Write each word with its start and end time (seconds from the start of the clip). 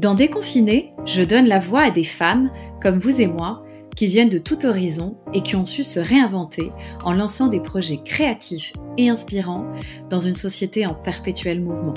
Dans 0.00 0.14
Déconfiné, 0.14 0.94
je 1.04 1.22
donne 1.22 1.44
la 1.44 1.58
voix 1.58 1.82
à 1.82 1.90
des 1.90 2.04
femmes, 2.04 2.50
comme 2.82 2.98
vous 2.98 3.20
et 3.20 3.26
moi, 3.26 3.62
qui 3.94 4.06
viennent 4.06 4.30
de 4.30 4.38
tout 4.38 4.64
horizon 4.64 5.18
et 5.34 5.42
qui 5.42 5.56
ont 5.56 5.66
su 5.66 5.84
se 5.84 6.00
réinventer 6.00 6.72
en 7.04 7.12
lançant 7.12 7.48
des 7.48 7.60
projets 7.60 8.00
créatifs 8.02 8.72
et 8.96 9.10
inspirants 9.10 9.66
dans 10.08 10.18
une 10.18 10.34
société 10.34 10.86
en 10.86 10.94
perpétuel 10.94 11.60
mouvement. 11.60 11.92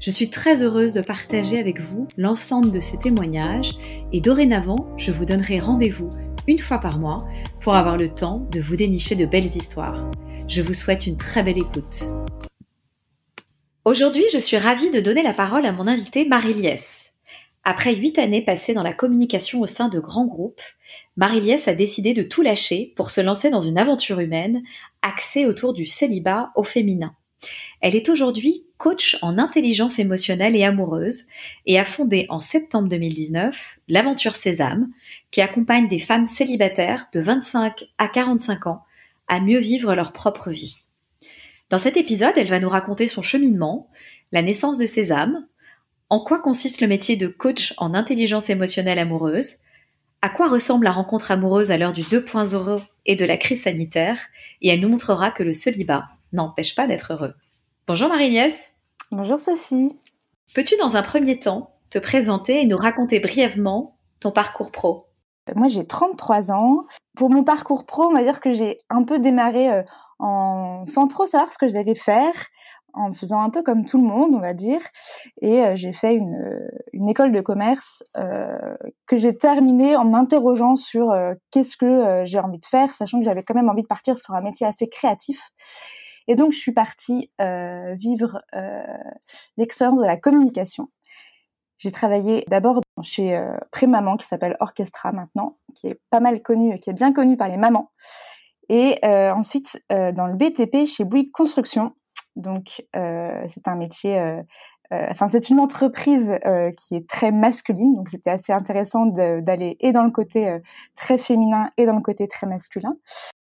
Je 0.00 0.10
suis 0.10 0.28
très 0.28 0.64
heureuse 0.64 0.92
de 0.92 1.02
partager 1.02 1.60
avec 1.60 1.80
vous 1.80 2.08
l'ensemble 2.16 2.72
de 2.72 2.80
ces 2.80 2.98
témoignages 2.98 3.78
et 4.12 4.20
dorénavant, 4.20 4.88
je 4.96 5.12
vous 5.12 5.24
donnerai 5.24 5.60
rendez-vous 5.60 6.10
une 6.48 6.58
fois 6.58 6.78
par 6.78 6.98
mois 6.98 7.18
pour 7.60 7.76
avoir 7.76 7.96
le 7.96 8.08
temps 8.08 8.48
de 8.50 8.58
vous 8.58 8.74
dénicher 8.74 9.14
de 9.14 9.24
belles 9.24 9.44
histoires. 9.44 10.10
Je 10.48 10.62
vous 10.62 10.74
souhaite 10.74 11.06
une 11.06 11.16
très 11.16 11.44
belle 11.44 11.58
écoute. 11.58 12.06
Aujourd'hui, 13.84 14.24
je 14.32 14.38
suis 14.38 14.58
ravie 14.58 14.90
de 14.90 14.98
donner 14.98 15.22
la 15.22 15.32
parole 15.32 15.64
à 15.64 15.70
mon 15.70 15.86
invitée 15.86 16.26
Marie 16.26 16.54
Liès. 16.54 17.05
Après 17.68 17.96
huit 17.96 18.16
années 18.20 18.42
passées 18.42 18.74
dans 18.74 18.84
la 18.84 18.92
communication 18.92 19.60
au 19.60 19.66
sein 19.66 19.88
de 19.88 19.98
grands 19.98 20.24
groupes, 20.24 20.62
Marie-Liès 21.16 21.66
a 21.66 21.74
décidé 21.74 22.14
de 22.14 22.22
tout 22.22 22.42
lâcher 22.42 22.92
pour 22.94 23.10
se 23.10 23.20
lancer 23.20 23.50
dans 23.50 23.60
une 23.60 23.76
aventure 23.76 24.20
humaine 24.20 24.62
axée 25.02 25.46
autour 25.46 25.74
du 25.74 25.84
célibat 25.84 26.52
au 26.54 26.62
féminin. 26.62 27.16
Elle 27.80 27.96
est 27.96 28.08
aujourd'hui 28.08 28.66
coach 28.78 29.18
en 29.20 29.36
intelligence 29.36 29.98
émotionnelle 29.98 30.54
et 30.54 30.62
amoureuse 30.62 31.24
et 31.66 31.76
a 31.76 31.84
fondé 31.84 32.26
en 32.28 32.38
septembre 32.38 32.88
2019 32.88 33.80
l'aventure 33.88 34.36
Sésame 34.36 34.88
qui 35.32 35.40
accompagne 35.40 35.88
des 35.88 35.98
femmes 35.98 36.26
célibataires 36.26 37.08
de 37.12 37.18
25 37.18 37.84
à 37.98 38.06
45 38.06 38.68
ans 38.68 38.84
à 39.26 39.40
mieux 39.40 39.58
vivre 39.58 39.92
leur 39.96 40.12
propre 40.12 40.50
vie. 40.50 40.76
Dans 41.68 41.78
cet 41.78 41.96
épisode, 41.96 42.34
elle 42.36 42.46
va 42.46 42.60
nous 42.60 42.68
raconter 42.68 43.08
son 43.08 43.22
cheminement, 43.22 43.90
la 44.30 44.42
naissance 44.42 44.78
de 44.78 44.86
Sésame, 44.86 45.44
en 46.08 46.20
quoi 46.20 46.38
consiste 46.38 46.80
le 46.80 46.86
métier 46.86 47.16
de 47.16 47.26
coach 47.26 47.74
en 47.78 47.92
intelligence 47.92 48.48
émotionnelle 48.48 48.98
amoureuse? 48.98 49.56
À 50.22 50.28
quoi 50.28 50.48
ressemble 50.48 50.84
la 50.84 50.92
rencontre 50.92 51.32
amoureuse 51.32 51.72
à 51.72 51.78
l'heure 51.78 51.92
du 51.92 52.02
2.0 52.02 52.80
et 53.06 53.16
de 53.16 53.24
la 53.24 53.36
crise 53.36 53.64
sanitaire? 53.64 54.18
Et 54.62 54.68
elle 54.68 54.80
nous 54.80 54.88
montrera 54.88 55.32
que 55.32 55.42
le 55.42 55.52
célibat 55.52 56.04
n'empêche 56.32 56.76
pas 56.76 56.86
d'être 56.86 57.12
heureux. 57.12 57.34
Bonjour 57.88 58.08
Marie-Liès. 58.08 58.70
Bonjour 59.10 59.40
Sophie. 59.40 59.98
Peux-tu 60.54 60.76
dans 60.76 60.96
un 60.96 61.02
premier 61.02 61.40
temps 61.40 61.74
te 61.90 61.98
présenter 61.98 62.62
et 62.62 62.66
nous 62.66 62.76
raconter 62.76 63.18
brièvement 63.18 63.96
ton 64.20 64.30
parcours 64.30 64.70
pro? 64.70 65.06
Moi 65.56 65.66
j'ai 65.68 65.86
33 65.86 66.52
ans. 66.52 66.84
Pour 67.16 67.30
mon 67.30 67.42
parcours 67.42 67.84
pro, 67.84 68.04
on 68.04 68.12
va 68.12 68.22
dire 68.22 68.40
que 68.40 68.52
j'ai 68.52 68.78
un 68.90 69.02
peu 69.02 69.18
démarré 69.18 69.72
euh, 69.72 69.82
en 70.18 70.84
sans 70.84 71.08
trop 71.08 71.26
savoir 71.26 71.52
ce 71.52 71.58
que 71.58 71.68
j'allais 71.68 71.94
faire 71.94 72.34
en 72.96 73.12
faisant 73.12 73.40
un 73.40 73.50
peu 73.50 73.62
comme 73.62 73.84
tout 73.84 74.00
le 74.00 74.08
monde, 74.08 74.34
on 74.34 74.40
va 74.40 74.54
dire. 74.54 74.80
Et 75.40 75.62
euh, 75.62 75.76
j'ai 75.76 75.92
fait 75.92 76.14
une, 76.14 76.34
euh, 76.34 76.68
une, 76.92 77.08
école 77.08 77.30
de 77.30 77.40
commerce 77.40 78.02
euh, 78.16 78.74
que 79.06 79.16
j'ai 79.16 79.36
terminée 79.36 79.96
en 79.96 80.04
m'interrogeant 80.04 80.76
sur 80.76 81.14
qu'est-ce 81.50 81.76
que 81.76 82.24
j'ai 82.24 82.40
envie 82.40 82.58
de 82.58 82.64
faire, 82.64 82.92
sachant 82.92 83.18
que 83.18 83.24
j'avais 83.24 83.42
quand 83.42 83.54
même 83.54 83.68
envie 83.68 83.82
de 83.82 83.86
partir 83.86 84.18
sur 84.18 84.34
un 84.34 84.40
métier 84.40 84.66
assez 84.66 84.88
créatif. 84.88 85.50
Et 86.26 86.34
donc, 86.34 86.52
je 86.52 86.58
suis 86.58 86.72
partie 86.72 87.30
vivre 87.38 88.42
l'expérience 89.56 90.00
de 90.00 90.06
la 90.06 90.16
communication. 90.16 90.88
J'ai 91.78 91.92
travaillé 91.92 92.44
d'abord 92.48 92.80
chez 93.02 93.40
Prémaman, 93.70 94.16
qui 94.16 94.26
s'appelle 94.26 94.56
Orchestra 94.60 95.12
maintenant, 95.12 95.58
qui 95.74 95.88
est 95.88 96.00
pas 96.10 96.20
mal 96.20 96.42
connu, 96.42 96.78
qui 96.78 96.90
est 96.90 96.94
bien 96.94 97.12
connu 97.12 97.36
par 97.36 97.48
les 97.48 97.58
mamans. 97.58 97.92
Et 98.68 98.98
ensuite, 99.04 99.80
dans 99.90 100.26
le 100.26 100.34
BTP 100.34 100.86
chez 100.86 101.04
Bouygues 101.04 101.30
Construction, 101.30 101.94
donc, 102.36 102.84
euh, 102.94 103.44
c'est 103.48 103.66
un 103.66 103.76
métier, 103.76 104.18
euh, 104.18 104.42
euh, 104.92 105.06
enfin, 105.10 105.26
c'est 105.26 105.48
une 105.50 105.58
entreprise 105.58 106.38
qui 106.76 106.94
est 106.94 107.08
très 107.08 107.32
masculine. 107.32 107.94
Donc, 107.96 108.08
c'était 108.08 108.30
assez 108.30 108.52
intéressant 108.52 109.06
d'aller 109.06 109.76
et 109.80 109.92
dans 109.92 110.04
le 110.04 110.10
côté 110.10 110.58
très 110.94 111.18
féminin 111.18 111.70
et 111.76 111.86
dans 111.86 111.96
le 111.96 112.02
côté 112.02 112.28
très 112.28 112.46
masculin. 112.46 112.94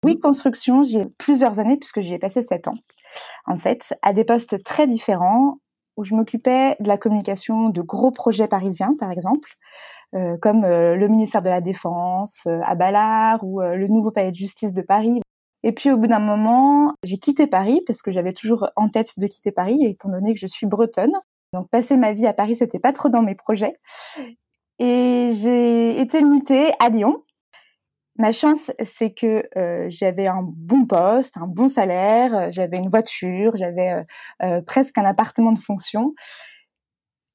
Oui, 0.05 0.21
construction, 0.21 0.83
j'y 0.83 0.99
ai 0.99 1.07
plusieurs 1.19 1.59
années 1.59 1.77
puisque 1.77 2.01
j'y 2.01 2.15
ai 2.15 2.19
passé 2.19 2.43
sept 2.43 2.69
ans, 2.69 2.77
en 3.47 3.57
fait, 3.57 3.95
à 4.03 4.13
des 4.13 4.25
postes 4.25 4.63
très 4.63 4.87
différents 4.87 5.59
où 5.97 6.05
je 6.05 6.15
m'occupais 6.15 6.75
de 6.81 6.89
la 6.89 6.97
communication 6.97 7.69
de 7.69 7.83
gros 7.83 8.11
projets 8.11 8.49
parisiens, 8.49 8.95
par 8.99 9.11
exemple, 9.11 9.51
euh, 10.15 10.37
comme 10.37 10.65
euh, 10.65 10.95
le 10.95 11.09
ministère 11.09 11.41
de 11.41 11.49
la 11.49 11.61
Défense 11.61 12.43
euh, 12.47 12.61
à 12.65 12.75
Ballard 12.75 13.43
ou 13.45 13.61
le 13.61 13.87
nouveau 13.89 14.11
palais 14.11 14.31
de 14.31 14.37
justice 14.37 14.73
de 14.73 14.83
Paris. 14.83 15.21
Et 15.63 15.73
puis 15.73 15.91
au 15.91 15.97
bout 15.97 16.09
d'un 16.09 16.19
moment, 16.19 16.95
j'ai 17.05 17.19
quitté 17.19 17.47
Paris 17.47 17.81
parce 17.87 18.03
que 18.03 18.11
j'avais 18.11 18.33
toujours 18.33 18.69
en 18.77 18.89
tête 18.89 19.19
de 19.19 19.27
quitter 19.27 19.53
Paris, 19.53 19.85
étant 19.85 20.11
donné 20.11 20.35
que 20.35 20.41
je 20.41 20.47
suis 20.47 20.67
bretonne. 20.67 21.13
Donc 21.53 21.69
passer 21.71 21.97
ma 21.97 22.13
vie 22.13 22.27
à 22.27 22.33
Paris, 22.33 22.57
c'était 22.57 22.81
pas 22.81 22.93
trop 22.93 23.09
dans 23.09 23.23
mes 23.23 23.35
projets. 23.35 23.75
Et 24.79 25.31
j'ai 25.33 26.01
été 26.01 26.23
mutée 26.23 26.73
à 26.81 26.89
Lyon. 26.89 27.23
Ma 28.19 28.33
chance, 28.33 28.71
c'est 28.85 29.13
que 29.13 29.43
euh, 29.57 29.87
j'avais 29.89 30.27
un 30.27 30.43
bon 30.43 30.87
poste, 30.87 31.37
un 31.39 31.47
bon 31.47 31.69
salaire, 31.69 32.53
j'avais 32.53 32.79
une 32.79 32.91
voiture, 32.91 33.57
j'avais 33.57 33.91
euh, 33.91 34.03
euh, 34.43 34.63
presque 34.63 34.99
un 34.99 35.05
appartement 35.05 35.53
de 35.53 35.59
fonction. 35.59 36.15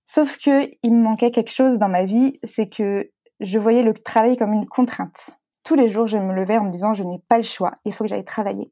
Sauf 0.03 0.37
que 0.37 0.69
il 0.83 0.93
me 0.93 1.01
manquait 1.01 1.31
quelque 1.31 1.51
chose 1.51 1.79
dans 1.79 1.89
ma 1.89 2.05
vie, 2.05 2.39
c'est 2.43 2.69
que 2.69 3.09
je 3.39 3.59
voyais 3.59 3.83
le 3.83 3.93
travail 3.93 4.37
comme 4.37 4.53
une 4.53 4.67
contrainte 4.67 5.37
tous 5.67 5.75
les 5.75 5.89
jours, 5.89 6.07
je 6.07 6.17
me 6.17 6.33
levais 6.33 6.57
en 6.57 6.63
me 6.63 6.71
disant, 6.71 6.93
je 6.93 7.03
n'ai 7.03 7.19
pas 7.27 7.35
le 7.35 7.43
choix, 7.43 7.73
il 7.83 7.91
faut 7.91 8.05
que 8.05 8.09
j'aille 8.09 8.23
travailler. 8.23 8.71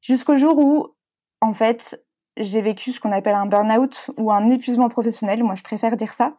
Jusqu'au 0.00 0.36
jour 0.36 0.56
où, 0.58 0.96
en 1.42 1.52
fait, 1.52 2.02
j'ai 2.38 2.62
vécu 2.62 2.92
ce 2.92 3.00
qu'on 3.00 3.12
appelle 3.12 3.34
un 3.34 3.44
burn-out 3.44 4.10
ou 4.16 4.32
un 4.32 4.46
épuisement 4.46 4.88
professionnel, 4.88 5.44
moi 5.44 5.54
je 5.54 5.62
préfère 5.62 5.98
dire 5.98 6.14
ça, 6.14 6.34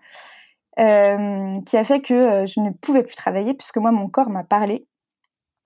euh, 0.79 1.53
qui 1.67 1.77
a 1.77 1.83
fait 1.83 2.01
que 2.01 2.13
euh, 2.13 2.45
je 2.47 2.59
ne 2.61 2.71
pouvais 2.71 3.03
plus 3.03 3.15
travailler 3.15 3.53
puisque 3.53 3.77
moi 3.77 3.91
mon 3.91 4.09
corps 4.09 4.29
m'a 4.29 4.43
parlé 4.43 4.87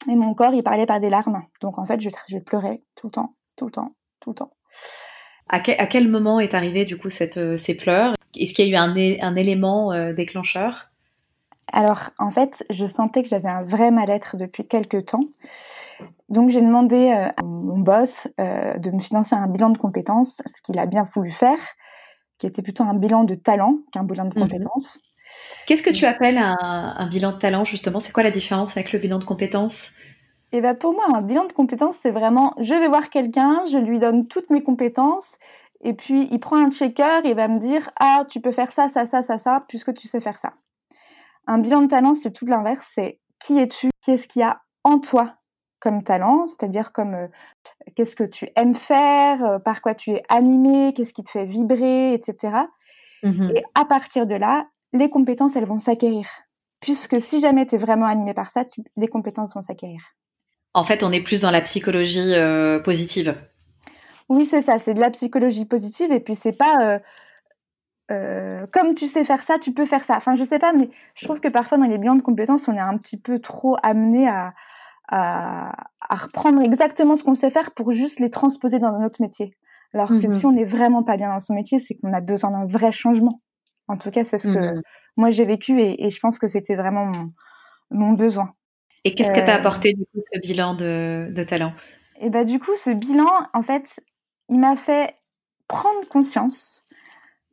et 0.09 0.15
mon 0.15 0.33
corps 0.33 0.53
il 0.53 0.61
parlait 0.61 0.85
par 0.85 0.99
des 0.99 1.09
larmes. 1.09 1.41
Donc 1.61 1.79
en 1.79 1.85
fait 1.85 1.99
je, 2.01 2.37
pleurais 2.39 2.83
tout 2.95 3.07
le 3.07 3.11
temps, 3.11 3.35
tout 3.55 3.65
le 3.65 3.71
temps, 3.71 3.95
tout 4.19 4.31
le 4.31 4.35
temps. 4.35 4.51
À 5.47 5.59
quel, 5.61 6.09
moment 6.09 6.41
est 6.41 6.53
arrivé 6.53 6.83
du 6.85 6.97
coup 6.97 7.07
euh, 7.37 7.57
ces 7.57 7.75
pleurs? 7.75 8.13
Est-ce 8.35 8.53
qu'il 8.53 8.67
y 8.67 8.75
a 8.75 8.79
eu 8.79 9.19
un 9.21 9.35
élément 9.35 10.13
déclencheur? 10.13 10.88
Alors, 11.73 12.09
en 12.19 12.29
fait, 12.29 12.63
je 12.69 12.85
sentais 12.85 13.23
que 13.23 13.29
j'avais 13.29 13.49
un 13.49 13.63
vrai 13.63 13.91
mal-être 13.91 14.37
depuis 14.37 14.67
quelques 14.67 15.05
temps. 15.05 15.25
Donc, 16.29 16.49
j'ai 16.49 16.61
demandé 16.61 17.11
euh, 17.11 17.27
à 17.35 17.43
mon 17.43 17.79
boss 17.79 18.27
euh, 18.39 18.77
de 18.77 18.91
me 18.91 18.99
financer 18.99 19.35
un 19.35 19.47
bilan 19.47 19.69
de 19.69 19.77
compétences, 19.77 20.41
ce 20.45 20.61
qu'il 20.61 20.79
a 20.79 20.85
bien 20.85 21.03
voulu 21.03 21.31
faire, 21.31 21.59
qui 22.37 22.47
était 22.47 22.61
plutôt 22.61 22.83
un 22.83 22.93
bilan 22.93 23.23
de 23.23 23.35
talent 23.35 23.77
qu'un 23.91 24.03
bilan 24.03 24.25
de 24.25 24.37
mhm. 24.37 24.43
compétences. 24.43 24.99
Qu'est-ce 25.67 25.83
que 25.83 25.91
tu 25.91 26.05
appelles 26.05 26.37
un, 26.37 27.07
bilan 27.09 27.33
de 27.33 27.37
talent, 27.37 27.65
justement? 27.65 27.99
C'est 27.99 28.11
quoi 28.11 28.23
la 28.23 28.31
différence 28.31 28.75
avec 28.77 28.91
le 28.91 28.99
bilan 28.99 29.19
de 29.19 29.25
compétences? 29.25 29.91
Eh 30.51 30.61
ben, 30.61 30.73
pour 30.73 30.93
moi, 30.93 31.05
un 31.13 31.21
bilan 31.21 31.45
de 31.45 31.53
compétences, 31.53 31.97
c'est 31.97 32.09
vraiment, 32.09 32.55
je 32.59 32.73
vais 32.73 32.87
voir 32.87 33.09
quelqu'un, 33.09 33.63
je 33.71 33.77
lui 33.77 33.99
donne 33.99 34.27
toutes 34.27 34.49
mes 34.49 34.63
compétences, 34.63 35.37
et 35.81 35.93
puis 35.93 36.27
il 36.31 36.39
prend 36.39 36.57
un 36.57 36.71
checker 36.71 37.21
et 37.25 37.35
va 37.35 37.47
me 37.47 37.59
dire, 37.59 37.91
ah, 37.99 38.23
tu 38.27 38.41
peux 38.41 38.51
faire 38.51 38.71
ça, 38.71 38.89
ça, 38.89 39.05
ça, 39.05 39.21
ça, 39.21 39.37
ça, 39.37 39.63
puisque 39.67 39.93
tu 39.93 40.07
sais 40.07 40.19
faire 40.19 40.39
ça. 40.39 40.53
Un 41.49 41.57
bilan 41.57 41.81
de 41.81 41.87
talent, 41.87 42.13
c'est 42.13 42.29
tout 42.29 42.45
l'inverse, 42.45 42.91
c'est 42.93 43.19
qui 43.39 43.57
es-tu, 43.57 43.89
qu'est-ce 44.05 44.27
qu'il 44.27 44.41
y 44.41 44.43
a 44.43 44.61
en 44.83 44.99
toi 44.99 45.33
comme 45.79 46.03
talent, 46.03 46.45
c'est-à-dire 46.45 46.91
comme 46.91 47.15
euh, 47.15 47.25
qu'est-ce 47.95 48.15
que 48.15 48.23
tu 48.23 48.47
aimes 48.55 48.75
faire, 48.75 49.43
euh, 49.43 49.57
par 49.57 49.81
quoi 49.81 49.95
tu 49.95 50.11
es 50.11 50.21
animé, 50.29 50.93
qu'est-ce 50.93 51.11
qui 51.11 51.23
te 51.23 51.31
fait 51.31 51.45
vibrer, 51.45 52.13
etc. 52.13 52.53
Mmh 53.23 53.49
Et 53.55 53.63
à 53.73 53.85
partir 53.85 54.27
de 54.27 54.35
là, 54.35 54.67
les 54.93 55.09
compétences, 55.09 55.55
elles 55.55 55.65
vont 55.65 55.79
s'acquérir. 55.79 56.27
Puisque 56.81 57.19
si 57.19 57.41
jamais 57.41 57.65
tu 57.65 57.75
es 57.75 57.77
vraiment 57.79 58.05
animé 58.05 58.35
par 58.35 58.51
ça, 58.51 58.63
les 58.95 59.07
compétences 59.07 59.55
vont 59.55 59.61
s'acquérir. 59.61 60.01
En 60.75 60.83
fait, 60.83 61.01
on 61.01 61.11
est 61.11 61.23
plus 61.23 61.41
dans 61.41 61.51
la 61.51 61.61
psychologie 61.61 62.35
euh, 62.35 62.79
positive. 62.79 63.35
Oui, 64.27 64.45
c'est 64.45 64.61
ça, 64.61 64.77
c'est 64.77 64.93
de 64.93 64.99
la 64.99 65.09
psychologie 65.09 65.65
positive 65.65 66.11
et 66.11 66.19
puis 66.19 66.35
c'est 66.35 66.53
pas 66.53 66.99
euh, 68.11 68.65
comme 68.71 68.95
tu 68.95 69.07
sais 69.07 69.23
faire 69.23 69.43
ça, 69.43 69.59
tu 69.59 69.73
peux 69.73 69.85
faire 69.85 70.03
ça. 70.03 70.17
Enfin, 70.17 70.35
je 70.35 70.43
sais 70.43 70.59
pas, 70.59 70.73
mais 70.73 70.89
je 71.15 71.25
trouve 71.25 71.39
que 71.39 71.47
parfois 71.47 71.77
dans 71.77 71.85
les 71.85 71.97
bilans 71.97 72.15
de 72.15 72.21
compétences, 72.21 72.67
on 72.67 72.75
est 72.75 72.79
un 72.79 72.97
petit 72.97 73.19
peu 73.19 73.39
trop 73.39 73.77
amené 73.83 74.27
à, 74.27 74.53
à, 75.07 75.71
à 76.01 76.15
reprendre 76.15 76.61
exactement 76.61 77.15
ce 77.15 77.23
qu'on 77.23 77.35
sait 77.35 77.51
faire 77.51 77.71
pour 77.71 77.91
juste 77.91 78.19
les 78.19 78.29
transposer 78.29 78.79
dans 78.79 78.97
notre 78.99 79.21
métier. 79.21 79.53
Alors 79.93 80.09
que 80.09 80.25
mmh 80.25 80.29
si 80.29 80.45
on 80.45 80.51
n'est 80.51 80.65
vraiment 80.65 81.03
pas 81.03 81.17
bien 81.17 81.29
dans 81.29 81.39
son 81.39 81.55
métier, 81.55 81.79
c'est 81.79 81.95
qu'on 81.95 82.13
a 82.13 82.21
besoin 82.21 82.51
d'un 82.51 82.65
vrai 82.65 82.91
changement. 82.91 83.41
En 83.87 83.97
tout 83.97 84.11
cas, 84.11 84.23
c'est 84.23 84.37
ce 84.37 84.47
que 84.47 84.75
mmh 84.77 84.81
moi 85.17 85.31
j'ai 85.31 85.43
vécu 85.43 85.81
et, 85.81 86.05
et, 86.05 86.11
je 86.11 86.19
pense 86.21 86.39
que 86.39 86.47
c'était 86.47 86.75
vraiment 86.75 87.07
mon, 87.07 87.33
mon, 87.89 88.13
besoin. 88.13 88.53
Et 89.03 89.15
qu'est-ce 89.15 89.31
que 89.31 89.45
t'a 89.45 89.55
euh, 89.55 89.59
apporté 89.59 89.91
du 89.91 90.05
coup 90.05 90.21
ce 90.31 90.39
bilan 90.39 90.75
de, 90.75 91.29
de 91.29 91.43
talent? 91.43 91.73
Et 92.21 92.29
bah 92.29 92.45
du 92.45 92.57
coup, 92.59 92.75
ce 92.75 92.89
bilan, 92.91 93.27
en 93.53 93.61
fait, 93.61 93.99
il 94.47 94.59
m'a 94.59 94.77
fait 94.77 95.15
prendre 95.67 96.07
conscience 96.07 96.85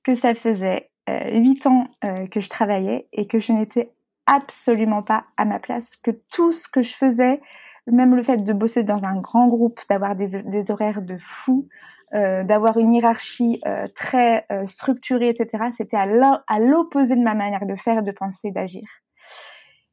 que 0.06 0.14
ça 0.14 0.36
faisait 0.36 0.88
euh, 1.10 1.32
huit 1.32 1.66
ans 1.66 1.88
euh, 2.04 2.28
que 2.28 2.38
je 2.38 2.48
travaillais 2.48 3.08
et 3.12 3.26
que 3.26 3.40
je 3.40 3.52
n'étais 3.52 3.92
absolument 4.26 5.02
pas 5.02 5.24
à 5.36 5.44
ma 5.44 5.58
place, 5.58 5.96
que 5.96 6.12
tout 6.30 6.52
ce 6.52 6.68
que 6.68 6.80
je 6.80 6.94
faisais, 6.94 7.40
même 7.88 8.14
le 8.14 8.22
fait 8.22 8.44
de 8.44 8.52
bosser 8.52 8.84
dans 8.84 9.04
un 9.04 9.20
grand 9.20 9.48
groupe, 9.48 9.80
d'avoir 9.88 10.14
des, 10.14 10.70
horaires 10.70 11.02
de 11.02 11.16
fou, 11.18 11.68
d'avoir 12.12 12.78
une 12.78 12.92
hiérarchie 12.92 13.60
très 13.94 14.44
structurée, 14.64 15.28
etc. 15.28 15.66
C'était 15.70 15.96
à 15.96 16.58
l'opposé 16.58 17.14
de 17.14 17.22
ma 17.22 17.34
manière 17.34 17.66
de 17.66 17.76
faire, 17.76 18.02
de 18.02 18.10
penser, 18.10 18.50
d'agir. 18.50 18.88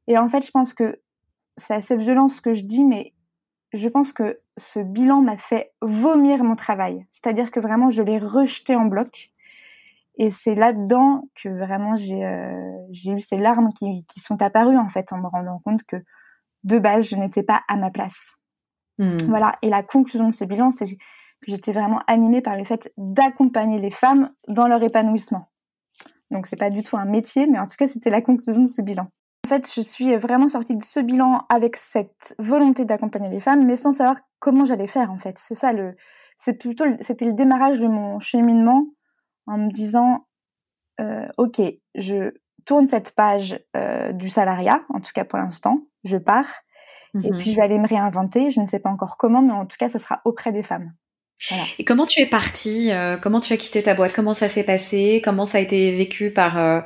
Et 0.07 0.17
en 0.17 0.27
fait, 0.29 0.43
je 0.43 0.49
pense 0.49 0.73
que 0.73 0.99
c'est 1.57 1.75
assez 1.75 1.95
violent 1.95 2.27
ce 2.27 2.41
que 2.41 2.53
je 2.53 2.63
dis, 2.63 2.83
mais 2.83 3.13
je 3.73 3.89
pense 3.89 4.13
que 4.13 4.39
ce 4.57 4.79
bilan 4.79 5.21
m'a 5.21 5.37
fait 5.37 5.73
vomir 5.81 6.43
mon 6.43 6.55
travail. 6.55 7.05
C'est-à-dire 7.11 7.51
que 7.51 7.59
vraiment, 7.59 7.89
je 7.89 8.01
l'ai 8.03 8.17
rejeté 8.17 8.75
en 8.75 8.85
bloc. 8.85 9.32
Et 10.15 10.31
c'est 10.31 10.55
là-dedans 10.55 11.23
que 11.35 11.49
vraiment 11.49 11.95
j'ai 11.95 12.23
euh, 12.23 12.87
eu 13.05 13.19
ces 13.19 13.37
larmes 13.37 13.73
qui, 13.73 14.05
qui, 14.05 14.19
sont 14.19 14.41
apparues 14.41 14.77
en 14.77 14.89
fait 14.89 15.11
en 15.11 15.17
me 15.17 15.27
rendant 15.27 15.59
compte 15.59 15.83
que 15.83 15.97
de 16.63 16.79
base 16.79 17.07
je 17.07 17.15
n'étais 17.15 17.43
pas 17.43 17.61
à 17.67 17.75
ma 17.77 17.89
place. 17.89 18.35
Hmm. 18.99 19.17
Voilà. 19.27 19.57
Et 19.61 19.69
la 19.69 19.81
conclusion 19.81 20.29
de 20.29 20.33
ce 20.33 20.45
bilan, 20.45 20.69
c'est 20.69 20.85
que 20.85 20.93
j'étais 21.47 21.71
vraiment 21.71 22.01
animée 22.07 22.41
par 22.41 22.55
le 22.55 22.63
fait 22.63 22.91
d'accompagner 22.97 23.79
les 23.79 23.91
femmes 23.91 24.31
dans 24.47 24.67
leur 24.67 24.83
épanouissement. 24.83 25.49
Donc 26.31 26.47
c'est 26.47 26.55
pas 26.55 26.69
du 26.69 26.83
tout 26.83 26.97
un 26.97 27.05
métier, 27.05 27.47
mais 27.47 27.59
en 27.59 27.67
tout 27.67 27.75
cas 27.77 27.87
c'était 27.87 28.09
la 28.09 28.21
conclusion 28.21 28.63
de 28.63 28.67
ce 28.67 28.81
bilan. 28.81 29.07
En 29.45 29.49
fait, 29.49 29.69
je 29.75 29.81
suis 29.81 30.15
vraiment 30.15 30.47
sortie 30.47 30.77
de 30.77 30.83
ce 30.83 31.01
bilan 31.01 31.45
avec 31.49 31.75
cette 31.75 32.33
volonté 32.39 32.85
d'accompagner 32.85 33.27
les 33.27 33.41
femmes, 33.41 33.65
mais 33.65 33.75
sans 33.75 33.91
savoir 33.91 34.21
comment 34.39 34.63
j'allais 34.63 34.87
faire 34.87 35.11
en 35.11 35.17
fait. 35.17 35.37
C'est 35.37 35.53
ça 35.53 35.73
le, 35.73 35.97
c'est 36.37 36.53
plutôt, 36.53 36.85
c'était 37.01 37.25
le 37.25 37.33
démarrage 37.33 37.81
de 37.81 37.87
mon 37.87 38.19
cheminement 38.19 38.85
en 39.47 39.57
me 39.57 39.71
disant, 39.71 40.27
euh, 40.99 41.25
ok, 41.37 41.61
je 41.95 42.31
tourne 42.65 42.87
cette 42.87 43.13
page 43.15 43.59
euh, 43.75 44.11
du 44.11 44.29
salariat, 44.29 44.81
en 44.89 44.99
tout 44.99 45.11
cas 45.13 45.25
pour 45.25 45.39
l'instant, 45.39 45.79
je 46.03 46.17
pars, 46.17 46.63
et 47.23 47.31
mmh 47.31 47.37
puis 47.37 47.51
je 47.51 47.55
vais 47.57 47.61
aller 47.61 47.77
me 47.77 47.87
réinventer. 47.87 48.49
Je 48.49 48.59
ne 48.59 48.65
sais 48.65 48.79
pas 48.79 48.89
encore 48.89 49.17
comment, 49.17 49.41
mais 49.41 49.53
en 49.53 49.65
tout 49.65 49.77
cas, 49.77 49.87
ce 49.87 49.99
sera 49.99 50.19
auprès 50.25 50.51
des 50.51 50.63
femmes. 50.63 50.93
Et 51.77 51.83
comment 51.83 52.05
tu 52.05 52.21
es 52.21 52.25
partie 52.25 52.91
euh, 52.91 53.17
Comment 53.17 53.41
tu 53.41 53.51
as 53.53 53.57
quitté 53.57 53.83
ta 53.83 53.95
boîte 53.95 54.13
Comment 54.13 54.33
ça 54.33 54.47
s'est 54.47 54.63
passé 54.63 55.21
Comment 55.23 55.45
ça 55.45 55.57
a 55.57 55.61
été 55.61 55.91
vécu 55.91 56.31
par 56.31 56.57
euh, 56.57 56.79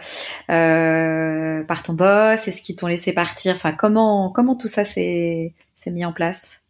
euh, 0.50 1.64
par 1.64 1.84
ton 1.84 1.94
boss 1.94 2.48
Est-ce 2.48 2.62
qu'ils 2.62 2.76
t'ont 2.76 2.88
laissé 2.88 3.14
partir 3.14 3.56
Enfin, 3.56 3.72
comment 3.72 4.32
comment 4.32 4.56
tout 4.56 4.68
ça 4.68 4.84
s'est 4.84 5.54
s'est 5.76 5.92
mis 5.92 6.06
en 6.06 6.14
place? 6.14 6.64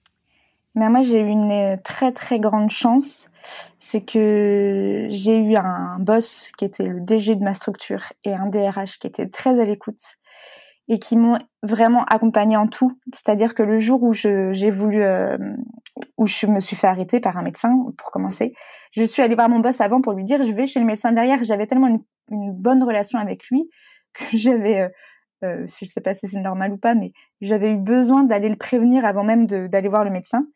Mais 0.77 0.89
moi, 0.89 1.01
j'ai 1.01 1.21
eu 1.21 1.27
une 1.27 1.79
très 1.83 2.11
très 2.11 2.39
grande 2.39 2.69
chance, 2.69 3.31
c'est 3.79 4.01
que 4.01 5.07
j'ai 5.09 5.35
eu 5.35 5.55
un 5.55 5.97
boss 5.97 6.51
qui 6.55 6.65
était 6.65 6.85
le 6.85 7.01
DG 7.01 7.35
de 7.35 7.43
ma 7.43 7.55
structure 7.55 8.13
et 8.23 8.35
un 8.35 8.45
DRH 8.45 8.99
qui 8.99 9.07
était 9.07 9.27
très 9.27 9.59
à 9.59 9.65
l'écoute 9.65 10.17
et 10.87 10.99
qui 10.99 11.17
m'ont 11.17 11.39
vraiment 11.63 12.05
accompagné 12.05 12.57
en 12.57 12.67
tout. 12.67 12.91
C'est-à-dire 13.11 13.55
que 13.55 13.63
le 13.63 13.79
jour 13.79 14.03
où 14.03 14.13
j'ai 14.13 14.69
voulu, 14.69 15.01
euh, 15.01 15.35
je 16.23 16.45
me 16.45 16.59
suis 16.59 16.75
fait 16.75 16.85
arrêter 16.85 17.19
par 17.19 17.37
un 17.37 17.41
médecin, 17.41 17.71
pour 17.97 18.11
commencer, 18.11 18.53
je 18.91 19.03
suis 19.03 19.23
allée 19.23 19.33
voir 19.33 19.49
mon 19.49 19.59
boss 19.59 19.81
avant 19.81 19.99
pour 19.99 20.13
lui 20.13 20.25
dire 20.25 20.43
je 20.43 20.51
vais 20.51 20.67
chez 20.67 20.79
le 20.79 20.85
médecin 20.85 21.11
derrière. 21.11 21.43
J'avais 21.43 21.65
tellement 21.65 21.87
une, 21.87 22.03
une, 22.29 22.53
bonne 22.53 22.83
relation 22.83 23.17
avec 23.17 23.47
lui 23.49 23.67
que 24.13 24.25
j'avais, 24.37 24.81
euh, 24.81 24.89
euh, 25.43 25.65
je 25.67 25.85
sais 25.85 26.01
pas 26.01 26.13
si 26.13 26.27
c'est 26.27 26.39
normal 26.39 26.73
ou 26.73 26.77
pas, 26.77 26.95
mais 26.95 27.11
j'avais 27.41 27.71
eu 27.71 27.77
besoin 27.77 28.23
d'aller 28.23 28.49
le 28.49 28.55
prévenir 28.55 29.05
avant 29.05 29.23
même 29.23 29.45
d'aller 29.45 29.89
voir 29.89 30.03
le 30.03 30.11
médecin. 30.11 30.47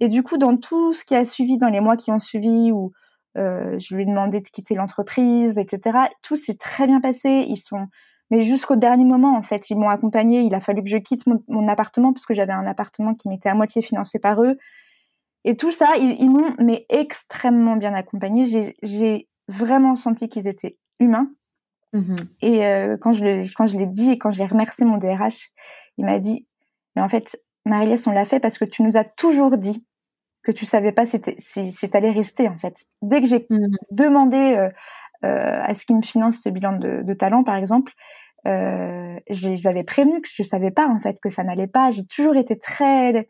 Et 0.00 0.08
du 0.08 0.22
coup, 0.22 0.38
dans 0.38 0.56
tout 0.56 0.94
ce 0.94 1.04
qui 1.04 1.14
a 1.14 1.24
suivi, 1.24 1.58
dans 1.58 1.68
les 1.68 1.80
mois 1.80 1.96
qui 1.96 2.10
ont 2.10 2.20
suivi, 2.20 2.70
où 2.72 2.92
euh, 3.36 3.78
je 3.78 3.94
lui 3.94 4.02
ai 4.02 4.06
demandé 4.06 4.40
de 4.40 4.48
quitter 4.48 4.74
l'entreprise, 4.74 5.58
etc., 5.58 5.98
tout 6.22 6.36
s'est 6.36 6.56
très 6.56 6.86
bien 6.86 7.00
passé. 7.00 7.46
Ils 7.48 7.56
sont 7.56 7.88
mais 8.30 8.42
jusqu'au 8.42 8.76
dernier 8.76 9.04
moment, 9.04 9.36
en 9.36 9.42
fait, 9.42 9.70
ils 9.70 9.76
m'ont 9.76 9.88
accompagné. 9.88 10.42
Il 10.42 10.54
a 10.54 10.60
fallu 10.60 10.82
que 10.82 10.88
je 10.88 10.98
quitte 10.98 11.24
mon, 11.26 11.68
appartement 11.68 12.12
parce 12.12 12.26
que 12.26 12.34
j'avais 12.34 12.52
un 12.52 12.66
appartement 12.66 13.14
qui 13.14 13.28
m'était 13.28 13.48
à 13.48 13.54
moitié 13.54 13.82
financé 13.82 14.18
par 14.18 14.42
eux. 14.42 14.58
Et 15.44 15.56
tout 15.56 15.70
ça, 15.70 15.96
ils, 15.96 16.30
m'ont 16.30 16.54
mais 16.58 16.84
extrêmement 16.90 17.76
bien 17.76 17.94
accompagné. 17.94 18.44
J'ai 18.82 19.28
vraiment 19.48 19.94
senti 19.94 20.28
qu'ils 20.28 20.46
étaient 20.46 20.76
humains. 21.00 21.30
Mmh 21.94 22.14
et 22.42 22.66
euh, 22.66 22.98
quand 23.00 23.12
je 23.12 23.50
quand 23.54 23.66
je 23.66 23.78
l'ai 23.78 23.86
dit 23.86 24.10
et 24.10 24.18
quand 24.18 24.30
j'ai 24.30 24.44
remercié 24.44 24.84
mon 24.84 24.98
DRH, 24.98 25.48
il 25.96 26.04
m'a 26.04 26.18
dit 26.18 26.46
mais 26.96 27.02
en 27.02 27.08
fait, 27.08 27.40
marie 27.64 27.94
on 28.06 28.10
l'a 28.12 28.24
fait 28.24 28.40
parce 28.40 28.58
que 28.58 28.64
tu 28.64 28.82
nous 28.82 28.96
as 28.96 29.04
toujours 29.04 29.56
dit 29.56 29.86
que 30.42 30.52
tu 30.52 30.66
savais 30.66 30.92
pas 30.92 31.06
si 31.06 31.20
si, 31.72 31.90
t'allais 31.90 32.10
rester 32.10 32.48
en 32.48 32.56
fait. 32.56 32.86
Dès 33.02 33.20
que 33.20 33.26
j'ai 33.26 33.46
mmh 33.48 33.66
demandé 33.90 34.36
euh, 34.36 34.68
euh, 35.24 35.60
à 35.62 35.74
ce 35.74 35.86
qu'ils 35.86 35.96
me 35.96 36.02
financent 36.02 36.40
ce 36.42 36.48
bilan 36.48 36.74
de, 36.74 37.02
de 37.02 37.14
talent, 37.14 37.42
par 37.42 37.56
exemple, 37.56 37.92
euh, 38.46 39.18
je 39.30 39.48
les 39.48 39.66
avais 39.66 39.84
prévenus 39.84 40.22
que 40.22 40.28
je 40.32 40.42
savais 40.42 40.70
pas 40.70 40.86
en 40.86 40.98
fait 40.98 41.18
que 41.20 41.30
ça 41.30 41.42
n'allait 41.42 41.66
pas. 41.66 41.90
J'ai 41.90 42.06
toujours 42.06 42.36
été 42.36 42.58
très 42.58 43.28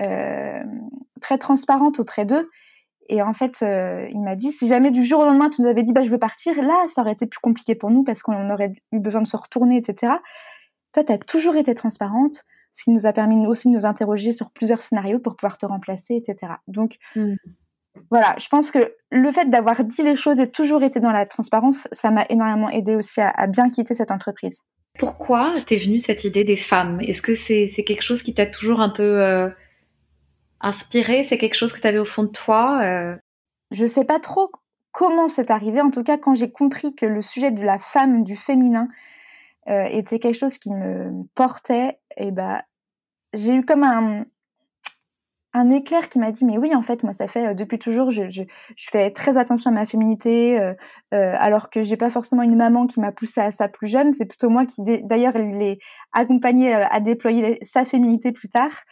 euh, 0.00 0.62
très 1.20 1.38
transparente 1.38 1.98
auprès 2.00 2.24
d'eux. 2.24 2.50
Et 3.08 3.22
en 3.22 3.32
fait, 3.32 3.60
euh, 3.62 4.08
il 4.10 4.22
m'a 4.22 4.36
dit 4.36 4.50
si 4.50 4.66
jamais 4.66 4.90
du 4.90 5.04
jour 5.04 5.20
au 5.20 5.24
lendemain 5.24 5.50
tu 5.50 5.62
nous 5.62 5.68
avais 5.68 5.82
dit 5.82 5.92
bah 5.92 6.02
je 6.02 6.10
veux 6.10 6.18
partir, 6.18 6.60
là 6.62 6.86
ça 6.88 7.02
aurait 7.02 7.12
été 7.12 7.26
plus 7.26 7.40
compliqué 7.40 7.74
pour 7.74 7.90
nous 7.90 8.02
parce 8.02 8.22
qu'on 8.22 8.50
aurait 8.50 8.72
eu 8.92 9.00
besoin 9.00 9.22
de 9.22 9.26
se 9.26 9.36
retourner, 9.36 9.76
etc. 9.76 10.14
Toi, 10.92 11.04
tu 11.04 11.12
as 11.12 11.18
toujours 11.18 11.56
été 11.56 11.74
transparente, 11.74 12.44
ce 12.72 12.84
qui 12.84 12.90
nous 12.90 13.06
a 13.06 13.12
permis 13.12 13.46
aussi 13.46 13.68
de 13.68 13.74
nous 13.74 13.84
interroger 13.86 14.32
sur 14.32 14.50
plusieurs 14.50 14.80
scénarios 14.80 15.18
pour 15.18 15.36
pouvoir 15.36 15.58
te 15.58 15.66
remplacer, 15.66 16.14
etc. 16.14 16.54
Donc 16.68 16.96
mmh 17.16 17.34
voilà, 18.10 18.34
je 18.38 18.48
pense 18.48 18.70
que 18.70 18.94
le 19.10 19.30
fait 19.30 19.48
d'avoir 19.48 19.82
dit 19.84 20.02
les 20.02 20.16
choses 20.16 20.38
et 20.40 20.50
toujours 20.50 20.82
été 20.82 21.00
dans 21.00 21.12
la 21.12 21.26
transparence, 21.26 21.88
ça 21.92 22.10
m'a 22.10 22.24
énormément 22.28 22.68
aidé 22.68 22.96
aussi 22.96 23.20
à, 23.20 23.46
bien 23.46 23.70
quitter 23.70 23.94
cette 23.94 24.10
entreprise. 24.10 24.62
Pourquoi 24.98 25.52
t'es 25.66 25.76
venue 25.76 25.98
cette 25.98 26.24
idée 26.24 26.44
des 26.44 26.56
femmes? 26.56 27.00
Est-ce 27.00 27.22
que 27.22 27.34
c'est 27.34 27.66
quelque 27.84 28.02
chose 28.02 28.22
qui 28.22 28.34
t'a 28.34 28.46
toujours 28.46 28.80
un 28.80 28.90
peu 28.90 29.22
euh, 29.22 29.48
inspiré 30.64 31.22
C'est 31.22 31.38
quelque 31.38 31.54
chose 31.54 31.72
que 31.72 31.80
tu 31.80 31.86
avais 31.86 31.98
au 31.98 32.04
fond 32.04 32.24
de 32.24 32.28
toi 32.28 32.80
euh? 32.82 33.16
Je 33.70 33.86
sais 33.86 34.04
pas 34.04 34.20
trop 34.20 34.50
comment 34.94 35.28
c'est 35.28 35.50
arrivé. 35.50 35.80
En 35.80 35.90
tout 35.90 36.04
cas, 36.04 36.16
quand 36.16 36.34
j'ai 36.34 36.50
compris 36.50 36.94
que 36.94 37.04
le 37.04 37.20
sujet 37.20 37.50
de 37.50 37.62
la 37.62 37.78
femme, 37.78 38.24
du 38.24 38.36
féminin, 38.36 38.88
euh, 39.68 39.84
était 39.90 40.18
quelque 40.18 40.38
chose 40.38 40.56
qui 40.58 40.70
me 40.70 41.24
portait, 41.34 41.98
et 42.16 42.28
eh 42.28 42.30
ben, 42.30 42.62
j'ai 43.32 43.54
eu 43.54 43.64
comme 43.64 43.82
un, 43.82 44.24
un 45.52 45.70
éclair 45.70 46.08
qui 46.08 46.18
m'a 46.18 46.30
dit 46.30 46.44
mais 46.44 46.58
oui 46.58 46.74
en 46.74 46.82
fait 46.82 47.02
moi 47.02 47.12
ça 47.12 47.26
fait 47.26 47.48
euh, 47.48 47.54
depuis 47.54 47.78
toujours 47.78 48.10
je, 48.10 48.44
fais 48.76 49.10
très 49.10 49.38
attention 49.38 49.70
à 49.70 49.74
ma 49.74 49.86
féminité 49.86 50.60
euh, 50.60 50.74
alors 51.10 51.70
que 51.70 51.82
j'ai 51.82 51.96
pas 51.96 52.10
forcément 52.10 52.42
une 52.42 52.56
maman 52.56 52.86
qui 52.86 53.00
m'a 53.00 53.12
poussé 53.12 53.40
à 53.40 53.50
ça 53.50 53.68
plus 53.68 53.86
jeune 53.86 54.12
c'est 54.12 54.26
plutôt 54.26 54.50
moi 54.50 54.66
qui 54.66 54.82
d'ailleurs 55.04 55.36
l'ai 55.38 55.78
accompagnée 56.12 56.74
à 56.74 57.00
déployer 57.00 57.58
sa 57.62 57.84
féminité 57.84 58.32
plus 58.32 58.48
tard 58.48 58.84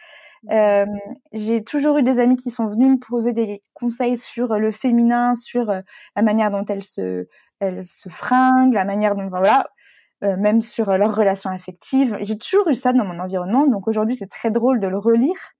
euh, 0.51 0.85
j'ai 1.31 1.63
toujours 1.63 1.97
eu 1.97 2.03
des 2.03 2.19
amis 2.19 2.35
qui 2.35 2.49
sont 2.49 2.67
venus 2.67 2.89
me 2.91 2.97
poser 2.97 3.33
des 3.33 3.61
conseils 3.73 4.17
sur 4.17 4.59
le 4.59 4.71
féminin 4.71 5.35
sur 5.35 5.65
la 5.65 6.21
manière 6.21 6.51
dont 6.51 6.65
elles 6.65 6.83
se 6.83 7.27
elles 7.59 7.83
se 7.83 8.09
fringuent 8.09 8.73
la 8.73 8.85
manière 8.85 9.15
dont 9.15 9.29
voilà 9.29 9.67
même 10.21 10.61
sur 10.61 10.97
leurs 10.97 11.13
relations 11.13 11.49
affectives. 11.49 12.17
J'ai 12.21 12.37
toujours 12.37 12.69
eu 12.69 12.75
ça 12.75 12.93
dans 12.93 13.03
mon 13.03 13.19
environnement, 13.19 13.67
donc 13.67 13.89
aujourd'hui 13.89 14.15
c'est 14.15 14.27
très 14.27 14.51
drôle 14.51 14.79
de 14.79 14.87
le 14.87 14.97
relire 14.97 15.53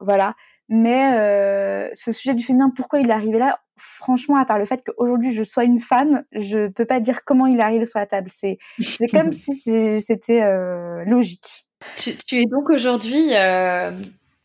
voilà. 0.00 0.34
Mais 0.68 1.12
euh, 1.14 1.88
ce 1.94 2.12
sujet 2.12 2.34
du 2.34 2.42
féminin, 2.42 2.70
pourquoi 2.74 3.00
il 3.00 3.10
est 3.10 3.12
arrivé 3.12 3.38
là? 3.38 3.60
Franchement, 3.76 4.36
à 4.36 4.44
part 4.44 4.58
le 4.58 4.64
fait 4.64 4.82
qu'aujourd'hui 4.84 5.32
je 5.32 5.42
sois 5.42 5.64
une 5.64 5.78
femme, 5.78 6.24
je 6.32 6.68
peux 6.68 6.84
pas 6.84 7.00
dire 7.00 7.24
comment 7.24 7.46
il 7.46 7.58
est 7.58 7.62
arrivé 7.62 7.86
sur 7.86 7.98
la 7.98 8.06
table. 8.06 8.30
C'est 8.30 8.58
c'est 8.80 9.08
comme 9.08 9.32
si 9.32 10.00
c'était 10.00 10.42
euh, 10.42 11.04
logique. 11.04 11.66
Tu, 11.96 12.16
es 12.32 12.46
donc 12.46 12.70
aujourd'hui 12.70 13.34
euh, 13.34 13.92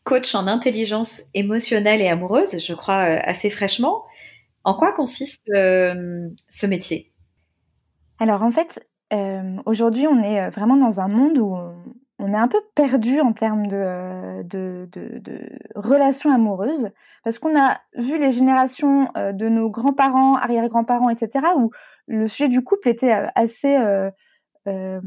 coach 0.04 0.34
en 0.34 0.46
intelligence 0.46 1.20
émotionnelle 1.34 2.00
et 2.00 2.08
amoureuse, 2.08 2.58
je 2.58 2.74
crois 2.74 3.00
assez 3.00 3.50
fraîchement. 3.50 4.04
En 4.64 4.74
quoi 4.74 4.92
consiste 4.92 5.42
ce 5.46 6.66
métier? 6.66 7.12
Alors 8.18 8.42
en 8.42 8.50
fait, 8.50 8.88
aujourd'hui 9.66 10.06
on 10.06 10.22
est 10.22 10.48
vraiment 10.50 10.76
dans 10.76 11.00
un 11.00 11.08
monde 11.08 11.38
où 11.38 11.56
on 12.18 12.32
est 12.32 12.36
un 12.36 12.48
peu 12.48 12.60
perdu 12.74 13.20
en 13.20 13.32
termes 13.32 13.66
de, 13.66 14.44
relations 15.74 16.32
amoureuses 16.32 16.90
parce 17.24 17.38
qu'on 17.38 17.58
a 17.58 17.80
vu 17.96 18.18
les 18.18 18.30
générations 18.30 19.08
euh, 19.16 19.32
de 19.32 19.48
nos 19.48 19.68
grands-parents, 19.68 20.36
arrière-grands-parents, 20.36 21.10
etc., 21.10 21.44
où 21.56 21.72
le 22.06 22.28
sujet 22.28 22.48
du 22.48 22.62
couple 22.62 22.88
était 22.88 23.12
euh, 23.12 23.26
assez... 23.34 23.76
Euh, 23.76 25.00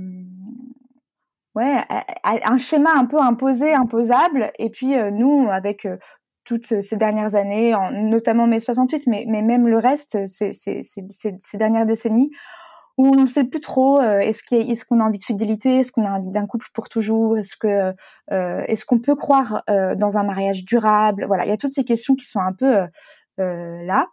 un 2.24 2.58
schéma 2.58 2.92
un 2.96 3.06
peu 3.06 3.20
imposé, 3.20 3.74
imposable. 3.74 4.52
Et 4.60 4.70
puis 4.70 4.96
nous, 5.12 5.48
avec 5.50 5.88
toutes 6.44 6.82
ces 6.82 6.96
dernières 6.96 7.36
années, 7.36 7.76
notamment 7.92 8.48
mai 8.48 8.60
68, 8.60 9.08
mais, 9.08 9.26
mais 9.28 9.42
même 9.42 9.68
le 9.68 9.78
reste, 9.78 10.26
ces, 10.26 10.52
dernières 11.54 11.86
décennies, 11.86 12.32
où 13.00 13.08
on 13.08 13.22
ne 13.22 13.26
sait 13.26 13.46
plus 13.46 13.62
trop 13.62 14.02
euh, 14.02 14.20
est-ce 14.20 14.44
qu'on 14.44 14.96
qu'on 14.96 15.00
a 15.00 15.08
envie 15.08 15.20
de 15.20 15.24
fidélité, 15.24 15.78
est-ce 15.80 15.92
qu'on 15.92 16.06
a 16.06 16.12
envie 16.12 16.32
d'un 16.32 16.46
couple 16.46 16.68
pour 16.74 16.90
toujours, 16.90 17.38
est-ce 17.38 17.56
que 17.56 17.94
euh, 18.32 18.64
est-ce 18.68 18.84
qu'on 18.86 19.00
peut 19.00 19.16
croire 19.16 19.64
euh, 19.70 19.96
dans 19.96 20.18
un 20.18 20.24
mariage 20.24 20.66
durable, 20.66 21.26
voilà, 21.26 21.46
il 21.46 21.50
y 21.50 21.54
a 21.54 21.58
toutes 21.58 21.72
ces 21.72 21.86
questions 21.86 22.16
qui 22.16 22.26
sont 22.26 22.42
un 22.42 22.52
peu 22.52 22.88
là. 23.38 24.08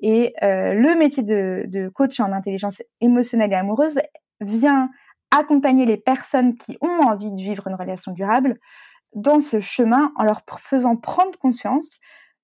Et 0.00 0.32
le 0.40 0.96
métier 0.96 1.22
de, 1.22 1.64
de 1.66 1.88
coach 1.88 2.20
en 2.20 2.32
intelligence 2.32 2.82
émotionnelle 3.02 3.52
et 3.52 3.56
amoureuse 3.56 4.00
vient 4.40 4.88
accompagner 5.32 5.86
les 5.86 5.96
personnes 5.96 6.56
qui 6.56 6.78
ont 6.80 7.02
envie 7.02 7.32
de 7.32 7.40
vivre 7.40 7.66
une 7.66 7.74
relation 7.74 8.12
durable 8.12 8.58
dans 9.14 9.40
ce 9.40 9.60
chemin 9.60 10.12
en 10.16 10.24
leur 10.24 10.42
faisant 10.60 10.96
prendre 10.96 11.36
conscience 11.38 11.98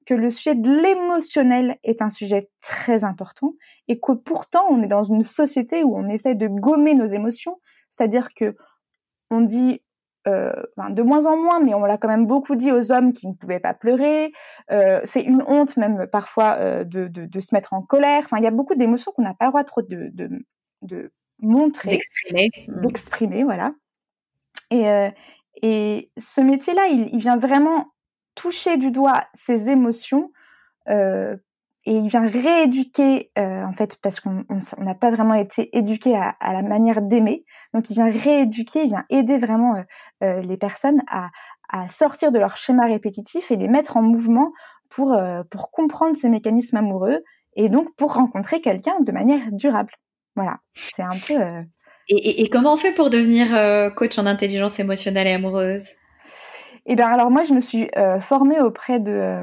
que 0.07 0.15
le 0.15 0.31
sujet 0.31 0.55
de 0.55 0.71
l'émotionnel 0.71 1.79
est 1.85 2.01
un 2.01 2.09
sujet 2.09 2.51
très 2.63 3.05
important 3.05 3.53
et 3.89 4.01
que 4.01 4.13
pourtant 4.13 4.65
on 4.71 4.83
est 4.83 4.87
dans 4.87 5.05
une 5.05 5.23
société 5.23 5.85
où 5.85 5.97
on 5.97 6.09
essaie 6.09 6.35
de 6.35 6.49
gommer 6.49 6.95
nos 6.95 7.07
émotions, 7.07 7.61
c'est-à-dire 7.91 8.33
que 8.35 8.57
on 9.31 9.43
dit 9.43 9.83
euh, 10.27 10.53
de 10.91 11.03
moins 11.03 11.27
en 11.27 11.37
moins, 11.37 11.61
mais 11.61 11.75
on 11.75 11.85
l'a 11.85 11.99
quand 11.99 12.09
même 12.09 12.27
beaucoup 12.27 12.57
dit 12.57 12.73
aux 12.73 12.91
hommes 12.91 13.13
qui 13.13 13.29
ne 13.29 13.35
pouvaient 13.35 13.61
pas 13.61 13.75
pleurer. 13.75 14.33
Euh, 14.71 15.01
c'est 15.05 15.23
une 15.23 15.43
honte 15.47 15.77
même 15.77 16.07
parfois 16.11 16.55
euh, 16.59 16.85
de, 16.85 17.41
se 17.41 17.55
mettre 17.55 17.75
en 17.75 17.83
colère. 17.83 18.23
Enfin, 18.25 18.39
il 18.39 18.45
y 18.45 18.47
a 18.47 18.51
beaucoup 18.51 18.75
d'émotions 18.75 19.13
qu'on 19.13 19.23
n'a 19.23 19.35
pas 19.35 19.47
le 19.47 19.51
droit 19.51 19.65
trop 19.65 19.83
de 19.83 21.13
montrer, 21.41 21.91
d'exprimer, 21.91 22.51
d'exprimer, 22.69 23.45
voilà. 23.45 23.73
Et, 24.71 24.89
euh, 24.89 25.11
et 25.63 26.11
ce 26.17 26.41
métier-là, 26.41 26.87
il, 26.89 27.09
il, 27.13 27.19
vient 27.19 27.37
vraiment 27.37 27.87
toucher 28.35 28.77
du 28.77 28.91
doigt 28.91 29.25
ces 29.35 29.71
émotions 29.71 30.31
euh, 30.89 31.37
et 31.87 31.97
il 31.97 32.09
vient 32.09 32.27
rééduquer 32.27 33.31
euh, 33.39 33.65
en 33.65 33.73
fait 33.73 33.99
parce 34.03 34.21
qu'on 34.21 34.45
n'a 34.79 34.95
pas 34.95 35.11
vraiment 35.11 35.35
été 35.35 35.77
éduqué 35.77 36.17
à, 36.17 36.31
à, 36.41 36.53
la 36.53 36.63
manière 36.63 37.03
d'aimer. 37.03 37.45
Donc 37.73 37.91
il 37.91 37.95
vient 37.95 38.11
rééduquer 38.11 38.83
il 38.83 38.89
vient 38.89 39.05
aider 39.11 39.39
vraiment 39.39 39.75
les 40.21 40.57
personnes 40.57 41.03
à, 41.09 41.31
à, 41.71 41.89
sortir 41.89 42.31
de 42.31 42.39
leur 42.39 42.57
schéma 42.57 42.87
répétitif 42.87 43.51
et 43.51 43.57
les 43.57 43.69
mettre 43.69 43.97
en 43.97 44.03
mouvement 44.03 44.53
pour 44.91 45.19
pour 45.51 45.71
comprendre 45.71 46.15
ces 46.15 46.29
mécanismes 46.29 46.77
amoureux 46.77 47.23
et 47.57 47.69
donc 47.69 47.95
pour 47.97 48.15
rencontrer 48.15 48.61
quelqu'un 48.61 49.01
de 49.01 49.13
manière 49.13 49.51
durable 49.53 49.93
voilà. 50.39 50.59
C'est 50.75 51.03
un 51.03 51.19
peu 51.27 51.41
euh, 51.41 51.63
et, 52.09 52.17
et, 52.17 52.43
et, 52.43 52.49
comment 52.49 52.73
on 52.73 52.77
fait 52.79 52.93
pour 52.93 53.11
devenir 53.11 53.49
coach 53.95 54.19
en 54.19 54.25
intelligence 54.25 54.81
émotionnelle 54.81 55.27
et 55.27 55.35
amoureuse? 55.35 55.91
Eh 56.91 56.97
bien, 56.97 57.09
alors 57.09 57.31
moi, 57.31 57.45
je 57.45 57.53
me 57.53 57.61
suis 57.61 57.91
euh, 57.99 58.19
formée 58.19 58.61
auprès 58.61 58.99
de 58.99 59.13
euh, 59.13 59.43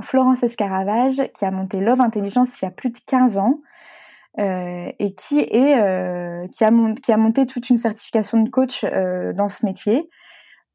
Florence 0.00 0.44
Escaravage, 0.44 1.20
qui 1.36 1.44
a 1.44 1.50
monté 1.50 1.80
Love 1.80 2.00
Intelligence 2.00 2.60
il 2.62 2.66
y 2.66 2.68
a 2.68 2.70
plus 2.70 2.90
de 2.90 2.98
15 3.04 3.36
ans, 3.38 3.60
euh, 4.38 4.92
et 5.00 5.12
qui 5.16 5.40
est 5.40 5.76
euh, 5.76 6.46
qui 6.52 6.62
a, 6.62 6.70
qui 7.02 7.12
a 7.12 7.16
monté 7.16 7.46
toute 7.46 7.68
une 7.68 7.78
certification 7.78 8.40
de 8.40 8.48
coach 8.48 8.84
euh, 8.84 9.32
dans 9.32 9.48
ce 9.48 9.66
métier. 9.66 10.08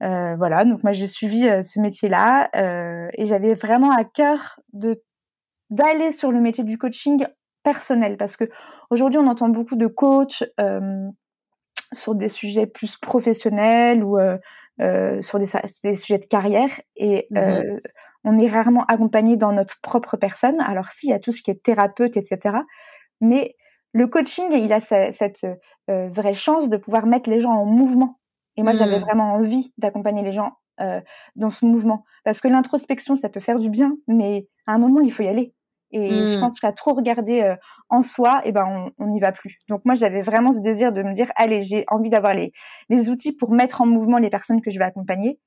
voilà, 0.02 0.66
donc 0.66 0.84
moi 0.84 0.92
j'ai 0.92 1.08
suivi 1.08 1.44
ce 1.64 1.80
métier-là 1.80 2.50
et 3.18 3.26
j'avais 3.26 3.54
vraiment 3.56 3.92
à 3.92 4.04
cœur 4.04 4.60
de 4.74 5.02
d'aller 5.70 6.12
sur 6.12 6.32
le 6.32 6.42
métier 6.42 6.64
du 6.64 6.78
coaching 6.78 7.26
personnel 7.64 8.18
parce 8.18 8.38
que 8.38 8.46
aujourd'hui 8.90 9.20
on 9.20 9.28
entend 9.28 9.50
beaucoup 9.50 9.76
de 9.76 9.88
coachs 9.88 10.44
sur 11.92 12.16
des 12.16 12.30
sujets 12.30 12.68
plus 12.68 12.98
professionnels 12.98 14.04
ou 14.04 14.20
euh, 14.20 15.22
sur 15.22 15.40
des, 15.40 15.48
des, 15.84 15.96
sujets 15.96 16.20
de 16.20 16.26
carrière 16.26 16.70
et 16.96 17.28
mmh 17.32 17.80
on 18.26 18.38
est 18.38 18.50
rarement 18.50 18.84
accompagné 18.88 19.38
dans 19.38 19.54
notre 19.54 19.80
propre 19.80 20.18
personne. 20.18 20.60
Alors 20.60 20.92
s'il 20.92 21.10
y 21.10 21.14
a 21.14 21.20
tout 21.20 21.32
ce 21.32 21.42
qui 21.42 21.52
est 21.52 21.64
thérapeute, 21.64 22.18
etc. 22.18 22.58
Mais 23.22 23.56
le 23.94 24.08
coaching, 24.08 24.52
il 24.52 24.74
a 24.74 24.82
cette, 24.82 25.14
cette 25.14 25.48
vraie 25.88 26.34
chance 26.34 26.70
de 26.70 26.76
pouvoir 26.76 27.06
mettre 27.06 27.30
les 27.30 27.40
gens 27.40 27.54
en 27.54 27.66
mouvement. 27.66 28.20
Et 28.58 28.62
moi, 28.62 28.74
mmh. 28.74 28.78
j'avais 28.78 29.00
vraiment 29.00 29.32
envie 29.32 29.74
d'accompagner 29.78 30.22
les 30.22 30.34
gens 30.34 30.58
dans 31.38 31.50
ce 31.50 31.66
mouvement. 31.66 32.04
Parce 32.26 32.42
que 32.42 32.50
l'introspection, 32.50 33.16
ça 33.16 33.30
peut 33.30 33.40
faire 33.40 33.58
du 33.58 33.70
bien, 33.70 33.96
mais 34.08 34.48
à 34.68 34.74
un 34.74 34.80
moment, 34.80 35.00
il 35.00 35.14
faut 35.14 35.24
y 35.24 35.28
aller. 35.30 35.54
Et 35.92 36.12
mmh. 36.12 36.26
je 36.28 36.40
pense 36.40 36.60
qu'à 36.60 36.72
trop 36.72 36.94
regarder 36.94 37.42
euh, 37.42 37.56
en 37.90 38.02
soi, 38.02 38.42
et 38.44 38.50
eh 38.50 38.52
ben 38.52 38.92
on 38.98 39.08
n'y 39.08 39.20
va 39.20 39.32
plus. 39.32 39.58
Donc 39.68 39.82
moi 39.86 39.96
j'avais 39.96 40.22
vraiment 40.22 40.52
ce 40.52 40.60
désir 40.60 40.92
de 40.92 41.02
me 41.02 41.14
dire 41.14 41.32
allez 41.36 41.62
j'ai 41.62 41.86
envie 41.88 42.10
d'avoir 42.10 42.34
les 42.34 42.52
les 42.90 43.10
outils 43.10 43.32
pour 43.32 43.52
mettre 43.52 43.82
en 43.82 43.88
mouvement 43.88 44.18
les 44.18 44.30
personnes 44.30 44.62
que 44.62 44.70
je 44.72 44.78
vais 44.78 44.86
accompagner. 44.86 45.40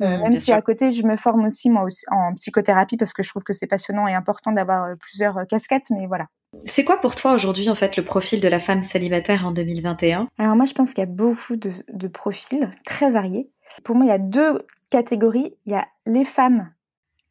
Euh, 0.00 0.18
mmh, 0.18 0.22
même 0.22 0.36
si 0.36 0.44
sûr. 0.44 0.54
à 0.54 0.62
côté 0.62 0.90
je 0.90 1.06
me 1.06 1.16
forme 1.16 1.44
aussi 1.44 1.70
moi 1.70 1.84
aussi 1.84 2.04
en 2.10 2.34
psychothérapie 2.34 2.96
parce 2.96 3.12
que 3.12 3.22
je 3.22 3.28
trouve 3.28 3.44
que 3.44 3.52
c'est 3.52 3.66
passionnant 3.66 4.08
et 4.08 4.14
important 4.14 4.50
d'avoir 4.50 4.84
euh, 4.84 4.94
plusieurs 4.96 5.38
euh, 5.38 5.44
casquettes. 5.44 5.90
Mais 5.90 6.06
voilà. 6.06 6.26
C'est 6.64 6.84
quoi 6.84 7.00
pour 7.00 7.14
toi 7.14 7.32
aujourd'hui 7.32 7.68
en 7.68 7.74
fait 7.74 7.96
le 7.96 8.04
profil 8.04 8.40
de 8.40 8.48
la 8.48 8.58
femme 8.58 8.82
célibataire 8.82 9.46
en 9.46 9.52
2021 9.52 10.28
Alors 10.38 10.56
moi 10.56 10.64
je 10.64 10.72
pense 10.72 10.94
qu'il 10.94 11.00
y 11.00 11.06
a 11.06 11.10
beaucoup 11.10 11.56
de, 11.56 11.72
de 11.92 12.08
profils 12.08 12.70
très 12.84 13.10
variés. 13.10 13.50
Pour 13.84 13.94
moi 13.94 14.06
il 14.06 14.08
y 14.08 14.12
a 14.12 14.18
deux 14.18 14.66
catégories. 14.90 15.54
Il 15.66 15.72
y 15.72 15.76
a 15.76 15.86
les 16.06 16.24
femmes 16.24 16.70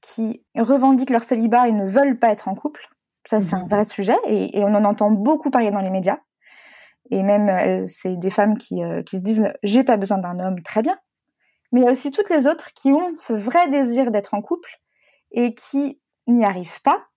qui 0.01 0.43
revendiquent 0.57 1.11
leur 1.11 1.23
célibat 1.23 1.67
et 1.67 1.71
ne 1.71 1.85
veulent 1.85 2.19
pas 2.19 2.31
être 2.31 2.47
en 2.47 2.55
couple. 2.55 2.87
Ça, 3.27 3.39
c'est 3.39 3.55
un 3.55 3.67
vrai 3.67 3.85
sujet 3.85 4.17
et, 4.25 4.57
et, 4.57 4.63
on 4.63 4.73
en 4.73 4.83
entend 4.83 5.11
beaucoup 5.11 5.51
parler 5.51 5.69
dans 5.69 5.81
les 5.81 5.91
médias. 5.91 6.17
Et 7.11 7.21
même, 7.21 7.49
euh, 7.49 7.85
c'est 7.85 8.15
des 8.17 8.31
femmes 8.31 8.57
qui, 8.57 8.83
euh, 8.83 9.03
qui 9.03 9.17
se 9.17 9.21
disent 9.21 9.53
j'ai 9.61 9.83
pas 9.83 9.97
besoin 9.97 10.17
d'un 10.17 10.39
homme, 10.39 10.61
très 10.63 10.81
bien. 10.81 10.97
Mais 11.71 11.81
il 11.81 11.83
y 11.83 11.87
a 11.87 11.91
aussi 11.91 12.11
toutes 12.11 12.29
les 12.29 12.47
autres 12.47 12.73
qui 12.73 12.91
ont 12.91 13.15
ce 13.15 13.33
vrai 13.33 13.69
désir 13.69 14.11
d'être 14.11 14.33
en 14.33 14.41
couple 14.41 14.81
et 15.31 15.53
qui 15.53 16.01
n'y 16.27 16.45
arrivent 16.45 16.81
pas 16.81 17.07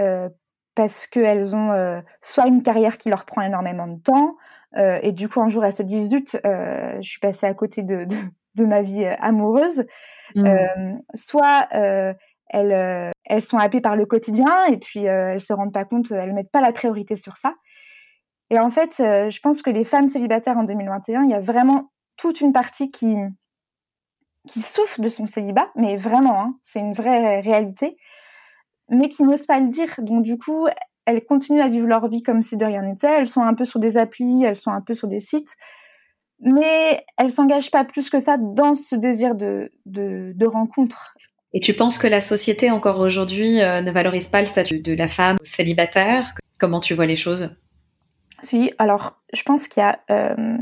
euh, 0.00 0.28
parce 0.74 1.06
qu'elles 1.06 1.54
ont 1.54 1.72
euh, 1.72 2.00
soit 2.20 2.46
une 2.46 2.62
carrière 2.62 2.96
qui 2.96 3.10
leur 3.10 3.24
prend 3.24 3.42
énormément 3.42 3.86
de 3.86 4.00
temps 4.00 4.36
euh, 4.78 4.98
et 5.02 5.12
du 5.12 5.28
coup 5.28 5.40
un 5.42 5.48
jour 5.48 5.64
elles 5.64 5.74
se 5.74 5.82
disent 5.82 6.08
zut, 6.10 6.38
je 6.44 6.98
suis 7.02 7.20
passée 7.20 7.46
à 7.46 7.52
côté 7.52 7.82
de, 7.82 8.04
de, 8.04 8.16
de 8.54 8.64
ma 8.64 8.82
vie 8.82 9.04
amoureuse 9.04 9.84
Mmh. 10.34 10.46
Euh, 10.46 10.92
soit 11.14 11.68
euh, 11.74 12.14
elles, 12.48 12.72
euh, 12.72 13.10
elles 13.24 13.42
sont 13.42 13.58
happées 13.58 13.80
par 13.80 13.96
le 13.96 14.06
quotidien 14.06 14.66
et 14.66 14.76
puis 14.76 15.04
elles 15.04 15.40
se 15.40 15.52
rendent 15.52 15.72
pas 15.72 15.84
compte, 15.84 16.10
elles 16.10 16.32
mettent 16.32 16.50
pas 16.50 16.60
la 16.60 16.72
priorité 16.72 17.16
sur 17.16 17.36
ça. 17.36 17.54
Et 18.50 18.58
en 18.58 18.68
fait, 18.68 18.96
je 18.98 19.40
pense 19.40 19.62
que 19.62 19.70
les 19.70 19.84
femmes 19.84 20.08
célibataires 20.08 20.58
en 20.58 20.64
2021, 20.64 21.24
il 21.24 21.30
y 21.30 21.34
a 21.34 21.40
vraiment 21.40 21.90
toute 22.16 22.40
une 22.40 22.52
partie 22.52 22.90
qui 22.90 23.16
qui 24.48 24.60
souffre 24.60 25.00
de 25.00 25.08
son 25.08 25.26
célibat, 25.28 25.70
mais 25.76 25.96
vraiment, 25.96 26.42
hein, 26.42 26.58
c'est 26.60 26.80
une 26.80 26.94
vraie 26.94 27.38
réalité, 27.38 27.96
mais 28.90 29.08
qui 29.08 29.22
n'osent 29.22 29.46
pas 29.46 29.60
le 29.60 29.68
dire. 29.68 29.94
Donc 29.98 30.24
du 30.24 30.36
coup, 30.36 30.66
elles 31.06 31.24
continuent 31.24 31.62
à 31.62 31.68
vivre 31.68 31.86
leur 31.86 32.08
vie 32.08 32.22
comme 32.22 32.42
si 32.42 32.56
de 32.56 32.64
rien 32.64 32.82
n'était. 32.82 33.20
Elles 33.20 33.28
sont 33.28 33.42
un 33.42 33.54
peu 33.54 33.64
sur 33.64 33.78
des 33.78 33.96
applis, 33.96 34.42
elles 34.44 34.56
sont 34.56 34.72
un 34.72 34.80
peu 34.80 34.94
sur 34.94 35.06
des 35.06 35.20
sites, 35.20 35.56
mais 36.42 37.04
elle 37.16 37.30
s'engage 37.30 37.70
pas 37.70 37.84
plus 37.84 38.10
que 38.10 38.20
ça 38.20 38.36
dans 38.36 38.74
ce 38.74 38.96
désir 38.96 39.34
de, 39.34 39.70
de, 39.86 40.32
de 40.34 40.46
rencontre. 40.46 41.14
Et 41.54 41.60
tu 41.60 41.74
penses 41.74 41.98
que 41.98 42.06
la 42.06 42.20
société 42.20 42.70
encore 42.70 42.98
aujourd'hui 42.98 43.60
euh, 43.60 43.80
ne 43.80 43.90
valorise 43.90 44.28
pas 44.28 44.40
le 44.40 44.46
statut 44.46 44.80
de 44.80 44.94
la 44.94 45.08
femme 45.08 45.36
célibataire? 45.42 46.34
Comment 46.58 46.80
tu 46.80 46.94
vois 46.94 47.06
les 47.06 47.16
choses? 47.16 47.56
Si, 48.40 48.72
alors 48.78 49.20
je 49.32 49.42
pense 49.42 49.68
qu'il 49.68 49.82
y 49.82 49.86
a 49.86 50.00
euh, 50.10 50.56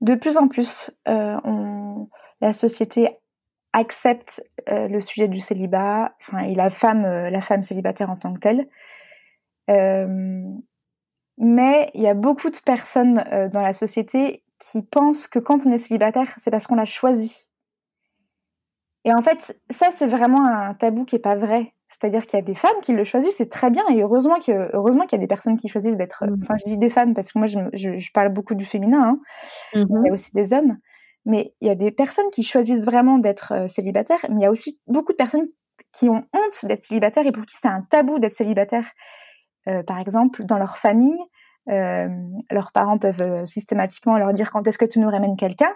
de 0.00 0.14
plus 0.14 0.36
en 0.36 0.46
plus, 0.46 0.90
euh, 1.08 1.36
on, 1.44 2.08
la 2.40 2.52
société 2.52 3.08
accepte 3.72 4.42
euh, 4.68 4.86
le 4.88 5.00
sujet 5.00 5.28
du 5.28 5.40
célibat, 5.40 6.14
enfin 6.20 6.40
et 6.40 6.54
la 6.54 6.70
femme, 6.70 7.02
la 7.02 7.40
femme 7.40 7.62
célibataire 7.62 8.10
en 8.10 8.16
tant 8.16 8.32
que 8.34 8.40
telle. 8.40 8.68
Mais 11.40 11.90
il 11.94 12.02
y 12.02 12.08
a 12.08 12.14
beaucoup 12.14 12.50
de 12.50 12.56
personnes 12.64 13.22
dans 13.52 13.62
la 13.62 13.72
société 13.72 14.42
qui 14.58 14.82
pensent 14.82 15.26
que 15.28 15.38
quand 15.38 15.66
on 15.66 15.72
est 15.72 15.78
célibataire, 15.78 16.32
c'est 16.38 16.50
parce 16.50 16.66
qu'on 16.66 16.74
l'a 16.74 16.84
choisi. 16.84 17.48
Et 19.04 19.12
en 19.12 19.22
fait, 19.22 19.58
ça, 19.70 19.90
c'est 19.90 20.06
vraiment 20.06 20.44
un 20.44 20.74
tabou 20.74 21.04
qui 21.04 21.16
est 21.16 21.20
pas 21.20 21.36
vrai. 21.36 21.74
C'est-à-dire 21.88 22.26
qu'il 22.26 22.38
y 22.38 22.42
a 22.42 22.44
des 22.44 22.54
femmes 22.54 22.78
qui 22.82 22.92
le 22.92 23.02
choisissent, 23.02 23.36
c'est 23.36 23.48
très 23.48 23.70
bien, 23.70 23.82
et 23.88 24.02
heureusement 24.02 24.38
que 24.38 24.68
heureusement 24.74 25.06
qu'il 25.06 25.16
y 25.16 25.20
a 25.20 25.24
des 25.24 25.28
personnes 25.28 25.56
qui 25.56 25.68
choisissent 25.68 25.96
d'être. 25.96 26.26
Mmh. 26.26 26.40
Enfin, 26.42 26.56
je 26.58 26.70
dis 26.70 26.76
des 26.76 26.90
femmes 26.90 27.14
parce 27.14 27.32
que 27.32 27.38
moi, 27.38 27.46
je, 27.46 27.58
je, 27.72 27.96
je 27.96 28.12
parle 28.12 28.28
beaucoup 28.28 28.54
du 28.54 28.66
féminin. 28.66 29.02
Hein. 29.02 29.20
Mmh. 29.74 29.86
Il 29.88 30.06
y 30.06 30.10
a 30.10 30.12
aussi 30.12 30.32
des 30.32 30.52
hommes, 30.52 30.76
mais 31.24 31.54
il 31.62 31.68
y 31.68 31.70
a 31.70 31.74
des 31.74 31.90
personnes 31.90 32.30
qui 32.30 32.42
choisissent 32.42 32.84
vraiment 32.84 33.18
d'être 33.18 33.52
euh, 33.52 33.68
célibataires, 33.68 34.18
mais 34.28 34.40
il 34.40 34.42
y 34.42 34.46
a 34.46 34.50
aussi 34.50 34.78
beaucoup 34.86 35.12
de 35.12 35.16
personnes 35.16 35.46
qui 35.92 36.10
ont 36.10 36.24
honte 36.34 36.66
d'être 36.66 36.84
célibataires 36.84 37.26
et 37.26 37.32
pour 37.32 37.46
qui 37.46 37.56
c'est 37.56 37.68
un 37.68 37.82
tabou 37.82 38.18
d'être 38.18 38.36
célibataire. 38.36 38.84
Euh, 39.68 39.82
par 39.82 39.98
exemple, 39.98 40.44
dans 40.44 40.58
leur 40.58 40.76
famille, 40.76 41.18
euh, 41.68 42.08
leurs 42.50 42.72
parents 42.72 42.98
peuvent 42.98 43.22
euh, 43.22 43.44
systématiquement 43.44 44.16
leur 44.16 44.32
dire 44.32 44.50
quand 44.50 44.66
est-ce 44.66 44.78
que 44.78 44.84
tu 44.84 44.98
nous 44.98 45.10
ramènes 45.10 45.36
quelqu'un, 45.36 45.70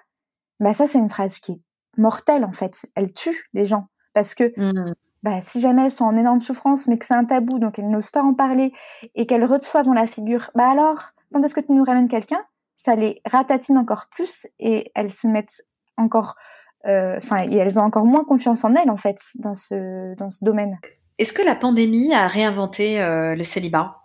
bah 0.61 0.75
ça 0.75 0.87
c'est 0.87 0.99
une 0.99 1.09
phrase 1.09 1.39
qui 1.39 1.53
est 1.53 1.61
mortelle 1.99 2.45
en 2.45 2.53
fait. 2.53 2.87
Elle 2.95 3.13
tue 3.13 3.49
les 3.53 3.67
gens 3.67 3.89
parce 4.15 4.35
que 4.35 4.53
mmh. 4.57 4.95
bah, 5.23 5.41
si 5.41 5.61
jamais 5.61 5.85
elles 5.85 5.91
sont 5.91 6.05
en 6.05 6.17
énorme 6.17 6.41
souffrance 6.41 6.87
mais 6.87 6.99
que 6.99 7.07
c'est 7.07 7.15
un 7.15 7.25
tabou 7.25 7.59
donc 7.59 7.79
elles 7.79 7.89
n'osent 7.89 8.11
pas 8.11 8.23
en 8.23 8.35
parler 8.35 8.73
et 9.15 9.27
qu'elles 9.27 9.45
reçoivent 9.45 9.85
dans 9.85 9.93
la 9.93 10.07
figure, 10.07 10.51
bah 10.55 10.71
alors 10.71 11.11
quand 11.33 11.43
est-ce 11.43 11.55
que 11.55 11.61
tu 11.61 11.73
nous 11.73 11.85
ramènes 11.85 12.09
quelqu'un, 12.09 12.43
ça 12.75 12.95
les 12.95 13.21
ratatine 13.27 13.79
encore 13.79 14.07
plus 14.11 14.47
et 14.59 14.91
elles 14.95 15.13
se 15.13 15.27
mettent 15.27 15.63
encore 15.97 16.37
enfin 16.85 17.45
euh, 17.45 17.51
et 17.51 17.57
elles 17.57 17.79
ont 17.79 17.83
encore 17.83 18.05
moins 18.05 18.25
confiance 18.25 18.65
en 18.65 18.75
elles 18.75 18.91
en 18.91 18.97
fait 18.97 19.19
dans 19.37 19.55
ce 19.55 20.15
dans 20.17 20.31
ce 20.31 20.45
domaine. 20.45 20.79
Est-ce 21.19 21.33
que 21.33 21.43
la 21.43 21.55
pandémie 21.55 22.13
a 22.15 22.27
réinventé 22.27 23.01
euh, 23.01 23.37
le 23.37 23.45
célibat? 23.45 24.02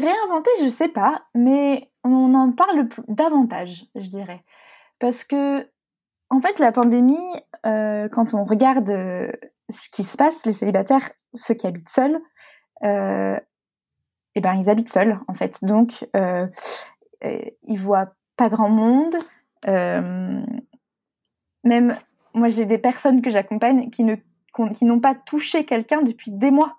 Réinventer, 0.00 0.50
je 0.62 0.68
sais 0.68 0.88
pas, 0.88 1.22
mais 1.34 1.90
on 2.04 2.34
en 2.34 2.52
parle 2.52 2.88
davantage, 3.08 3.86
je 3.94 4.08
dirais. 4.08 4.44
Parce 4.98 5.24
que, 5.24 5.66
en 6.30 6.40
fait, 6.40 6.58
la 6.58 6.72
pandémie, 6.72 7.16
euh, 7.64 8.08
quand 8.08 8.34
on 8.34 8.44
regarde 8.44 8.90
euh, 8.90 9.30
ce 9.70 9.88
qui 9.90 10.02
se 10.04 10.16
passe, 10.16 10.44
les 10.46 10.52
célibataires, 10.52 11.10
ceux 11.34 11.54
qui 11.54 11.66
habitent 11.66 11.88
seuls, 11.88 12.20
euh, 12.84 13.38
eh 14.34 14.40
ben, 14.40 14.54
ils 14.54 14.68
habitent 14.70 14.92
seuls, 14.92 15.18
en 15.28 15.34
fait. 15.34 15.64
Donc, 15.64 16.06
euh, 16.16 16.46
ils 17.22 17.78
voient 17.78 18.12
pas 18.36 18.48
grand 18.48 18.68
monde. 18.68 19.14
Euh, 19.66 20.42
même, 21.64 21.96
moi, 22.34 22.48
j'ai 22.48 22.66
des 22.66 22.78
personnes 22.78 23.22
que 23.22 23.30
j'accompagne 23.30 23.90
qui 23.90 24.04
ne 24.04 24.16
qui 24.72 24.86
n'ont 24.86 25.00
pas 25.00 25.14
touché 25.14 25.66
quelqu'un 25.66 26.00
depuis 26.00 26.30
des 26.30 26.50
mois. 26.50 26.76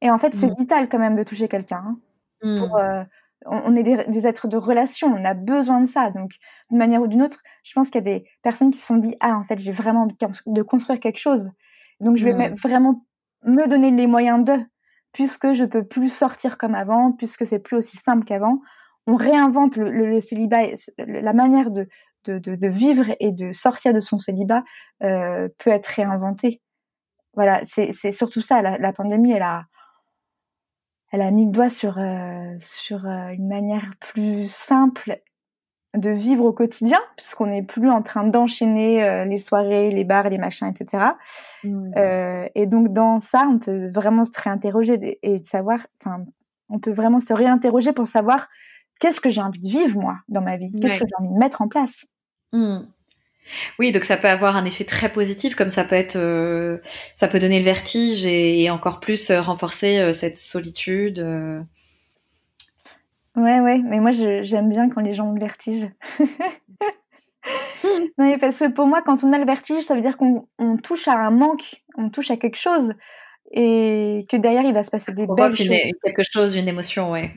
Et 0.00 0.10
en 0.10 0.16
fait, 0.16 0.34
c'est 0.34 0.48
Mm. 0.48 0.54
vital 0.58 0.88
quand 0.88 0.98
même 0.98 1.14
de 1.14 1.24
toucher 1.24 1.46
quelqu'un. 1.46 1.84
hein, 1.86 1.98
Mm. 2.42 2.56
pour, 2.56 2.76
euh, 2.78 3.04
on 3.46 3.58
on 3.72 3.76
est 3.76 3.82
des, 3.82 4.04
des 4.08 4.26
êtres 4.26 4.48
de 4.48 4.56
relation, 4.56 5.08
on 5.08 5.24
a 5.24 5.34
besoin 5.34 5.80
de 5.80 5.86
ça. 5.86 6.10
Donc, 6.10 6.32
d'une 6.70 6.78
manière 6.78 7.02
ou 7.02 7.06
d'une 7.06 7.22
autre, 7.22 7.40
je 7.64 7.72
pense 7.74 7.90
qu'il 7.90 8.00
y 8.04 8.08
a 8.08 8.18
des 8.18 8.24
personnes 8.42 8.72
qui 8.72 8.78
se 8.78 8.86
sont 8.86 8.96
dit 8.98 9.14
Ah, 9.20 9.36
en 9.36 9.44
fait, 9.44 9.58
j'ai 9.58 9.72
vraiment 9.72 10.02
envie 10.04 10.16
de 10.46 10.62
construire 10.62 11.00
quelque 11.00 11.18
chose. 11.18 11.50
Donc, 12.00 12.16
je 12.16 12.24
vais 12.24 12.34
Mm. 12.34 12.50
me- 12.52 12.56
vraiment 12.60 13.04
me 13.44 13.66
donner 13.68 13.90
les 13.90 14.06
moyens 14.06 14.44
de, 14.44 14.54
puisque 15.12 15.52
je 15.52 15.64
peux 15.64 15.84
plus 15.84 16.08
sortir 16.12 16.58
comme 16.58 16.74
avant, 16.74 17.12
puisque 17.12 17.46
c'est 17.46 17.58
plus 17.60 17.76
aussi 17.76 17.96
simple 17.98 18.24
qu'avant. 18.24 18.60
On 19.06 19.14
réinvente 19.16 19.76
le, 19.76 19.90
le- 19.90 20.06
le 20.10 20.20
célibat, 20.20 20.64
et 20.64 20.74
la 20.98 21.32
manière 21.32 21.70
de, 21.70 21.88
de, 22.24 22.38
de- 22.38 22.56
de 22.56 22.68
vivre 22.68 23.06
et 23.20 23.32
de 23.32 23.52
sortir 23.52 23.92
de 23.94 24.00
son 24.00 24.18
célibat 24.18 24.64
euh, 25.04 25.48
peut 25.58 25.70
être 25.70 25.86
réinventée. 25.86 26.60
Voilà, 27.34 27.60
c'est 27.64 27.92
c'est 27.92 28.10
surtout 28.12 28.40
ça. 28.40 28.62
La, 28.62 28.78
la 28.78 28.92
pandémie, 28.92 29.32
elle 29.32 29.42
a, 29.42 29.64
elle 31.16 31.22
a 31.22 31.30
mis 31.30 31.46
le 31.46 31.50
doigt 31.50 31.70
sur, 31.70 31.96
euh, 31.98 32.54
sur 32.58 33.06
euh, 33.06 33.28
une 33.30 33.48
manière 33.48 33.94
plus 34.00 34.50
simple 34.50 35.22
de 35.96 36.10
vivre 36.10 36.44
au 36.44 36.52
quotidien, 36.52 36.98
puisqu'on 37.16 37.46
n'est 37.46 37.62
plus 37.62 37.88
en 37.88 38.02
train 38.02 38.24
d'enchaîner 38.24 39.02
euh, 39.02 39.24
les 39.24 39.38
soirées, 39.38 39.90
les 39.90 40.04
bars, 40.04 40.28
les 40.28 40.36
machins, 40.36 40.66
etc. 40.66 41.12
Mm. 41.64 41.92
Euh, 41.96 42.46
et 42.54 42.66
donc 42.66 42.92
dans 42.92 43.18
ça, 43.18 43.48
on 43.50 43.58
peut 43.58 43.88
vraiment 43.88 44.26
se 44.26 44.38
réinterroger 44.38 45.18
et, 45.22 45.38
de 45.38 45.46
savoir, 45.46 45.86
enfin, 46.02 46.22
on 46.68 46.80
peut 46.80 46.92
vraiment 46.92 47.18
se 47.18 47.32
réinterroger 47.32 47.94
pour 47.94 48.06
savoir 48.06 48.48
qu'est-ce 49.00 49.22
que 49.22 49.30
j'ai 49.30 49.40
envie 49.40 49.60
de 49.60 49.68
vivre 49.68 49.98
moi 49.98 50.18
dans 50.28 50.42
ma 50.42 50.58
vie, 50.58 50.70
qu'est-ce 50.70 50.96
Ouais. 50.96 51.00
que 51.00 51.06
j'ai 51.08 51.24
envie 51.24 51.32
de 51.32 51.38
mettre 51.38 51.62
en 51.62 51.68
place. 51.68 52.04
Mm. 52.52 52.80
Oui, 53.78 53.92
donc 53.92 54.04
ça 54.04 54.16
peut 54.16 54.28
avoir 54.28 54.56
un 54.56 54.64
effet 54.64 54.84
très 54.84 55.12
positif, 55.12 55.54
comme 55.54 55.70
ça 55.70 55.84
peut 55.84 55.94
être, 55.94 56.16
euh, 56.16 56.78
ça 57.14 57.28
peut 57.28 57.38
donner 57.38 57.58
le 57.58 57.64
vertige 57.64 58.26
et, 58.26 58.62
et 58.62 58.70
encore 58.70 59.00
plus 59.00 59.30
euh, 59.30 59.40
renforcer 59.40 59.98
euh, 59.98 60.12
cette 60.12 60.38
solitude. 60.38 61.18
Ouais, 63.36 63.60
ouais, 63.60 63.78
mais 63.84 64.00
moi 64.00 64.10
j'aime 64.12 64.70
bien 64.70 64.88
quand 64.88 65.02
les 65.02 65.14
gens 65.14 65.28
ont 65.28 65.34
le 65.34 65.40
vertige. 65.40 65.88
non, 67.84 68.08
mais 68.18 68.38
parce 68.38 68.58
que 68.58 68.70
pour 68.70 68.86
moi, 68.86 69.02
quand 69.02 69.22
on 69.24 69.32
a 69.32 69.38
le 69.38 69.44
vertige, 69.44 69.84
ça 69.84 69.94
veut 69.94 70.00
dire 70.00 70.16
qu'on 70.16 70.48
on 70.58 70.76
touche 70.78 71.06
à 71.06 71.14
un 71.14 71.30
manque, 71.30 71.82
on 71.96 72.08
touche 72.08 72.30
à 72.30 72.36
quelque 72.36 72.56
chose, 72.58 72.94
et 73.52 74.26
que 74.30 74.36
derrière 74.36 74.64
il 74.64 74.74
va 74.74 74.82
se 74.82 74.90
passer 74.90 75.12
des 75.12 75.26
On 75.28 75.34
belles 75.34 75.48
voit 75.48 75.54
choses. 75.54 75.66
une, 75.66 75.92
quelque 76.02 76.22
chose, 76.30 76.56
une 76.56 76.66
émotion, 76.68 77.10
ouais. 77.12 77.30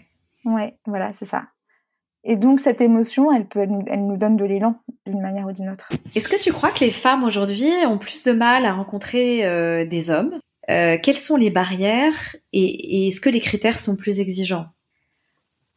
Ouais, 0.46 0.76
voilà, 0.86 1.12
c'est 1.14 1.26
ça. 1.26 1.48
Et 2.24 2.36
donc 2.36 2.60
cette 2.60 2.82
émotion, 2.82 3.32
elle 3.32 3.48
peut, 3.48 3.60
elle 3.88 4.06
nous 4.06 4.18
donne 4.18 4.36
de 4.36 4.46
l'élan 4.46 4.76
d'une 5.06 5.22
manière 5.22 5.48
ou 5.48 5.52
d'une 5.52 5.70
autre. 5.70 5.90
Est-ce 6.16 6.28
que 6.28 6.40
tu 6.42 6.52
crois 6.52 6.72
que 6.72 6.82
les 6.82 6.92
femmes 6.92 7.24
aujourd'hui 7.24 7.72
ont 7.88 7.98
plus 7.98 8.24
de 8.24 8.34
mal 8.34 8.66
à 8.66 8.74
rencontrer 8.74 9.46
euh, 9.46 9.86
des 9.86 10.10
hommes? 10.10 10.38
Euh, 10.70 10.98
Quelles 11.02 11.18
sont 11.18 11.38
les 11.38 11.50
barrières 11.50 12.36
et, 12.52 13.04
et 13.04 13.08
est-ce 13.08 13.22
que 13.22 13.30
les 13.30 13.40
critères 13.40 13.80
sont 13.80 13.96
plus 13.96 14.20
exigeants? 14.20 14.68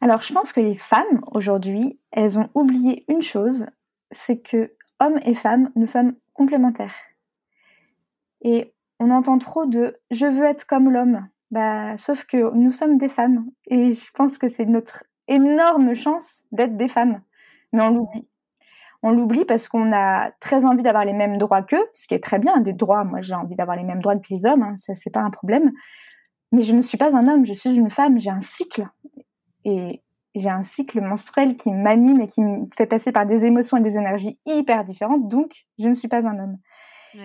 Alors, 0.01 0.21
je 0.21 0.33
pense 0.33 0.51
que 0.51 0.59
les 0.59 0.75
femmes 0.75 1.23
aujourd'hui, 1.31 1.97
elles 2.11 2.37
ont 2.37 2.49
oublié 2.55 3.05
une 3.07 3.21
chose, 3.21 3.67
c'est 4.11 4.41
que 4.41 4.73
hommes 4.99 5.19
et 5.25 5.33
femmes, 5.33 5.71
nous 5.77 5.87
sommes 5.87 6.15
complémentaires. 6.33 6.95
Et 8.41 8.73
on 8.99 9.11
entend 9.11 9.37
trop 9.37 9.65
de 9.65 9.95
je 10.11 10.25
veux 10.25 10.43
être 10.43 10.65
comme 10.67 10.91
l'homme. 10.91 11.25
Bah, 11.51 11.95
sauf 11.97 12.25
que 12.25 12.53
nous 12.53 12.71
sommes 12.71 12.97
des 12.97 13.07
femmes. 13.07 13.45
Et 13.67 13.93
je 13.93 14.11
pense 14.13 14.37
que 14.37 14.49
c'est 14.49 14.65
notre 14.65 15.05
énorme 15.27 15.93
chance 15.95 16.45
d'être 16.51 16.77
des 16.77 16.87
femmes. 16.87 17.21
Mais 17.71 17.81
on 17.81 17.89
l'oublie. 17.89 18.27
On 19.01 19.11
l'oublie 19.11 19.45
parce 19.45 19.67
qu'on 19.67 19.91
a 19.91 20.31
très 20.39 20.65
envie 20.65 20.83
d'avoir 20.83 21.03
les 21.03 21.13
mêmes 21.13 21.37
droits 21.37 21.61
qu'eux, 21.61 21.85
ce 21.93 22.07
qui 22.07 22.13
est 22.13 22.23
très 22.23 22.39
bien, 22.39 22.57
des 22.59 22.73
droits. 22.73 23.03
Moi, 23.03 23.21
j'ai 23.21 23.35
envie 23.35 23.55
d'avoir 23.55 23.75
les 23.75 23.83
mêmes 23.83 24.01
droits 24.01 24.15
que 24.15 24.33
les 24.33 24.45
hommes, 24.45 24.63
hein, 24.63 24.75
ça, 24.77 24.95
c'est 24.95 25.09
pas 25.09 25.19
un 25.19 25.29
problème. 25.29 25.71
Mais 26.53 26.61
je 26.61 26.73
ne 26.73 26.81
suis 26.81 26.97
pas 26.97 27.17
un 27.17 27.27
homme, 27.27 27.45
je 27.45 27.53
suis 27.53 27.75
une 27.75 27.89
femme, 27.89 28.17
j'ai 28.17 28.29
un 28.29 28.41
cycle. 28.41 28.87
Et 29.65 30.01
j'ai 30.35 30.49
un 30.49 30.63
cycle 30.63 31.01
menstruel 31.01 31.55
qui 31.57 31.71
m'anime 31.71 32.21
et 32.21 32.27
qui 32.27 32.41
me 32.41 32.65
fait 32.75 32.85
passer 32.85 33.11
par 33.11 33.25
des 33.25 33.45
émotions 33.45 33.77
et 33.77 33.81
des 33.81 33.97
énergies 33.97 34.39
hyper 34.45 34.83
différentes, 34.83 35.27
donc 35.27 35.65
je 35.77 35.87
ne 35.87 35.93
suis 35.93 36.07
pas 36.07 36.25
un 36.27 36.39
homme. 36.39 36.57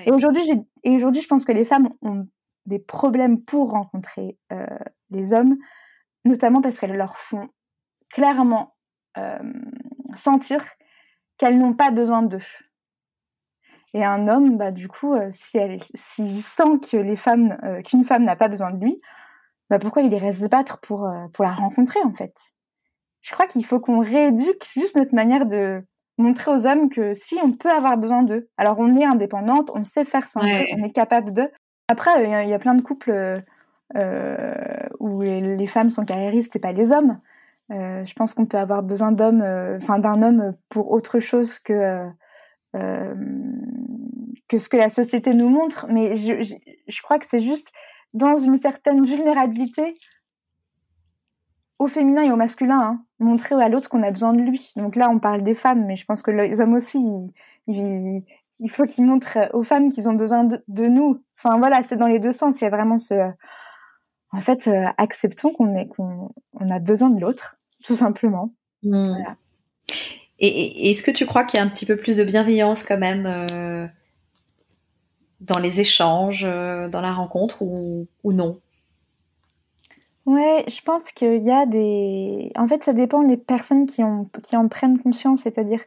Et 0.05 0.13
aujourd'hui, 0.13 0.43
et 0.85 0.91
aujourd'hui, 0.91 1.23
je 1.23 1.29
pense 1.29 1.47
que 1.47 1.53
les 1.53 1.65
femmes 1.65 1.89
ont 2.03 2.29
des 2.67 2.79
problèmes 2.79 3.41
pour 3.41 3.71
rencontrer 3.71 4.37
euh, 4.53 4.67
les 5.11 5.33
hommes, 5.33 5.57
notamment 6.27 6.61
parce 6.61 6.79
qu'elles 6.79 6.97
leur 6.97 7.17
font 7.17 7.49
clairement 8.11 8.77
euh, 9.17 9.39
sentir 10.17 10.65
qu'elles 11.37 11.59
n'ont 11.59 11.75
pas 11.75 11.91
besoin 11.91 12.23
d'eux. 12.23 12.43
Et 13.95 14.05
un 14.05 14.29
homme, 14.29 14.59
bah, 14.59 14.71
du 14.71 14.89
coup, 14.89 15.15
euh, 15.15 15.29
si 15.31 15.57
elle, 15.57 15.81
s'il 15.95 16.43
sent 16.43 16.79
que 16.91 16.97
les 16.97 17.17
femmes, 17.17 17.57
euh, 17.65 17.81
qu'une 17.83 18.05
femme 18.05 18.25
n'a 18.25 18.37
pas 18.37 18.49
besoin 18.49 18.71
de 18.71 18.85
lui, 18.85 19.01
bah, 19.71 19.79
pourquoi 19.79 20.03
il 20.03 20.13
irait 20.13 20.33
se 20.33 20.47
battre 20.47 20.79
pour, 20.81 21.11
pour 21.33 21.45
la 21.45 21.53
rencontrer, 21.53 22.01
en 22.05 22.13
fait? 22.13 22.35
Je 23.21 23.33
crois 23.33 23.47
qu'il 23.47 23.65
faut 23.65 23.81
qu'on 23.81 24.01
rééduque 24.01 24.65
juste 24.65 24.97
notre 24.97 25.15
manière 25.15 25.47
de 25.47 25.85
montrer 26.19 26.51
aux 26.51 26.67
hommes 26.67 26.89
que 26.91 27.15
si 27.15 27.39
on 27.43 27.53
peut 27.53 27.71
avoir 27.71 27.97
besoin 27.97 28.23
d'eux. 28.23 28.49
Alors, 28.57 28.79
on 28.79 28.97
est 28.97 29.05
indépendante, 29.05 29.71
on 29.75 29.85
sait 29.85 30.05
faire 30.05 30.29
sans 30.29 30.43
Ouais. 30.43 30.69
on 30.77 30.83
est 30.83 30.93
capable 30.93 31.33
de. 31.33 31.51
Après, 31.89 32.11
il 32.25 32.31
y 32.31 32.35
a- 32.35 32.45
il 32.45 32.51
y, 32.51 32.55
a 32.55 32.59
plein 32.59 32.75
de 32.75 32.83
couples 32.83 33.43
où 35.01 35.23
les, 35.23 35.57
les 35.57 35.67
femmes 35.67 35.91
sont 35.91 36.05
carriéristes 36.05 36.55
et 36.57 36.61
pas 36.61 36.73
les 36.73 36.93
hommes. 36.93 37.21
Euh, 37.71 38.05
je 38.05 38.15
pense 38.15 38.33
qu'on 38.33 38.47
peut 38.47 38.57
avoir 38.57 38.83
besoin 38.83 39.15
euh, 39.21 39.79
d'un 39.79 40.23
homme 40.23 40.55
pour 40.71 40.91
autre 40.91 41.19
chose 41.21 41.59
que 41.59 42.09
euh, 42.75 43.15
que 44.49 44.57
ce 44.57 44.69
que 44.71 44.77
la 44.79 44.89
société 44.89 45.35
nous 45.35 45.51
montre. 45.51 45.87
Mais 45.91 46.17
je, 46.17 46.43
je, 46.43 47.03
crois 47.03 47.19
que 47.19 47.27
c'est 47.27 47.41
juste 47.41 47.71
dans 48.15 48.37
une 48.37 48.57
certaine 48.57 49.05
vulnérabilité 49.05 49.95
au 51.79 51.87
féminin 51.87 52.23
et 52.23 52.33
au 52.33 52.37
masculin, 52.37 52.79
hein, 52.81 53.05
montrer 53.19 53.55
à 53.63 53.69
l'autre 53.69 53.89
qu'on 53.89 54.03
a 54.03 54.11
besoin 54.11 54.33
de 54.33 54.41
lui. 54.41 54.73
Donc 54.77 54.97
là, 54.97 55.11
on 55.11 55.19
parle 55.19 55.43
des 55.43 55.55
femmes, 55.55 55.85
mais 55.87 55.97
je 55.97 56.07
pense 56.07 56.23
que 56.23 56.31
les 56.31 56.61
hommes 56.61 56.75
aussi, 56.75 57.33
il 57.67 58.71
faut 58.71 58.85
qu'ils 58.85 59.05
montrent 59.05 59.55
aux 59.55 59.63
femmes 59.63 59.91
qu'ils 59.91 60.09
ont 60.09 60.15
besoin 60.15 60.45
de, 60.45 60.65
de 60.67 60.87
nous. 60.87 61.23
Enfin 61.39 61.59
voilà, 61.59 61.83
c'est 61.83 61.97
dans 61.97 62.07
les 62.07 62.19
deux 62.19 62.33
sens. 62.33 62.61
Il 62.61 62.65
y 62.65 62.67
a 62.67 62.71
vraiment 62.71 62.99
ce, 62.99 63.31
en 64.33 64.41
fait, 64.41 64.69
acceptons 64.97 65.53
qu'on 65.53 65.75
est, 65.75 65.89
qu'on 65.89 66.31
on 66.55 66.71
a 66.71 66.79
besoin 66.79 67.11
de 67.11 67.21
l'autre, 67.21 67.58
tout 67.85 67.97
simplement. 67.97 68.53
Mm. 68.83 69.09
Voilà. 69.09 69.37
Et, 70.39 70.91
est-ce 70.91 71.03
que 71.03 71.11
tu 71.11 71.27
crois 71.27 71.45
qu'il 71.45 71.59
y 71.59 71.61
a 71.61 71.67
un 71.67 71.69
petit 71.69 71.87
peu 71.87 71.97
plus 71.97 72.17
de 72.17 72.25
bienveillance 72.25 72.85
quand 72.85 72.99
même 72.99 73.27
euh, 73.27 73.87
dans 75.41 75.59
les 75.59 75.81
échanges, 75.81 76.45
euh, 76.45 76.89
dans 76.89 77.01
la 77.01 77.13
rencontre 77.13 77.63
ou, 77.63 78.07
ou 78.23 78.33
non? 78.33 78.61
Ouais, 80.27 80.65
je 80.69 80.81
pense 80.83 81.11
qu'il 81.11 81.43
y 81.43 81.51
a 81.51 81.65
des. 81.65 82.53
En 82.55 82.69
fait, 82.69 82.85
ça 82.85 82.93
dépend 82.93 83.23
des 83.23 83.39
personnes 83.39 83.87
qui, 83.87 84.05
ont, 84.05 84.29
qui 84.43 84.57
en 84.57 84.69
prennent 84.69 84.99
conscience. 84.99 85.43
C'est-à-dire, 85.43 85.83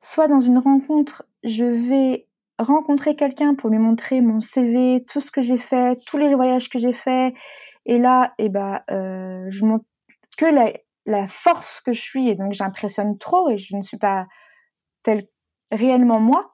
soit 0.00 0.26
dans 0.28 0.40
une 0.40 0.58
rencontre, 0.58 1.24
je 1.44 1.64
vais 1.64 2.26
rencontrer 2.58 3.14
quelqu'un 3.14 3.54
pour 3.54 3.70
lui 3.70 3.78
montrer 3.78 4.20
mon 4.20 4.40
CV, 4.40 5.04
tout 5.10 5.20
ce 5.20 5.30
que 5.30 5.40
j'ai 5.40 5.56
fait, 5.56 6.00
tous 6.04 6.18
les 6.18 6.34
voyages 6.34 6.68
que 6.68 6.78
j'ai 6.78 6.92
faits. 6.92 7.34
Et 7.84 7.98
là, 7.98 8.34
eh 8.38 8.48
ben, 8.48 8.80
euh, 8.90 9.46
je 9.50 9.64
montre 9.64 9.84
que 10.36 10.46
la, 10.46 10.72
la 11.06 11.26
force 11.26 11.80
que 11.80 11.92
je 11.92 12.00
suis 12.00 12.28
et 12.28 12.34
donc 12.34 12.52
j'impressionne 12.52 13.16
trop 13.16 13.48
et 13.48 13.58
je 13.58 13.76
ne 13.76 13.82
suis 13.82 13.98
pas 13.98 14.26
telle 15.02 15.28
réellement 15.70 16.20
moi. 16.20 16.52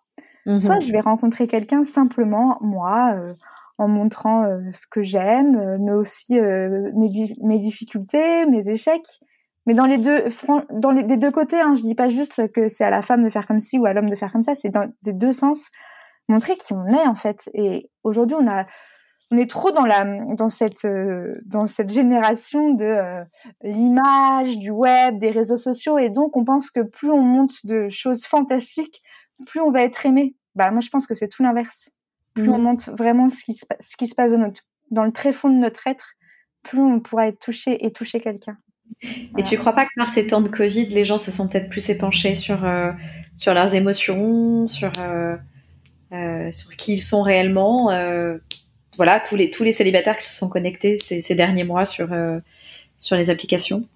Soit 0.59 0.81
je 0.81 0.91
vais 0.93 1.01
rencontrer 1.01 1.47
quelqu'un 1.47 1.85
simplement, 1.85 2.59
moi, 2.61 3.13
euh, 3.15 3.35
en 3.79 3.89
montrant 3.89 4.43
euh, 4.43 4.59
ce 4.71 4.87
que 4.89 5.03
j'aime, 5.03 5.57
euh, 5.57 5.79
mais 5.81 5.93
aussi 5.93 6.35
mes, 6.41 7.09
di- 7.09 7.37
mes 7.43 7.59
difficultés, 7.59 8.45
mes 8.47 8.69
échecs. 8.69 9.21
Mais 9.67 9.75
dans 9.75 9.87
les 9.87 9.99
deux, 9.99 10.25
dans 10.73 10.91
les, 10.91 11.05
des 11.05 11.17
deux 11.17 11.31
côtés, 11.31 11.61
hein, 11.61 11.77
je 11.77 11.83
dis 11.83 11.95
pas 11.95 12.09
juste 12.09 12.51
que 12.51 12.67
c'est 12.67 12.83
à 12.85 12.91
la 12.91 13.03
femme 13.03 13.23
de 13.23 13.31
faire 13.31 13.47
comme 13.47 13.61
ci 13.61 13.79
ou 13.79 13.87
à 13.87 13.93
l'homme 13.93 14.11
de 14.11 14.17
faire 14.17 14.33
comme 14.33 14.43
ça, 14.43 14.57
c'est 14.57 14.71
dans 14.71 14.93
des 15.03 15.13
deux 15.13 15.31
sens, 15.33 15.71
montrer 16.29 16.57
qui 16.57 16.73
on 16.73 16.89
est 16.89 17.07
en 17.07 17.15
fait. 17.15 17.49
Et 17.55 17.89
aujourd'hui, 18.03 18.37
on 18.41 18.49
a, 18.49 18.67
on 19.33 19.39
est 19.39 19.49
trop 19.51 19.73
dans 19.73 19.85
la, 19.87 20.05
dans 20.35 20.49
cette, 20.51 20.85
euh, 20.85 21.41
dans 21.47 21.67
cette 21.67 21.91
génération 21.91 22.75
de 22.75 22.85
euh, 22.85 23.25
l'image, 23.63 24.59
du 24.59 24.71
web, 24.71 25.19
des 25.19 25.31
réseaux 25.31 25.57
sociaux, 25.57 25.99
et 25.99 26.11
donc 26.11 26.37
on 26.37 26.45
pense 26.45 26.71
que 26.71 26.81
plus 26.81 27.11
on 27.11 27.23
monte 27.23 27.65
de 27.65 27.89
choses 27.89 28.25
fantastiques, 28.27 29.03
plus 29.47 29.61
on 29.61 29.71
va 29.71 29.83
être 29.83 30.05
aimé. 30.07 30.35
Bah 30.55 30.71
moi 30.71 30.81
je 30.81 30.91
pense 30.91 31.07
que 31.07 31.15
c'est 31.15 31.29
tout 31.29 31.43
l'inverse. 31.43 31.91
Plus 32.35 32.49
on 32.51 32.59
Mhm. 32.59 32.63
montre 32.65 32.91
vraiment 32.93 33.29
ce 33.31 33.43
qui 33.45 33.55
se, 33.57 33.67
pa- 33.67 33.77
ce 33.81 33.97
qui 33.97 34.07
se 34.07 34.15
passe 34.15 34.33
dans, 34.33 34.39
notre, 34.39 34.63
dans 34.91 35.05
le 35.05 35.13
tréfonds 35.13 35.51
de 35.51 35.57
notre 35.59 35.87
être, 35.87 36.13
plus 36.63 36.81
on 36.81 37.01
pourra 37.01 37.29
être 37.29 37.39
touché 37.41 37.85
et 37.85 37.91
toucher 37.91 38.21
quelqu'un. 38.21 38.57
Et 39.39 39.43
tu 39.43 39.57
crois 39.57 39.73
pas 39.73 39.85
que 39.87 39.91
par 39.97 40.09
ces 40.09 40.27
temps 40.27 40.43
de 40.43 40.49
Covid, 40.49 40.87
les 40.87 41.05
gens 41.05 41.19
se 41.19 41.31
sont 41.31 41.49
peut-être 41.49 41.69
plus 41.71 41.89
épanchés 41.89 42.35
sur, 42.35 42.65
euh, 42.65 42.93
sur 43.37 43.55
leurs 43.55 43.75
émotions, 43.75 44.67
sur, 44.69 44.93
sur 46.53 46.77
qui 46.77 46.95
ils 46.95 47.01
sont 47.01 47.23
réellement 47.23 47.91
Voilà, 48.97 49.21
tous 49.21 49.37
les, 49.37 49.51
tous 49.51 49.65
les 49.65 49.73
célibataires 49.73 50.17
qui 50.17 50.27
se 50.27 50.37
sont 50.37 50.49
connectés 50.49 50.97
ces, 50.97 51.21
ces 51.21 51.35
derniers 51.35 51.65
mois 51.65 51.87
sur, 51.87 52.13
euh, 52.13 52.41
sur 52.99 53.17
les 53.17 53.31
applications. 53.31 53.89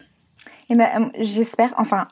Et 0.71 0.75
ben, 0.75 0.89
euh, 1.03 1.11
j'espère, 1.19 1.75
enfin, 1.77 2.09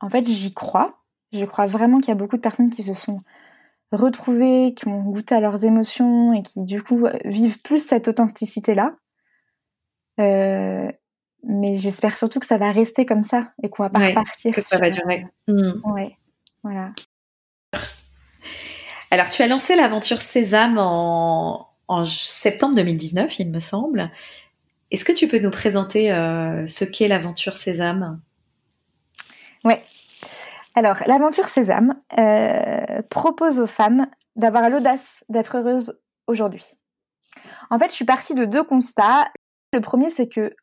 en 0.00 0.10
fait, 0.10 0.26
j'y 0.26 0.52
crois. 0.52 0.98
Je 1.32 1.44
crois 1.44 1.66
vraiment 1.66 1.98
qu'il 1.98 2.08
y 2.08 2.12
a 2.12 2.16
beaucoup 2.16 2.36
de 2.36 2.42
personnes 2.42 2.70
qui 2.70 2.82
se 2.82 2.94
sont 2.94 3.22
retrouvé, 3.90 4.74
qui 4.74 4.88
ont 4.88 5.02
goûté 5.02 5.34
à 5.34 5.40
leurs 5.40 5.64
émotions 5.64 6.32
et 6.32 6.42
qui 6.42 6.62
du 6.62 6.82
coup 6.82 7.06
vivent 7.24 7.60
plus 7.60 7.86
cette 7.86 8.08
authenticité-là. 8.08 8.96
Euh, 10.20 10.90
mais 11.44 11.76
j'espère 11.76 12.16
surtout 12.16 12.38
que 12.38 12.46
ça 12.46 12.58
va 12.58 12.70
rester 12.70 13.06
comme 13.06 13.24
ça 13.24 13.52
et 13.62 13.68
qu'on 13.68 13.82
va 13.82 13.90
pas 13.90 14.06
repartir. 14.08 14.54
Que 14.54 14.60
ça 14.60 14.78
va 14.78 14.90
durer. 14.90 15.26
Hmm. 15.48 15.72
Ouais, 15.84 16.16
voilà. 16.62 16.92
Alors, 19.12 19.28
tu 19.28 19.42
as 19.42 19.46
lancé 19.46 19.76
l'aventure 19.76 20.22
Sésame 20.22 20.78
en, 20.78 21.68
septembre 22.06 22.74
2019, 22.76 23.40
il 23.40 23.50
me 23.50 23.60
semble. 23.60 24.10
Est-ce 24.90 25.04
que 25.04 25.12
tu 25.12 25.28
peux 25.28 25.38
nous 25.38 25.50
présenter 25.50 26.10
euh, 26.10 26.66
ce 26.66 26.86
qu'est 26.86 27.08
l'aventure 27.08 27.58
Sésame? 27.58 28.22
Ouais. 29.64 29.82
Alors, 30.74 30.96
l'aventure 31.06 31.50
Sésame 31.50 32.00
euh, 32.18 33.02
propose 33.10 33.60
aux 33.60 33.66
femmes 33.66 34.06
d'avoir 34.36 34.70
l'audace 34.70 35.26
d'être 35.28 35.58
heureuses 35.58 36.02
aujourd'hui. 36.26 36.64
En 37.68 37.78
fait, 37.78 37.90
je 37.90 37.94
suis 37.94 38.06
partie 38.06 38.34
de 38.34 38.46
deux 38.46 38.64
constats. 38.64 39.30
Le 39.74 39.82
premier, 39.82 40.08
c'est 40.08 40.26
que 40.26 40.56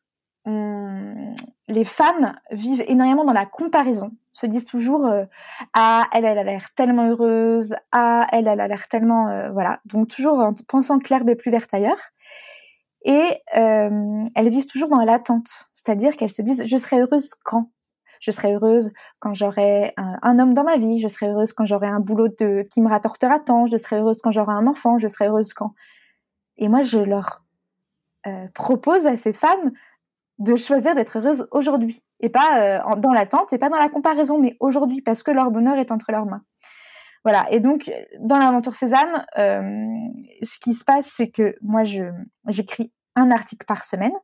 les 1.70 1.84
femmes 1.84 2.34
vivent 2.50 2.84
énormément 2.88 3.24
dans 3.24 3.32
la 3.32 3.46
comparaison, 3.46 4.10
se 4.32 4.46
disent 4.46 4.64
toujours 4.64 5.06
euh, 5.06 5.24
ah 5.72 6.08
elle 6.12 6.24
elle 6.24 6.38
a 6.38 6.44
l'air 6.44 6.74
tellement 6.74 7.08
heureuse, 7.08 7.74
ah 7.92 8.26
elle 8.32 8.48
elle 8.48 8.60
a 8.60 8.68
l'air 8.68 8.88
tellement 8.88 9.28
euh, 9.28 9.50
voilà, 9.50 9.80
donc 9.84 10.08
toujours 10.08 10.40
en 10.40 10.52
pensant 10.66 10.98
que 10.98 11.08
l'herbe 11.10 11.28
est 11.28 11.36
plus 11.36 11.50
verte 11.50 11.72
ailleurs. 11.72 12.00
Et 13.04 13.40
euh, 13.56 14.24
elles 14.34 14.50
vivent 14.50 14.66
toujours 14.66 14.88
dans 14.88 15.02
l'attente, 15.02 15.70
c'est-à-dire 15.72 16.16
qu'elles 16.16 16.30
se 16.30 16.42
disent 16.42 16.64
je 16.66 16.76
serai 16.76 17.00
heureuse 17.00 17.34
quand? 17.44 17.70
Je 18.18 18.32
serai 18.32 18.52
heureuse 18.52 18.90
quand 19.18 19.32
j'aurai 19.32 19.94
un, 19.96 20.38
homme 20.38 20.52
dans 20.52 20.64
ma 20.64 20.76
vie, 20.76 21.00
je 21.00 21.08
serai 21.08 21.28
heureuse 21.28 21.54
quand 21.54 21.64
j'aurai 21.64 21.86
un 21.86 22.00
boulot 22.00 22.28
qui 22.70 22.82
me 22.82 22.88
rapportera 22.88 23.38
tant, 23.38 23.64
je 23.64 23.78
serai 23.78 23.96
heureuse 23.96 24.20
quand 24.20 24.30
j'aurai 24.30 24.52
un 24.52 24.66
enfant, 24.66 24.98
je 24.98 25.08
serai 25.08 25.28
heureuse 25.28 25.54
quand? 25.54 25.72
Et 26.58 26.68
moi, 26.68 26.82
je 26.82 26.98
leur 26.98 27.42
propose 28.52 29.06
à 29.06 29.16
ces 29.16 29.32
femmes 29.32 29.72
de 30.40 30.56
choisir 30.56 30.94
d'être 30.94 31.18
heureuse 31.18 31.46
aujourd'hui 31.52 32.02
et 32.18 32.30
pas 32.30 32.58
euh, 32.60 32.96
dans 32.96 33.12
l'attente 33.12 33.52
et 33.52 33.58
pas 33.58 33.68
dans 33.68 33.78
la 33.78 33.90
comparaison, 33.90 34.38
mais 34.38 34.56
aujourd'hui 34.58 35.02
parce 35.02 35.22
que 35.22 35.30
leur 35.30 35.50
bonheur 35.50 35.76
est 35.76 35.92
entre 35.92 36.10
leurs 36.10 36.24
mains. 36.24 36.42
Voilà. 37.24 37.46
Et 37.50 37.60
donc, 37.60 37.92
dans 38.18 38.38
l'aventure 38.38 38.74
Sésame, 38.74 39.24
euh, 39.38 39.86
ce 40.42 40.58
qui 40.58 40.72
se 40.72 40.84
passe, 40.84 41.06
c'est 41.14 41.28
que 41.28 41.54
moi, 41.60 41.84
je 41.84 42.04
j'écris 42.48 42.90
un 43.14 43.30
article 43.30 43.66
par 43.66 43.84
semaine 43.84 44.14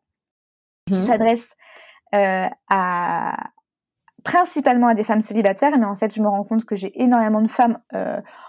qui 0.86 0.94
mmh. 0.94 1.00
s'adresse 1.00 1.54
euh, 2.14 2.48
à 2.70 3.50
principalement 4.24 4.88
à 4.88 4.94
des 4.94 5.04
femmes 5.04 5.20
célibataires, 5.20 5.78
mais 5.78 5.84
en 5.84 5.96
fait, 5.96 6.14
je 6.14 6.22
me 6.22 6.28
rends 6.28 6.44
compte 6.44 6.64
que 6.64 6.74
j'ai 6.74 6.90
énormément 7.00 7.42
de 7.42 7.48
femmes 7.48 7.78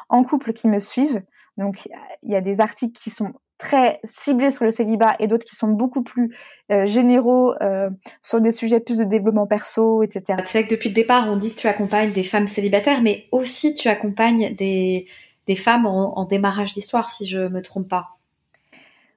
en 0.09 0.23
couple 0.23 0.53
qui 0.53 0.67
me 0.67 0.79
suivent. 0.79 1.21
Donc, 1.57 1.87
il 2.23 2.31
y 2.31 2.35
a 2.35 2.41
des 2.41 2.61
articles 2.61 2.97
qui 2.99 3.11
sont 3.11 3.33
très 3.57 3.99
ciblés 4.03 4.51
sur 4.51 4.65
le 4.65 4.71
célibat 4.71 5.15
et 5.19 5.27
d'autres 5.27 5.45
qui 5.45 5.55
sont 5.55 5.69
beaucoup 5.69 6.03
plus 6.03 6.35
euh, 6.71 6.85
généraux 6.85 7.53
euh, 7.61 7.89
sur 8.21 8.41
des 8.41 8.51
sujets 8.51 8.79
plus 8.79 8.97
de 8.97 9.03
développement 9.03 9.47
perso, 9.47 10.03
etc. 10.03 10.39
C'est 10.45 10.59
vrai 10.59 10.67
que 10.67 10.75
depuis 10.75 10.89
le 10.89 10.95
départ, 10.95 11.27
on 11.29 11.35
dit 11.35 11.53
que 11.53 11.59
tu 11.59 11.67
accompagnes 11.67 12.11
des 12.11 12.23
femmes 12.23 12.47
célibataires, 12.47 13.01
mais 13.01 13.25
aussi 13.31 13.73
tu 13.73 13.87
accompagnes 13.87 14.55
des, 14.55 15.07
des 15.47 15.55
femmes 15.55 15.85
en, 15.85 16.25
démarrage 16.25 16.73
d'histoire, 16.73 17.09
si 17.09 17.25
je 17.25 17.39
me 17.39 17.61
trompe 17.61 17.87
pas. 17.87 18.17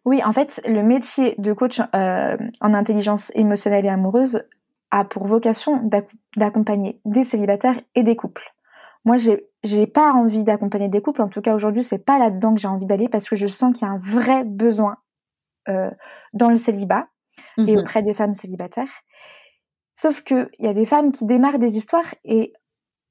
Oui, 0.04 0.22
en 0.24 0.32
fait, 0.32 0.62
le 0.66 0.82
métier 0.82 1.34
de 1.38 1.52
coach 1.52 1.80
euh, 1.94 2.36
en 2.60 2.74
intelligence 2.74 3.30
émotionnelle 3.34 3.84
et 3.84 3.90
amoureuse 3.90 4.44
a 4.90 5.04
pour 5.04 5.26
vocation 5.26 5.88
d'accompagner 6.36 7.00
des 7.04 7.24
célibataires 7.24 7.78
et 7.94 8.02
des 8.02 8.16
couples. 8.16 8.54
Moi, 9.04 9.18
j'ai 9.18 9.49
j'ai 9.62 9.86
pas 9.86 10.12
envie 10.12 10.44
d'accompagner 10.44 10.88
des 10.88 11.02
couples. 11.02 11.22
En 11.22 11.28
tout 11.28 11.42
cas, 11.42 11.54
aujourd'hui, 11.54 11.82
c'est 11.82 11.98
pas 11.98 12.18
là-dedans 12.18 12.54
que 12.54 12.60
j'ai 12.60 12.68
envie 12.68 12.86
d'aller 12.86 13.08
parce 13.08 13.28
que 13.28 13.36
je 13.36 13.46
sens 13.46 13.76
qu'il 13.76 13.86
y 13.86 13.90
a 13.90 13.92
un 13.92 13.98
vrai 13.98 14.44
besoin 14.44 14.96
euh, 15.68 15.90
dans 16.32 16.48
le 16.48 16.56
célibat 16.56 17.08
et 17.58 17.76
mmh 17.76 17.78
auprès 17.78 18.02
des 18.02 18.14
femmes 18.14 18.34
célibataires. 18.34 19.02
Sauf 19.94 20.22
que 20.22 20.50
il 20.58 20.66
y 20.66 20.68
a 20.68 20.74
des 20.74 20.86
femmes 20.86 21.12
qui 21.12 21.26
démarrent 21.26 21.58
des 21.58 21.76
histoires 21.76 22.14
et 22.24 22.52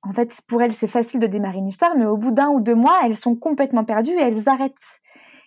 en 0.01 0.13
fait, 0.13 0.39
pour 0.47 0.61
elles, 0.61 0.73
c'est 0.73 0.87
facile 0.87 1.19
de 1.19 1.27
démarrer 1.27 1.57
une 1.57 1.67
histoire, 1.67 1.95
mais 1.97 2.05
au 2.05 2.17
bout 2.17 2.31
d'un 2.31 2.47
ou 2.49 2.61
deux 2.61 2.75
mois, 2.75 2.99
elles 3.03 3.17
sont 3.17 3.35
complètement 3.35 3.83
perdues 3.83 4.13
et 4.17 4.21
elles 4.21 4.47
arrêtent. 4.47 5.01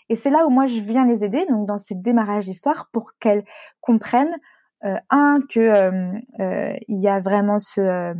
Et 0.08 0.16
c'est 0.16 0.30
là 0.30 0.46
où 0.46 0.50
moi 0.50 0.66
je 0.66 0.80
viens 0.80 1.06
les 1.06 1.24
aider, 1.24 1.46
donc 1.48 1.66
dans 1.66 1.78
ces 1.78 1.94
démarrages 1.94 2.44
d'histoire, 2.44 2.88
pour 2.92 3.12
qu'elles 3.18 3.44
comprennent 3.80 4.36
euh, 4.84 4.96
un 5.10 5.38
que 5.48 5.60
euh, 5.60 6.12
euh 6.40 6.74
il 6.88 7.00
y 7.00 7.08
a 7.08 7.20
vraiment 7.20 7.58
ce 7.58 8.14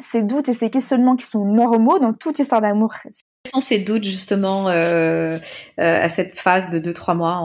ces 0.00 0.22
doutes 0.22 0.48
et 0.48 0.54
ces 0.54 0.70
questionnements 0.70 1.16
qui 1.16 1.26
sont 1.26 1.44
normaux 1.44 1.98
dans 1.98 2.12
toute 2.12 2.38
histoire 2.38 2.60
d'amour. 2.60 2.94
Quels 3.02 3.12
sont 3.52 3.60
ces 3.60 3.78
doutes 3.78 4.04
justement 4.04 4.68
euh, 4.68 5.38
euh, 5.78 6.02
à 6.04 6.08
cette 6.08 6.38
phase 6.38 6.70
de 6.70 6.78
2-3 6.78 7.16
mois? 7.16 7.44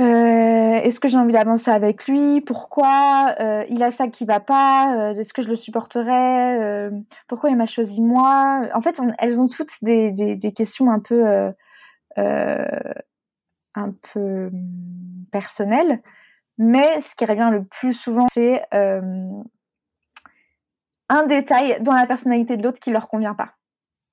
Euh, 0.00 0.04
Est-ce 0.04 1.00
que 1.00 1.08
j'ai 1.08 1.18
envie 1.18 1.34
d'avancer 1.34 1.70
avec 1.70 2.06
lui? 2.06 2.40
Pourquoi? 2.40 3.34
Il 3.68 3.82
a 3.82 3.92
ça 3.92 4.08
qui 4.08 4.24
va 4.24 4.40
pas? 4.40 5.12
Est-ce 5.16 5.34
que 5.34 5.42
je 5.42 5.50
le 5.50 5.56
supporterais 5.56 6.60
euh, 6.62 6.90
Pourquoi 7.28 7.50
il 7.50 7.56
m'a 7.56 7.66
choisi 7.66 8.00
moi? 8.00 8.62
En 8.74 8.80
fait, 8.80 9.00
elles 9.18 9.40
ont 9.40 9.48
toutes 9.48 9.72
des, 9.82 10.10
des, 10.12 10.36
des 10.36 10.52
questions 10.52 10.90
un 10.90 11.00
peu 11.00 11.52
un 13.74 13.90
peu 14.12 14.46
hum, 14.46 15.18
personnelles. 15.30 16.00
Mais 16.58 17.00
ce 17.00 17.14
qui 17.14 17.24
revient 17.24 17.48
le 17.50 17.64
plus 17.64 17.94
souvent, 17.94 18.26
c'est 18.32 18.62
un 21.08 21.26
détail 21.26 21.78
dans 21.80 21.92
la 21.92 22.06
personnalité 22.06 22.56
de 22.56 22.62
l'autre 22.62 22.80
qui 22.80 22.90
leur 22.90 23.08
convient 23.08 23.34
pas. 23.34 23.52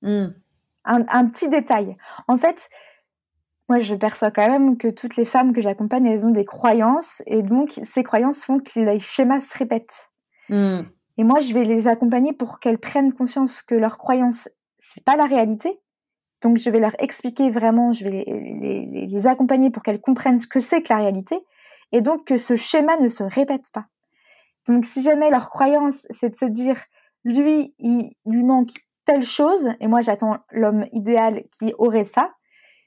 Hmm. 0.02 0.28
Un, 0.84 1.26
petit 1.26 1.48
détail. 1.48 1.96
En 2.26 2.36
fait, 2.36 2.68
moi, 3.68 3.78
je 3.78 3.94
perçois 3.94 4.30
quand 4.30 4.48
même 4.48 4.76
que 4.76 4.88
toutes 4.88 5.16
les 5.16 5.24
femmes 5.24 5.52
que 5.52 5.60
j'accompagne, 5.60 6.06
elles 6.06 6.26
ont 6.26 6.32
des 6.32 6.44
croyances, 6.44 7.22
et 7.26 7.42
donc 7.42 7.78
ces 7.84 8.02
croyances 8.02 8.44
font 8.44 8.58
que 8.58 8.80
les 8.80 8.98
schémas 8.98 9.40
se 9.40 9.56
répètent. 9.56 10.10
Hmm. 10.48 10.82
Et 11.16 11.22
moi, 11.22 11.38
je 11.40 11.52
vais 11.52 11.64
les 11.64 11.86
accompagner 11.86 12.32
pour 12.32 12.60
qu'elles 12.60 12.78
prennent 12.78 13.12
conscience 13.12 13.62
que 13.62 13.74
leurs 13.74 13.98
croyances, 13.98 14.48
c'est 14.78 15.04
pas 15.04 15.16
la 15.16 15.26
réalité. 15.26 15.80
Donc, 16.40 16.56
je 16.56 16.70
vais 16.70 16.80
leur 16.80 16.96
expliquer 16.98 17.50
vraiment, 17.50 17.92
je 17.92 18.04
vais 18.04 18.24
les, 18.26 19.06
les 19.06 19.26
accompagner 19.26 19.70
pour 19.70 19.82
qu'elles 19.82 20.00
comprennent 20.00 20.38
ce 20.38 20.46
que 20.46 20.60
c'est 20.60 20.82
que 20.82 20.92
la 20.92 20.98
réalité, 20.98 21.38
et 21.92 22.00
donc 22.00 22.24
que 22.26 22.36
ce 22.36 22.56
schéma 22.56 22.96
ne 22.96 23.08
se 23.08 23.22
répète 23.22 23.70
pas. 23.72 23.86
Donc, 24.66 24.84
si 24.84 25.02
jamais 25.02 25.30
leur 25.30 25.50
croyance, 25.50 26.06
c'est 26.10 26.30
de 26.30 26.36
se 26.36 26.44
dire, 26.44 26.76
lui, 27.24 27.74
il 27.78 28.12
lui 28.26 28.42
manque 28.42 28.70
telle 29.04 29.22
chose, 29.22 29.70
et 29.80 29.86
moi, 29.86 30.00
j'attends 30.00 30.38
l'homme 30.50 30.84
idéal 30.92 31.42
qui 31.58 31.74
aurait 31.78 32.04
ça, 32.04 32.30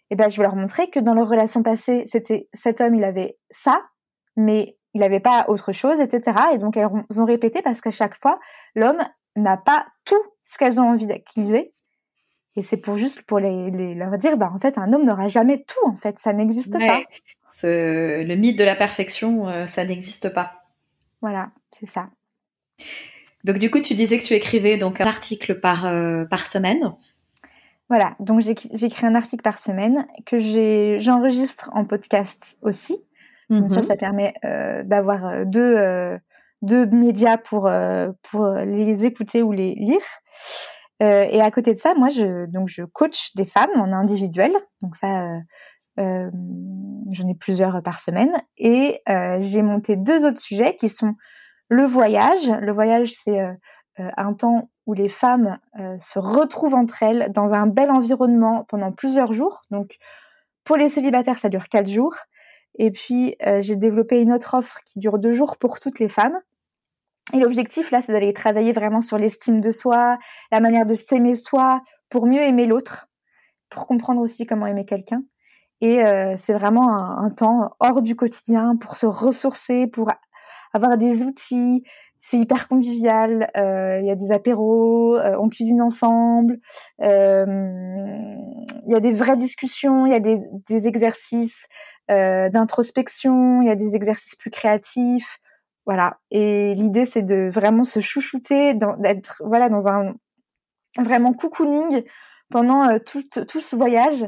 et 0.10 0.14
eh 0.14 0.16
ben, 0.16 0.30
je 0.30 0.38
vais 0.38 0.44
leur 0.44 0.56
montrer 0.56 0.90
que 0.90 1.00
dans 1.00 1.16
leur 1.16 1.28
relation 1.28 1.64
passée, 1.64 2.04
c'était 2.06 2.48
cet 2.54 2.82
homme, 2.82 2.94
il 2.94 3.04
avait 3.04 3.40
ça, 3.50 3.82
mais 4.36 4.78
il 4.94 5.00
n'avait 5.00 5.20
pas 5.20 5.46
autre 5.48 5.72
chose, 5.72 6.00
etc. 6.02 6.38
Et 6.54 6.60
donc, 6.60 6.78
elles 6.78 6.88
ont 7.20 7.26
répété 7.26 7.64
parce 7.64 7.82
qu'à 7.82 7.90
chaque 7.90 8.16
fois, 8.22 8.40
l'homme 8.76 9.02
n'a 9.36 9.58
pas 9.58 9.88
tout 10.06 10.22
ce 10.44 10.58
qu'elles 10.58 10.80
ont 10.80 10.88
envie 10.88 11.08
d'acquérir. 11.08 11.64
Et 12.56 12.62
c'est 12.62 12.78
pour 12.78 12.98
juste 12.98 13.24
pour 13.24 13.40
les, 13.40 13.96
leur 13.96 14.18
dire, 14.20 14.38
bah, 14.38 14.52
en 14.54 14.60
fait, 14.60 14.78
un 14.78 14.94
homme 14.94 15.04
n'aura 15.04 15.30
jamais 15.30 15.64
tout, 15.64 15.88
en 15.88 15.96
fait, 15.96 16.20
ça 16.20 16.34
n'existe 16.34 16.78
pas. 16.78 17.02
le 17.64 18.36
mythe 18.36 18.60
de 18.60 18.64
la 18.64 18.76
perfection, 18.76 19.50
euh, 19.50 19.66
ça 19.66 19.84
n'existe 19.84 20.30
pas. 20.30 20.63
Voilà, 21.24 21.52
c'est 21.72 21.86
ça. 21.86 22.10
Donc 23.46 23.58
du 23.58 23.72
coup, 23.72 23.80
tu 23.80 23.94
disais 23.94 24.20
que 24.20 24.26
tu 24.26 24.34
écrivais 24.34 24.76
donc 24.76 25.00
un 25.00 25.06
article 25.06 25.58
par, 25.58 25.86
euh, 25.86 26.26
par 26.26 26.46
semaine. 26.48 26.92
Voilà, 27.88 28.16
donc 28.20 28.42
j'écris 28.42 29.06
un 29.06 29.16
article 29.16 29.42
par 29.42 29.58
semaine 29.58 30.06
que 30.26 30.38
j'enregistre 31.00 31.70
en 31.74 31.86
podcast 31.86 32.58
aussi. 32.62 32.98
Donc 33.50 33.72
ça, 33.72 33.82
mhm. 33.82 33.88
ça 33.88 33.96
permet 33.96 34.34
euh, 34.44 34.84
d'avoir 34.84 35.26
euh, 35.26 35.46
deux, 35.46 36.20
deux 36.62 36.86
médias 36.88 37.38
pour, 37.38 37.72
pour 38.24 38.48
les 38.48 39.06
écouter 39.06 39.44
ou 39.44 39.54
les 39.54 39.76
lire. 39.76 40.04
et 41.00 41.40
à 41.40 41.52
côté 41.52 41.72
de 41.72 41.78
ça, 41.78 41.94
moi, 41.94 42.10
je, 42.10 42.48
donc 42.48 42.68
je 42.68 42.84
coach 42.84 43.34
des 43.36 43.46
femmes 43.46 43.72
en 43.78 43.94
individuel. 43.94 44.52
Donc 44.82 44.98
ça, 44.98 45.30
j'en 45.98 47.28
ai 47.28 47.36
plusieurs 47.36 47.82
par 47.84 48.00
semaine. 48.00 48.32
Et 48.58 49.00
euh, 49.10 49.38
j'ai 49.40 49.62
monté 49.62 49.96
deux 49.96 50.26
autres 50.26 50.40
sujets 50.40 50.76
qui 50.76 50.90
sont 50.90 51.16
le 51.70 51.86
voyage. 51.86 52.50
Le 52.62 52.72
voyage, 52.72 53.14
c'est 53.14 53.40
euh, 53.40 53.54
euh, 54.00 54.10
un 54.18 54.34
temps 54.34 54.70
où 54.86 54.94
les 54.94 55.08
femmes 55.08 55.58
se 55.98 56.20
retrouvent 56.20 56.76
entre 56.76 57.04
elles 57.04 57.32
dans 57.34 57.54
un 57.54 57.68
bel 57.68 57.90
environnement 57.90 58.66
pendant 58.68 58.92
plusieurs 58.92 59.32
jours. 59.32 59.62
Donc, 59.72 59.96
pour 60.66 60.76
les 60.76 60.90
célibataires, 60.90 61.40
ça 61.40 61.48
dure 61.48 61.70
quatre 61.70 61.90
jours. 61.90 62.14
Et 62.78 62.92
puis, 62.92 63.38
j'ai 63.62 63.78
développé 63.78 64.20
une 64.20 64.34
autre 64.34 64.56
offre 64.56 64.82
qui 64.86 65.00
dure 65.00 65.20
deux 65.20 65.32
jours 65.32 65.56
pour 65.58 65.80
toutes 65.80 66.00
les 66.00 66.10
femmes. 66.10 66.38
Et 67.32 67.40
l'objectif, 67.40 67.92
là, 67.92 68.02
c'est 68.02 68.12
d'aller 68.12 68.34
travailler 68.34 68.74
vraiment 68.74 69.00
sur 69.00 69.18
l'estime 69.18 69.62
de 69.62 69.72
soi, 69.72 70.18
la 70.52 70.60
manière 70.60 70.86
de 70.86 70.96
s'aimer 70.96 71.38
soi, 71.38 71.82
pour 72.10 72.26
mieux 72.26 72.42
aimer 72.42 72.66
l'autre, 72.66 73.08
pour 73.70 73.88
comprendre 73.88 74.20
aussi 74.20 74.46
comment 74.46 74.68
aimer 74.68 74.84
quelqu'un. 74.84 75.24
Et 75.84 76.02
euh, 76.02 76.36
c'est 76.38 76.54
vraiment 76.54 76.96
un, 76.96 77.30
temps 77.30 77.76
hors 77.82 78.02
du 78.02 78.16
quotidien 78.16 78.78
pour 78.78 78.96
se 78.96 79.06
ressourcer, 79.06 79.86
pour 79.86 80.14
avoir 80.72 80.98
des 80.98 81.24
outils. 81.24 81.84
c'est 82.20 82.38
hyper 82.38 82.70
convivial. 82.70 83.52
Il 83.54 84.06
y 84.06 84.10
a 84.10 84.16
des 84.16 84.32
apéros, 84.32 85.20
on 85.20 85.50
cuisine 85.50 85.82
ensemble. 85.82 86.60
Il 87.00 87.06
y 88.88 88.96
a 88.96 89.00
des 89.02 89.12
vraies 89.12 89.36
discussions, 89.36 90.06
il 90.06 90.14
y 90.14 90.16
a 90.16 90.22
des, 90.22 90.88
exercices 90.88 91.68
d'introspection, 92.08 93.62
il 93.62 93.68
y 93.68 93.72
a 93.72 93.76
des 93.76 93.98
exercices 93.98 94.38
plus 94.38 94.52
créatifs. 94.52 95.40
Voilà. 95.86 96.18
Et 96.32 96.76
l'idée, 96.76 97.06
c'est 97.06 97.24
de 97.24 97.50
vraiment 97.52 97.84
se 97.84 98.00
chouchouter, 98.00 98.74
d'être 99.00 99.44
voilà 99.46 99.68
dans 99.68 99.90
un 99.90 100.14
vraiment 100.98 101.34
cocooning 101.34 102.04
pendant 102.50 102.88
euh, 102.88 103.00
tout, 103.00 103.24
tout 103.48 103.60
ce 103.60 103.76
voyage 103.76 104.26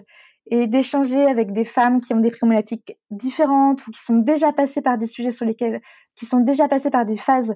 et 0.47 0.67
d'échanger 0.67 1.25
avec 1.25 1.51
des 1.53 1.65
femmes 1.65 2.01
qui 2.01 2.13
ont 2.13 2.19
des 2.19 2.31
problématiques 2.31 2.97
différentes 3.09 3.85
ou 3.87 3.91
qui 3.91 4.01
sont 4.01 4.17
déjà 4.17 4.53
passées 4.53 4.81
par 4.81 4.97
des 4.97 5.07
sujets 5.07 5.31
sur 5.31 5.45
lesquels, 5.45 5.81
qui 6.15 6.25
sont 6.25 6.39
déjà 6.39 6.67
passées 6.67 6.91
par 6.91 7.05
des 7.05 7.17
phases 7.17 7.55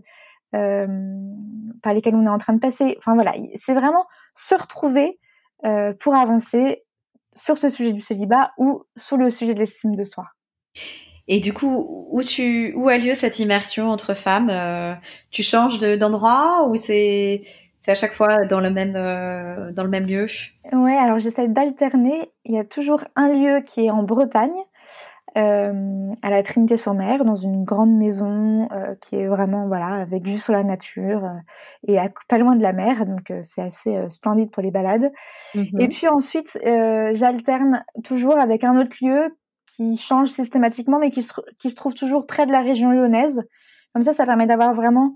euh, 0.56 0.88
par 1.84 1.94
lesquelles 1.94 2.16
on 2.16 2.26
est 2.26 2.30
en 2.30 2.40
train 2.40 2.54
de 2.54 2.60
passer. 2.60 2.96
Enfin 2.98 3.14
voilà, 3.14 3.34
c'est 3.56 3.76
vraiment 3.76 4.06
se 4.34 4.56
retrouver 4.56 5.20
euh, 5.66 5.94
pour 6.00 6.16
avancer 6.16 6.84
sur 7.36 7.58
ce 7.58 7.70
sujet 7.70 7.94
du 7.94 8.02
célibat 8.02 8.52
ou 8.58 8.84
sur 8.98 9.18
le 9.18 9.30
sujet 9.30 9.54
de 9.54 9.60
l'estime 9.60 9.96
de 9.96 10.04
soi. 10.04 10.26
Et 11.28 11.40
du 11.40 11.54
coup, 11.54 12.08
où 12.10 12.24
tu 12.24 12.74
où 12.76 12.90
a 12.90 12.98
lieu 12.98 13.14
cette 13.14 13.38
immersion 13.38 13.92
entre 13.92 14.16
femmes? 14.16 14.50
Euh, 14.50 14.96
Tu 15.30 15.44
changes 15.44 15.78
d'endroit 15.78 16.68
ou 16.68 16.76
c'est 16.76 17.44
c'est 17.90 18.06
à 18.06 18.08
chaque 18.08 18.16
fois 18.16 18.46
dans 18.46 18.60
le 18.60 18.70
même 18.70 18.94
euh, 18.96 19.72
dans 19.72 19.84
le 19.84 19.90
même 19.90 20.06
lieu 20.06 20.28
Ouais, 20.72 20.96
alors 20.96 21.18
j'essaie 21.18 21.48
d'alterner. 21.48 22.32
Il 22.46 22.54
y 22.54 22.60
a 22.60 22.64
toujours 22.64 23.04
un 23.16 23.30
lieu 23.30 23.62
qui 23.62 23.88
est 23.88 23.90
en 23.90 24.04
Bretagne, 24.04 24.52
euh, 25.38 26.12
à 26.22 26.30
la 26.30 26.44
Trinité-sur-Mer, 26.44 27.26
dans 27.26 27.36
une 27.36 27.64
grande 27.64 27.96
maison 27.98 28.68
euh, 28.72 28.94
qui 29.02 29.16
est 29.16 29.28
vraiment 29.28 29.68
voilà 29.68 29.88
avec 29.88 30.24
vue 30.24 30.38
sur 30.38 30.54
la 30.54 30.64
nature 30.64 31.26
euh, 31.26 31.38
et 31.88 31.98
à, 31.98 32.10
pas 32.28 32.38
loin 32.38 32.56
de 32.56 32.62
la 32.62 32.74
mer, 32.74 33.08
donc 33.08 33.34
c'est 33.42 33.62
assez 33.62 33.98
splendide 34.08 34.52
pour 34.52 34.62
les 34.62 34.72
balades. 34.72 35.12
Mm-hmm. 35.56 35.82
Et 35.82 35.88
puis 35.88 36.08
ensuite, 36.08 36.60
j'alterne 36.64 37.84
toujours 38.04 38.38
avec 38.38 38.64
un 38.64 38.80
autre 38.80 38.98
lieu 39.02 39.36
qui 39.66 39.98
change 39.98 40.28
systématiquement, 40.28 41.00
mais 41.00 41.10
qui 41.10 41.24
se, 41.24 41.34
qui 41.58 41.72
se 41.72 41.76
trouve 41.76 41.96
toujours 41.96 42.28
près 42.28 42.46
de 42.46 42.52
la 42.52 42.62
région 42.62 42.92
lyonnaise. 42.92 43.48
Comme 43.94 44.04
ça, 44.04 44.14
ça 44.14 44.28
permet 44.28 44.46
d'avoir 44.46 44.74
vraiment 44.74 45.16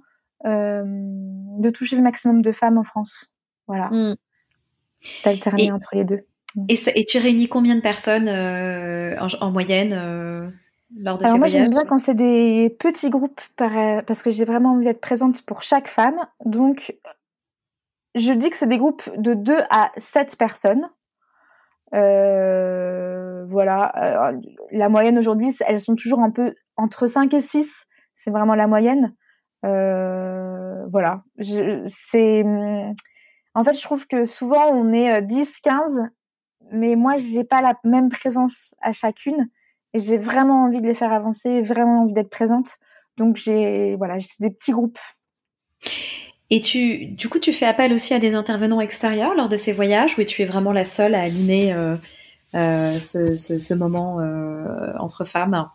de 1.59 1.69
toucher 1.69 1.95
le 1.95 2.01
maximum 2.01 2.41
de 2.41 2.51
femmes 2.51 2.77
en 2.77 2.83
France. 2.83 3.31
Voilà. 3.67 3.89
Mm. 3.89 4.15
D'alterner 5.23 5.71
entre 5.71 5.95
les 5.95 6.05
deux. 6.05 6.21
Mm. 6.55 6.65
Et, 6.69 6.79
et, 6.95 7.05
tu 7.05 7.17
réunis 7.17 7.47
combien 7.47 7.75
de 7.75 7.81
personnes 7.81 8.27
euh, 8.27 9.15
en, 9.19 9.27
en, 9.45 9.51
moyenne 9.51 9.93
euh, 9.93 10.49
lors 10.97 11.17
de 11.17 11.23
Alors 11.23 11.35
ces 11.35 11.39
moi 11.39 11.47
j'aime 11.47 11.69
bien 11.69 11.83
quand 11.85 11.97
c'est 11.97 12.13
des 12.13 12.75
petits 12.79 13.09
groupes 13.09 13.41
par, 13.55 13.71
parce 14.05 14.21
que 14.21 14.31
j'ai 14.31 14.45
vraiment 14.45 14.73
envie 14.73 14.85
d'être 14.85 15.01
présente 15.01 15.41
pour 15.43 15.63
chaque 15.63 15.87
femme. 15.87 16.19
Donc 16.45 16.95
je 18.15 18.31
dis 18.31 18.49
que 18.49 18.57
c'est 18.57 18.67
des 18.67 18.77
groupes 18.77 19.09
de 19.17 19.33
2 19.33 19.57
à 19.69 19.91
7 19.97 20.37
personnes. 20.37 20.89
Euh, 21.93 23.45
voilà. 23.49 24.29
Euh, 24.31 24.39
la 24.71 24.89
moyenne 24.89 25.17
aujourd'hui, 25.17 25.55
elles 25.65 25.81
sont 25.81 25.95
toujours 25.95 26.19
un 26.19 26.31
peu 26.31 26.53
entre 26.75 27.07
5 27.07 27.33
et 27.33 27.41
6. 27.41 27.85
C'est 28.15 28.31
vraiment 28.31 28.55
la 28.55 28.67
moyenne. 28.67 29.15
Euh, 29.63 30.85
voilà. 30.91 31.23
C'est, 31.39 32.43
en 33.55 33.63
fait, 33.63 33.73
je 33.73 33.81
trouve 33.81 34.07
que 34.07 34.25
souvent 34.25 34.67
on 34.71 34.91
est 34.91 35.21
10, 35.21 35.59
15, 35.61 36.01
mais 36.71 36.95
moi, 36.95 37.17
j'ai 37.17 37.43
pas 37.43 37.61
la 37.61 37.75
même 37.83 38.09
présence 38.09 38.75
à 38.81 38.91
chacune. 38.91 39.49
Et 39.93 39.99
j'ai 39.99 40.17
vraiment 40.17 40.63
envie 40.63 40.81
de 40.81 40.87
les 40.87 40.95
faire 40.95 41.13
avancer, 41.13 41.61
vraiment 41.61 42.01
envie 42.01 42.13
d'être 42.13 42.31
présente. 42.31 42.77
Donc 43.17 43.35
j'ai, 43.35 43.95
voilà, 43.95 44.19
c'est 44.19 44.41
des 44.41 44.49
petits 44.49 44.71
groupes. 44.71 44.97
Et 46.49 46.61
tu, 46.61 47.05
du 47.07 47.29
coup, 47.29 47.39
tu 47.39 47.53
fais 47.53 47.65
appel 47.65 47.93
aussi 47.93 48.13
à 48.13 48.19
des 48.19 48.35
intervenants 48.35 48.81
extérieurs 48.81 49.35
lors 49.35 49.49
de 49.49 49.57
ces 49.57 49.71
voyages 49.71 50.17
ou 50.17 50.23
tu 50.23 50.41
es 50.41 50.45
vraiment 50.45 50.71
la 50.71 50.83
seule 50.83 51.15
à 51.15 51.21
animer 51.21 51.73
euh, 51.73 51.95
euh, 52.55 52.99
ce, 52.99 53.73
moment 53.73 54.19
euh, 54.19 54.93
entre 54.99 55.25
femmes? 55.25 55.67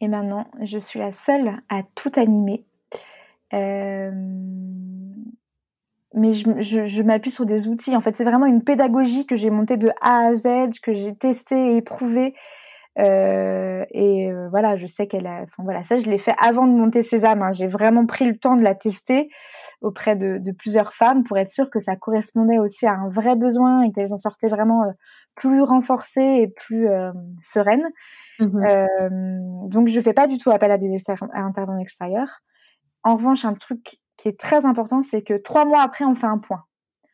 Et 0.00 0.08
maintenant, 0.08 0.46
je 0.60 0.78
suis 0.78 0.98
la 0.98 1.10
seule 1.10 1.60
à 1.68 1.82
tout 1.94 2.12
animer. 2.16 2.64
Euh, 3.52 4.10
mais 6.14 6.32
je, 6.32 7.02
m'appuie 7.02 7.30
sur 7.30 7.46
des 7.46 7.68
outils. 7.68 7.94
En 7.94 8.00
fait, 8.00 8.16
c'est 8.16 8.24
vraiment 8.24 8.46
une 8.46 8.62
pédagogie 8.62 9.26
que 9.26 9.36
j'ai 9.36 9.50
montée 9.50 9.76
de 9.76 9.90
A 10.00 10.26
à 10.26 10.34
Z, 10.34 10.80
que 10.82 10.92
j'ai 10.92 11.14
testée 11.14 11.74
et 11.74 11.76
éprouvée 11.76 12.34
euh, 12.98 13.84
et 13.90 14.30
euh, 14.30 14.48
voilà, 14.50 14.76
je 14.76 14.86
sais 14.86 15.06
qu'elle 15.06 15.26
a. 15.26 15.42
Enfin 15.42 15.62
voilà, 15.62 15.82
ça 15.82 15.98
je 15.98 16.10
l'ai 16.10 16.18
fait 16.18 16.34
avant 16.38 16.66
de 16.66 16.72
monter 16.72 17.02
Sésame. 17.02 17.42
Hein. 17.42 17.52
J'ai 17.52 17.68
vraiment 17.68 18.04
pris 18.04 18.24
le 18.24 18.36
temps 18.36 18.56
de 18.56 18.62
la 18.62 18.74
tester 18.74 19.30
auprès 19.80 20.16
de, 20.16 20.38
de, 20.38 20.52
plusieurs 20.52 20.92
femmes 20.92 21.22
pour 21.22 21.38
être 21.38 21.50
sûre 21.50 21.70
que 21.70 21.80
ça 21.80 21.96
correspondait 21.96 22.58
aussi 22.58 22.86
à 22.86 22.94
un 22.94 23.08
vrai 23.08 23.36
besoin 23.36 23.82
et 23.82 23.92
qu'elles 23.92 24.12
en 24.12 24.18
sortaient 24.18 24.48
vraiment 24.48 24.84
euh, 24.84 24.90
plus 25.36 25.62
renforcées 25.62 26.40
et 26.42 26.48
plus 26.48 26.88
sereines. 27.40 27.88
Mmh 28.40 29.08
donc 29.68 29.86
je 29.86 30.00
fais 30.00 30.12
pas 30.12 30.26
du 30.26 30.36
tout 30.36 30.50
appel 30.50 30.70
à 30.70 30.76
des 30.76 30.98
intervenants 31.32 31.78
extérieurs. 31.78 32.40
En 33.04 33.14
revanche, 33.14 33.44
un 33.44 33.54
truc 33.54 34.00
qui 34.16 34.28
est 34.28 34.38
très 34.38 34.66
important, 34.66 35.00
c'est 35.00 35.22
que 35.22 35.34
trois 35.34 35.64
mois 35.64 35.80
après, 35.82 36.04
on 36.04 36.14
fait 36.14 36.26
un 36.26 36.38
point. 36.38 36.64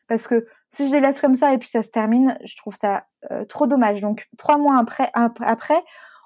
Parce 0.07 0.27
que 0.27 0.45
si 0.69 0.87
je 0.87 0.91
les 0.91 0.99
laisse 0.99 1.21
comme 1.21 1.35
ça 1.35 1.53
et 1.53 1.57
puis 1.57 1.69
ça 1.69 1.81
se 1.81 1.89
termine, 1.89 2.37
je 2.43 2.55
trouve 2.55 2.75
ça 2.75 3.05
euh, 3.31 3.45
trop 3.45 3.67
dommage. 3.67 4.01
Donc 4.01 4.27
trois 4.37 4.57
mois 4.57 4.77
après, 4.79 5.09
après, 5.13 5.83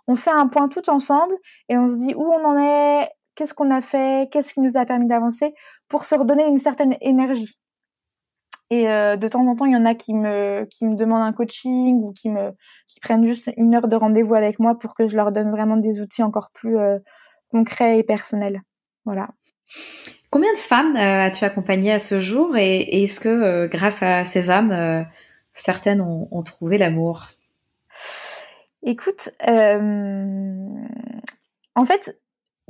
on 0.08 0.16
fait 0.16 0.32
un 0.32 0.48
point 0.48 0.68
tout 0.68 0.90
ensemble 0.90 1.36
et 1.70 1.78
on 1.78 1.88
se 1.88 1.98
dit 1.98 2.14
où 2.16 2.24
on 2.24 2.44
en 2.44 2.58
est, 2.58 3.10
qu'est-ce 3.36 3.54
qu'on 3.54 3.72
a 3.72 3.82
fait, 3.82 4.30
qu'est-ce 4.32 4.54
qui 4.54 4.60
nous 4.62 4.78
a 4.78 4.86
permis 4.86 5.08
d'avancer 5.08 5.54
pour 5.88 6.06
se 6.06 6.16
redonner 6.16 6.48
une 6.48 6.58
certaine 6.58 6.96
énergie. 7.02 7.58
Et 8.72 8.90
euh, 8.90 9.18
de 9.18 9.28
temps 9.28 9.46
en 9.48 9.56
temps, 9.56 9.66
il 9.66 9.74
y 9.74 9.76
en 9.76 9.86
a 9.86 9.96
qui 9.96 10.14
me 10.14 10.66
qui 10.70 10.86
me 10.88 10.96
demandent 10.96 11.28
un 11.28 11.34
coaching 11.34 12.02
ou 12.04 12.14
qui 12.14 12.30
me 12.30 12.52
qui 12.88 13.02
prennent 13.02 13.26
juste 13.26 13.52
une 13.58 13.76
heure 13.76 13.90
de 13.90 13.96
rendez-vous 13.98 14.34
avec 14.34 14.60
moi 14.60 14.80
pour 14.80 14.96
que 14.96 15.08
je 15.08 15.18
leur 15.18 15.34
donne 15.34 15.52
vraiment 15.52 15.76
des 15.76 16.00
outils 16.00 16.24
encore 16.24 16.52
plus 16.52 16.78
euh, 16.78 16.98
concrets 17.52 18.00
et 18.00 18.04
personnels. 18.04 18.62
Voilà. 19.06 19.30
Combien 20.32 20.54
de 20.54 20.58
femmes 20.58 20.96
euh, 20.96 21.26
as-tu 21.26 21.44
accompagné 21.44 21.92
à 21.92 22.00
ce 22.00 22.22
jour 22.22 22.56
et, 22.56 23.04
est-ce 23.04 23.20
que 23.20 23.28
euh, 23.28 23.68
grâce 23.68 24.02
à 24.02 24.24
ces 24.24 24.50
âmes, 24.50 24.72
euh, 24.72 25.04
certaines 25.54 26.00
ont, 26.00 26.44
trouvé 26.44 26.78
l'amour? 26.78 27.28
Écoute, 28.82 29.32
en 31.76 31.86
fait, 31.86 32.18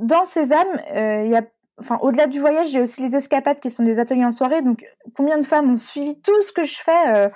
dans 0.00 0.24
ces 0.24 0.52
âmes, 0.52 1.46
enfin, 1.78 1.98
au-delà 2.02 2.26
du 2.26 2.40
voyage, 2.40 2.70
j'ai 2.70 2.80
aussi 2.80 3.00
les 3.00 3.14
escapades 3.14 3.60
qui 3.60 3.70
sont 3.70 3.84
des 3.84 4.00
ateliers 4.00 4.24
en 4.24 4.32
soirée. 4.32 4.62
Donc, 4.62 4.84
combien 5.14 5.38
de 5.38 5.44
femmes 5.44 5.70
ont 5.70 5.76
suivi 5.76 6.20
tout 6.20 6.42
ce 6.42 6.50
que 6.50 6.64
je 6.64 6.82
fais? 6.82 7.30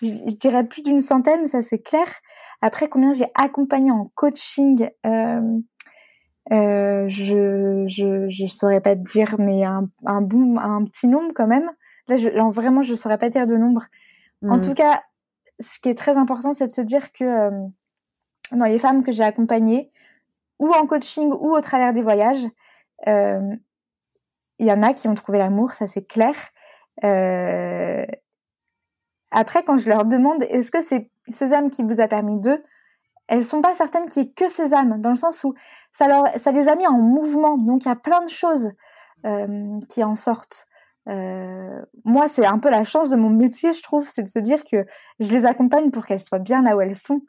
Je, 0.00 0.36
dirais 0.36 0.62
plus 0.62 0.82
d'une 0.82 1.00
centaine, 1.00 1.48
ça 1.48 1.60
c'est 1.60 1.80
clair. 1.80 2.06
Après, 2.60 2.88
combien 2.88 3.12
j'ai 3.12 3.26
accompagné 3.34 3.90
en 3.90 4.12
coaching? 4.14 4.88
Je, 6.50 7.84
je 7.86 8.28
je 8.28 8.46
saurais 8.46 8.80
pas 8.80 8.96
te 8.96 9.00
dire, 9.00 9.36
mais 9.38 9.64
un 9.64 9.88
un 10.04 10.20
bon 10.20 10.58
un 10.58 10.84
petit 10.84 11.06
nombre 11.08 11.32
quand 11.34 11.46
même. 11.46 11.70
Là, 12.08 12.16
je, 12.16 12.28
vraiment, 12.50 12.82
je 12.82 12.94
saurais 12.94 13.18
pas 13.18 13.30
dire 13.30 13.46
de 13.46 13.56
nombre. 13.56 13.86
En 14.48 14.60
tout 14.60 14.74
cas, 14.74 15.02
ce 15.60 15.78
qui 15.78 15.88
est 15.88 15.94
très 15.94 16.16
important, 16.16 16.52
c'est 16.52 16.66
de 16.66 16.72
se 16.72 16.80
dire 16.80 17.12
que 17.12 17.24
euh, 17.24 17.66
dans 18.50 18.64
les 18.64 18.78
femmes 18.78 19.02
que 19.02 19.12
j'ai 19.12 19.22
accompagnées, 19.22 19.92
ou 20.58 20.72
en 20.72 20.86
coaching 20.86 21.30
ou 21.30 21.54
au 21.54 21.60
travers 21.60 21.92
des 21.92 22.02
voyages, 22.02 22.46
euh, 23.08 23.54
il 24.58 24.66
y 24.66 24.72
en 24.72 24.82
a 24.82 24.92
qui 24.92 25.08
ont 25.08 25.14
trouvé 25.14 25.38
l'amour, 25.38 25.72
ça 25.72 25.86
c'est 25.86 26.06
clair. 26.06 26.34
Euh, 27.04 28.04
après, 29.30 29.62
quand 29.62 29.78
je 29.78 29.88
leur 29.88 30.04
demande, 30.04 30.42
est-ce 30.44 30.70
que 30.70 30.82
c'est 30.82 31.10
ces 31.28 31.52
âmes 31.52 31.70
qui 31.70 31.82
vous 31.82 32.00
a 32.00 32.08
permis 32.08 32.38
d'eux, 32.38 32.62
elles 33.32 33.46
sont 33.46 33.62
pas 33.62 33.74
certaines 33.74 34.10
qu'il 34.10 34.22
y 34.22 34.26
ait 34.26 34.30
que 34.30 34.46
ces 34.46 34.74
âmes, 34.74 35.00
dans 35.00 35.08
le 35.08 35.16
sens 35.16 35.42
où 35.42 35.54
ça, 35.90 36.06
les 36.52 36.68
a 36.68 36.76
mis 36.76 36.86
en 36.86 36.98
mouvement. 36.98 37.56
Donc 37.56 37.86
il 37.86 37.88
y 37.88 37.90
a 37.90 37.96
plein 37.96 38.22
de 38.22 38.28
choses 38.28 38.72
euh, 39.24 39.78
qui 39.88 40.04
en 40.04 40.14
sortent. 40.14 40.66
Euh, 41.08 41.80
moi, 42.04 42.28
c'est 42.28 42.44
un 42.44 42.58
peu 42.58 42.68
la 42.68 42.84
chance 42.84 43.08
de 43.08 43.16
mon 43.16 43.30
métier, 43.30 43.72
je 43.72 43.82
trouve, 43.82 44.06
c'est 44.06 44.22
de 44.22 44.28
se 44.28 44.38
dire 44.38 44.62
que 44.64 44.84
je 45.18 45.32
les 45.32 45.46
accompagne 45.46 45.90
pour 45.90 46.04
qu'elles 46.04 46.20
soient 46.20 46.40
bien 46.40 46.60
là 46.60 46.76
où 46.76 46.82
elles 46.82 46.94
sont. 46.94 47.22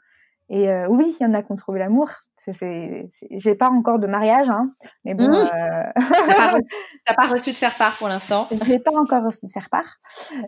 Et 0.56 0.70
euh, 0.70 0.86
oui, 0.88 1.16
il 1.20 1.24
y 1.24 1.26
en 1.26 1.34
a 1.34 1.42
qui 1.42 1.52
ont 1.52 1.56
trouvé 1.56 1.80
l'amour. 1.80 2.10
J'ai 3.32 3.56
pas 3.56 3.72
encore 3.72 3.98
de 3.98 4.06
mariage, 4.06 4.52
hein, 4.52 4.70
mais 5.04 5.16
bon. 5.16 5.28
Mmh. 5.28 5.34
Euh... 5.34 5.92
T'as 7.08 7.16
pas, 7.16 7.26
reçu 7.26 7.50
de 7.50 7.56
faire 7.56 7.76
part 7.76 7.98
pour 7.98 8.08
l'instant. 8.08 8.48
J'ai 8.68 8.78
pas 8.78 8.92
encore 8.96 9.24
reçu 9.24 9.48
de 9.48 9.52
faire 9.52 9.72
part, 9.72 9.98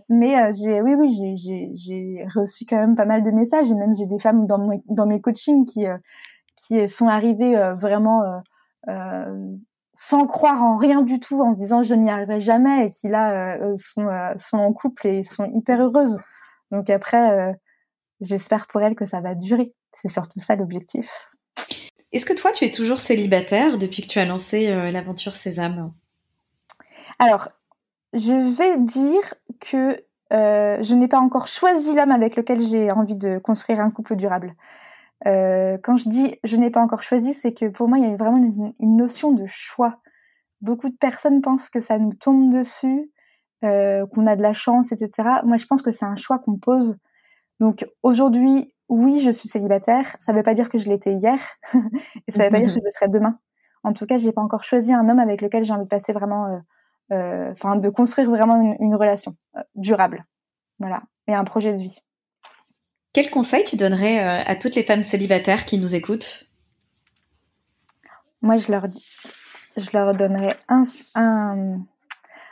mais 0.08 0.40
euh, 0.40 0.52
j'ai, 0.54 0.80
oui, 0.84 0.94
oui, 0.94 1.36
j'ai, 1.36 2.24
reçu 2.36 2.66
quand 2.70 2.76
même 2.76 2.94
pas 2.94 3.06
mal 3.06 3.24
de 3.24 3.32
messages 3.32 3.72
et 3.72 3.74
même 3.74 3.96
j'ai 3.96 4.06
des 4.06 4.20
femmes 4.20 4.46
dans 4.46 4.60
mes, 4.60 4.84
dans 4.90 5.08
mes 5.08 5.22
coachings 5.22 5.66
qui, 5.66 5.86
qui 6.56 6.88
sont 6.88 7.08
arrivées 7.08 7.56
vraiment 7.76 8.22
sans 9.96 10.28
croire 10.28 10.62
en 10.62 10.78
rien 10.78 11.02
du 11.02 11.20
tout, 11.20 11.42
en 11.42 11.52
se 11.54 11.58
disant 11.58 11.82
je 11.82 11.96
n'y 11.96 12.12
arriverai 12.12 12.42
jamais 12.42 12.86
et 12.86 12.90
qui 12.90 13.08
là 13.08 13.58
sont, 13.76 14.08
sont 14.38 14.60
en 14.60 14.72
couple 14.72 15.08
et 15.08 15.24
sont 15.24 15.46
hyper 15.46 15.82
heureuses. 15.82 16.20
Donc 16.70 16.92
après, 16.92 17.56
j'espère 18.22 18.68
pour 18.68 18.84
elles 18.84 18.96
que 18.96 19.06
ça 19.06 19.20
va 19.20 19.34
durer. 19.34 19.74
C'est 19.96 20.10
surtout 20.10 20.40
ça 20.40 20.56
l'objectif. 20.56 21.30
Est-ce 22.12 22.26
que 22.26 22.34
toi, 22.34 22.52
tu 22.52 22.66
es 22.66 22.72
toujours 22.72 23.00
célibataire 23.00 23.78
depuis 23.78 24.02
que 24.02 24.08
tu 24.08 24.20
as 24.20 24.26
lancé 24.26 24.68
euh, 24.68 24.92
l'aventure 24.92 25.36
Sésame? 25.36 25.94
Alors, 27.20 27.50
je 28.14 28.32
vais 28.56 28.80
dire 28.80 29.34
que 29.60 30.02
euh, 30.34 30.78
je 30.82 30.96
n'ai 30.96 31.08
pas 31.08 31.20
encore 31.20 31.48
choisi 31.48 31.96
l'homme 31.96 32.12
avec 32.12 32.36
lequel 32.36 32.62
j'ai 32.62 32.92
envie 32.92 33.18
de 33.18 33.38
construire 33.38 33.80
un 33.80 33.90
couple 33.90 34.16
durable. 34.16 34.54
Euh, 35.28 35.78
quand 35.82 35.98
je 35.98 36.10
dis 36.10 36.36
je 36.44 36.58
n'ai 36.58 36.70
pas 36.70 36.82
encore 36.82 37.04
choisi, 37.04 37.34
c'est 37.34 37.54
que 37.54 37.66
pour 37.66 37.88
moi, 37.88 37.98
il 37.98 38.10
y 38.10 38.14
a 38.14 38.16
vraiment 38.16 38.38
une, 38.80 38.98
notion 38.98 39.32
de 39.32 39.46
choix. 39.48 40.00
Beaucoup 40.62 40.90
de 40.90 40.96
personnes 40.96 41.42
pensent 41.42 41.70
que 41.70 41.80
ça 41.80 42.00
nous 42.00 42.14
tombe 42.14 42.54
dessus, 42.54 43.12
qu'on 43.62 44.28
a 44.28 44.36
de 44.36 44.42
la 44.42 44.54
chance, 44.54 44.92
etc. 44.92 45.42
Moi, 45.44 45.58
je 45.58 45.66
pense 45.66 45.82
que 45.82 45.92
c'est 45.92 46.06
un 46.06 46.16
choix 46.16 46.40
qu'on 46.40 46.58
pose. 46.58 46.98
Donc 47.60 47.86
aujourd'hui, 48.04 48.74
oui, 48.90 49.20
je 49.20 49.30
suis 49.30 49.48
célibataire. 49.48 50.16
Ça 50.20 50.32
ne 50.32 50.38
veut 50.38 50.44
pas 50.44 50.54
dire 50.54 50.70
que 50.70 50.78
je 50.78 50.90
l'étais 50.90 51.14
hier, 51.14 51.40
et 52.28 52.32
ça 52.32 52.40
ne 52.40 52.44
veut 52.46 52.52
pas 52.52 52.60
dire 52.60 52.68
que 52.68 52.80
je 52.80 52.84
le 52.84 52.92
serai 52.92 53.08
demain. 53.08 53.40
En 53.84 53.94
tout 53.94 54.06
cas, 54.06 54.18
j'ai 54.18 54.32
pas 54.32 54.42
encore 54.42 54.64
choisi 54.64 54.94
un 54.94 55.08
homme 55.10 55.20
avec 55.20 55.42
lequel 55.42 55.64
j'ai 55.64 55.74
envie 55.74 55.84
de 55.84 55.90
passer 55.90 56.12
vraiment, 56.12 56.48
euh, 56.48 56.58
euh, 57.14 57.52
enfin, 57.52 57.76
de 57.76 57.90
construire 57.90 58.30
vraiment 58.30 58.60
une, 58.60 58.76
une 58.80 58.96
relation 58.96 59.36
euh, 59.58 59.62
durable, 59.76 60.26
voilà, 60.80 61.04
et 61.28 61.34
un 61.34 61.44
projet 61.44 61.74
de 61.74 61.78
vie. 61.78 62.00
Quel 63.14 63.30
conseil 63.30 63.64
tu 63.64 63.78
donnerais 63.78 64.20
à 64.20 64.56
toutes 64.58 64.76
les 64.76 64.84
femmes 64.84 65.04
célibataires 65.04 65.66
qui 65.66 65.78
nous 65.78 65.96
écoutent? 65.96 66.52
Moi, 68.42 68.58
je 68.58 68.70
leur 68.70 68.90
dis, 68.90 69.08
je 69.78 69.90
leur 69.94 70.14
donnerais 70.14 70.58
un, 70.68 70.82
un, 71.16 71.80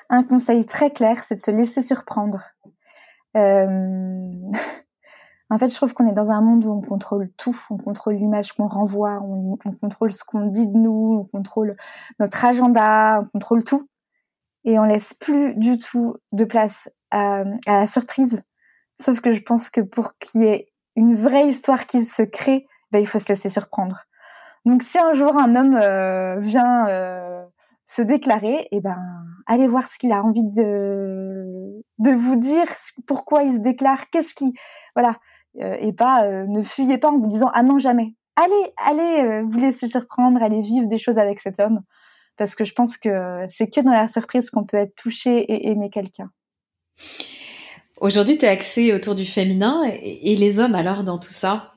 un 0.10 0.24
conseil 0.24 0.65
très 0.65 0.91
clair, 0.91 1.22
c'est 1.22 1.36
de 1.36 1.41
se 1.41 1.52
laisser 1.52 1.82
surprendre. 1.82 2.52
Euh... 5.53 5.55
En 5.55 5.57
fait, 5.57 5.69
je 5.69 5.75
trouve 5.75 5.93
qu'on 5.93 6.05
est 6.05 6.13
dans 6.13 6.29
un 6.29 6.41
monde 6.41 6.65
où 6.65 6.71
on 6.71 6.81
contrôle 6.81 7.29
tout. 7.37 7.57
On 7.69 7.77
contrôle 7.77 8.15
l'image 8.15 8.53
qu'on 8.53 8.67
renvoie, 8.67 9.21
on, 9.21 9.57
contrôle 9.79 10.11
ce 10.11 10.23
qu'on 10.23 10.47
dit 10.47 10.67
de 10.67 10.77
nous, 10.77 11.19
on 11.21 11.37
contrôle 11.37 11.75
notre 12.19 12.43
agenda, 12.43 13.21
on 13.21 13.25
contrôle 13.25 13.63
tout. 13.63 13.87
Et 14.65 14.79
on 14.79 14.83
laisse 14.83 15.13
plus 15.13 15.55
du 15.55 15.77
tout 15.77 16.15
de 16.31 16.45
place 16.45 16.89
à, 17.11 17.43
la 17.67 17.85
surprise. 17.85 18.41
Sauf 18.99 19.19
que 19.19 19.33
je 19.33 19.41
pense 19.41 19.69
que 19.69 19.81
pour 19.81 20.17
qu'il 20.17 20.41
y 20.41 20.45
ait 20.45 20.67
une 20.95 21.15
vraie 21.15 21.49
histoire 21.49 21.85
qui 21.85 22.01
se 22.03 22.23
crée, 22.23 22.65
ben, 22.91 22.99
il 22.99 23.07
faut 23.07 23.19
se 23.19 23.27
laisser 23.27 23.49
surprendre. 23.49 24.03
Donc 24.65 24.81
si 24.81 24.97
un 24.97 25.13
jour 25.13 25.37
un 25.37 25.55
homme 25.55 25.75
euh, 25.75 26.37
vient 26.39 26.87
euh, 26.87 27.43
se 27.85 28.01
déclarer, 28.01 28.69
eh 28.71 28.79
ben 28.79 28.97
allez 29.45 29.67
voir 29.67 29.83
ce 29.83 29.99
qu'il 29.99 30.13
a 30.13 30.23
envie 30.23 30.49
de 30.51 31.83
de 31.99 32.11
vous 32.11 32.37
dire, 32.37 32.65
pourquoi 33.07 33.43
il 33.43 33.55
se 33.55 33.59
déclare, 33.59 34.09
qu'est-ce 34.09 34.33
qui 34.33 34.53
voilà, 34.95 35.09
euh, 35.09 35.13
et 35.59 35.93
pas 35.93 36.25
euh, 36.25 36.45
ne 36.47 36.61
fuyez 36.61 36.97
pas 36.97 37.09
en 37.09 37.19
vous 37.19 37.27
disant 37.27 37.49
ah 37.53 37.63
non 37.63 37.77
jamais. 37.77 38.15
Allez, 38.35 38.73
allez 38.77 39.23
euh, 39.23 39.43
vous 39.47 39.59
laisser 39.59 39.87
surprendre, 39.87 40.41
allez 40.41 40.61
vivre 40.61 40.87
des 40.87 40.97
choses 40.97 41.19
avec 41.19 41.39
cet 41.39 41.59
homme 41.59 41.81
parce 42.37 42.55
que 42.55 42.65
je 42.65 42.73
pense 42.73 42.97
que 42.97 43.45
c'est 43.47 43.67
que 43.67 43.81
dans 43.81 43.91
la 43.91 44.07
surprise 44.07 44.49
qu'on 44.49 44.63
peut 44.63 44.77
être 44.77 44.95
touché 44.95 45.39
et 45.39 45.69
aimer 45.69 45.91
quelqu'un. 45.91 46.31
Aujourd'hui, 48.01 48.39
tu 48.39 48.45
es 48.45 48.49
axé 48.49 48.91
autour 48.91 49.13
du 49.13 49.25
féminin 49.25 49.83
et 49.85 50.35
les 50.35 50.59
hommes 50.59 50.73
alors 50.73 51.03
dans 51.03 51.19
tout 51.19 51.31
ça? 51.31 51.73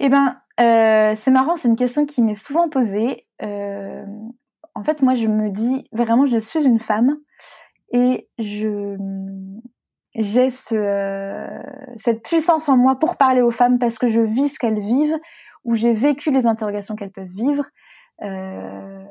Eh 0.00 0.08
ben, 0.08 0.36
euh, 0.60 1.14
c'est 1.16 1.30
marrant, 1.30 1.56
c'est 1.56 1.68
une 1.68 1.76
question 1.76 2.06
qui 2.06 2.22
m'est 2.22 2.34
souvent 2.34 2.68
posée. 2.68 3.26
Euh, 3.42 4.04
en 4.74 4.84
fait, 4.84 5.02
moi, 5.02 5.14
je 5.14 5.28
me 5.28 5.50
dis 5.50 5.86
vraiment, 5.92 6.26
je 6.26 6.38
suis 6.38 6.64
une 6.64 6.78
femme 6.78 7.18
et 7.92 8.28
je 8.38 8.96
j'ai 10.14 10.50
ce, 10.50 10.74
euh, 10.74 11.62
cette 11.96 12.22
puissance 12.22 12.68
en 12.68 12.76
moi 12.76 12.98
pour 12.98 13.16
parler 13.16 13.40
aux 13.40 13.50
femmes 13.50 13.78
parce 13.78 13.98
que 13.98 14.08
je 14.08 14.20
vis 14.20 14.50
ce 14.50 14.58
qu'elles 14.58 14.80
vivent 14.80 15.18
ou 15.64 15.74
j'ai 15.74 15.94
vécu 15.94 16.30
les 16.30 16.46
interrogations 16.46 16.96
qu'elles 16.96 17.12
peuvent 17.12 17.26
vivre. 17.26 17.64
Euh, 18.22 19.04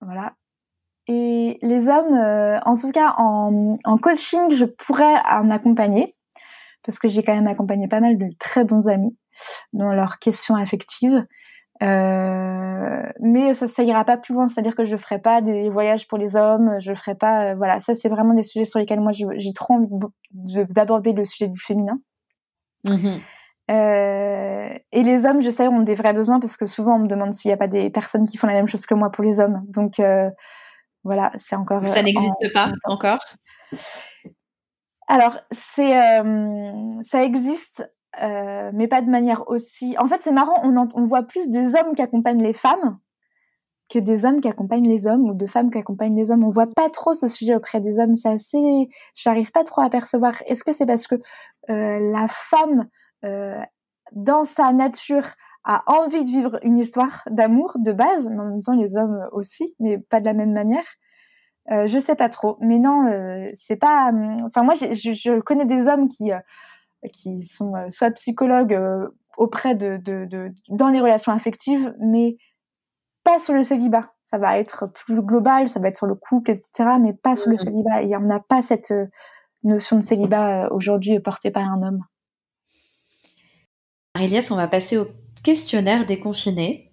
voilà. 0.00 0.32
Et 1.06 1.58
les 1.60 1.88
hommes, 1.88 2.14
euh, 2.14 2.58
en 2.60 2.76
tout 2.76 2.90
cas 2.90 3.14
en, 3.18 3.76
en, 3.84 3.98
coaching, 3.98 4.50
je 4.50 4.64
pourrais 4.64 5.16
en 5.30 5.50
accompagner 5.50 6.14
parce 6.82 6.98
que 6.98 7.08
j'ai 7.08 7.22
quand 7.22 7.34
même 7.34 7.46
accompagné 7.46 7.88
pas 7.88 8.00
mal 8.00 8.16
de 8.16 8.28
très 8.38 8.64
bons 8.64 8.88
amis 8.88 9.16
dans 9.72 9.92
leurs 9.92 10.18
questions 10.18 10.54
affectives. 10.54 11.26
Euh, 11.84 13.02
mais 13.20 13.52
ça, 13.52 13.66
ça 13.66 13.82
ira 13.82 14.04
pas 14.04 14.16
plus 14.16 14.34
loin, 14.34 14.48
c'est-à-dire 14.48 14.74
que 14.74 14.84
je 14.84 14.96
ferai 14.96 15.18
pas 15.18 15.42
des 15.42 15.68
voyages 15.68 16.08
pour 16.08 16.18
les 16.18 16.36
hommes, 16.36 16.76
je 16.80 16.94
ferai 16.94 17.14
pas, 17.14 17.50
euh, 17.50 17.54
voilà, 17.54 17.80
ça 17.80 17.94
c'est 17.94 18.08
vraiment 18.08 18.32
des 18.32 18.42
sujets 18.42 18.64
sur 18.64 18.78
lesquels 18.78 19.00
moi 19.00 19.12
j'ai 19.12 19.52
trop 19.52 19.74
envie 19.74 19.88
d'aborder 20.32 21.12
le 21.12 21.24
sujet 21.24 21.48
du 21.48 21.60
féminin. 21.60 21.98
Mmh 22.88 23.18
euh, 23.70 24.74
et 24.92 25.02
les 25.02 25.24
hommes, 25.24 25.40
je 25.40 25.48
sais, 25.48 25.66
ont 25.68 25.80
des 25.80 25.94
vrais 25.94 26.12
besoins 26.12 26.38
parce 26.38 26.58
que 26.58 26.66
souvent 26.66 26.96
on 26.96 26.98
me 26.98 27.06
demande 27.06 27.32
s'il 27.32 27.48
n'y 27.48 27.54
a 27.54 27.56
pas 27.56 27.66
des 27.66 27.88
personnes 27.88 28.26
qui 28.26 28.36
font 28.36 28.46
la 28.46 28.52
même 28.52 28.66
chose 28.66 28.84
que 28.84 28.92
moi 28.92 29.10
pour 29.10 29.24
les 29.24 29.40
hommes. 29.40 29.62
Donc 29.68 30.00
euh, 30.00 30.30
voilà, 31.02 31.32
c'est 31.36 31.56
encore. 31.56 31.88
Ça 31.88 32.02
n'existe 32.02 32.52
pas 32.52 32.70
encore? 32.84 33.24
Alors 35.08 35.38
c'est, 35.50 35.98
ça 37.00 37.24
existe 37.24 37.90
euh, 38.22 38.70
mais 38.74 38.88
pas 38.88 39.02
de 39.02 39.10
manière 39.10 39.48
aussi. 39.48 39.96
En 39.98 40.08
fait, 40.08 40.22
c'est 40.22 40.32
marrant, 40.32 40.62
on, 40.64 41.02
voit 41.04 41.22
plus 41.22 41.48
des 41.48 41.74
hommes 41.74 41.94
qui 41.94 42.02
accompagnent 42.02 42.42
les 42.42 42.52
femmes 42.52 42.98
que 43.90 43.98
des 43.98 44.24
hommes 44.24 44.40
qui 44.40 44.48
accompagnent 44.48 44.88
les 44.88 45.06
hommes 45.06 45.28
ou 45.28 45.34
de 45.34 45.46
femmes 45.46 45.70
qui 45.70 45.78
accompagnent 45.78 46.16
les 46.16 46.30
hommes. 46.30 46.44
On 46.44 46.50
voit 46.50 46.72
pas 46.74 46.88
trop 46.90 47.14
ce 47.14 47.28
sujet 47.28 47.54
auprès 47.54 47.80
des 47.80 47.98
hommes. 47.98 48.14
C'est 48.14 48.30
assez, 48.30 48.88
j'arrive 49.14 49.50
pas 49.52 49.64
trop 49.64 49.82
à 49.82 49.90
percevoir. 49.90 50.34
Est-ce 50.46 50.64
que 50.64 50.72
c'est 50.72 50.86
parce 50.86 51.06
que 51.06 51.16
euh, 51.70 51.98
la 52.12 52.26
femme, 52.28 52.88
euh, 53.24 53.60
dans 54.12 54.44
sa 54.44 54.72
nature, 54.72 55.26
a 55.64 55.82
envie 55.86 56.24
de 56.24 56.30
vivre 56.30 56.58
une 56.62 56.76
histoire 56.76 57.22
d'amour 57.30 57.76
de 57.78 57.92
base, 57.92 58.28
mais 58.30 58.40
en 58.40 58.50
même 58.50 58.62
temps 58.62 58.74
les 58.74 58.96
hommes 58.96 59.28
aussi, 59.32 59.74
mais 59.80 59.98
pas 59.98 60.20
de 60.20 60.26
la 60.26 60.34
même 60.34 60.52
manière? 60.52 60.84
Euh, 61.70 61.86
je 61.86 61.98
sais 61.98 62.14
pas 62.14 62.28
trop, 62.28 62.58
mais 62.60 62.78
non, 62.78 63.10
c'est 63.54 63.76
pas. 63.76 64.12
Enfin 64.44 64.62
moi, 64.62 64.74
je, 64.74 65.40
connais 65.40 65.64
des 65.64 65.88
hommes 65.88 66.08
qui 66.08 66.30
qui 67.12 67.44
sont 67.44 67.74
euh, 67.74 67.90
soit 67.90 68.10
psychologues 68.12 68.74
euh, 68.74 69.08
auprès 69.36 69.74
de, 69.74 69.96
de, 69.96 70.24
de, 70.24 70.52
dans 70.68 70.88
les 70.88 71.00
relations 71.00 71.32
affectives, 71.32 71.94
mais 72.00 72.36
pas 73.24 73.38
sur 73.38 73.54
le 73.54 73.62
célibat. 73.62 74.12
Ça 74.26 74.38
va 74.38 74.58
être 74.58 74.86
plus 74.86 75.20
global, 75.22 75.68
ça 75.68 75.80
va 75.80 75.88
être 75.88 75.96
sur 75.96 76.06
le 76.06 76.14
couple, 76.14 76.50
etc., 76.50 76.96
mais 77.00 77.12
pas 77.12 77.34
sur 77.36 77.50
le 77.50 77.56
célibat. 77.56 78.02
Il 78.02 78.08
n'y 78.08 78.16
en 78.16 78.30
a 78.30 78.40
pas 78.40 78.62
cette 78.62 78.90
euh, 78.90 79.06
notion 79.62 79.96
de 79.96 80.02
célibat 80.02 80.68
aujourd'hui 80.72 81.20
portée 81.20 81.50
par 81.50 81.64
un 81.64 81.82
homme. 81.82 82.00
Marie-Liesse, 84.14 84.50
on 84.50 84.56
va 84.56 84.68
passer 84.68 84.96
au 84.96 85.08
questionnaire 85.42 86.06
déconfiné. 86.06 86.92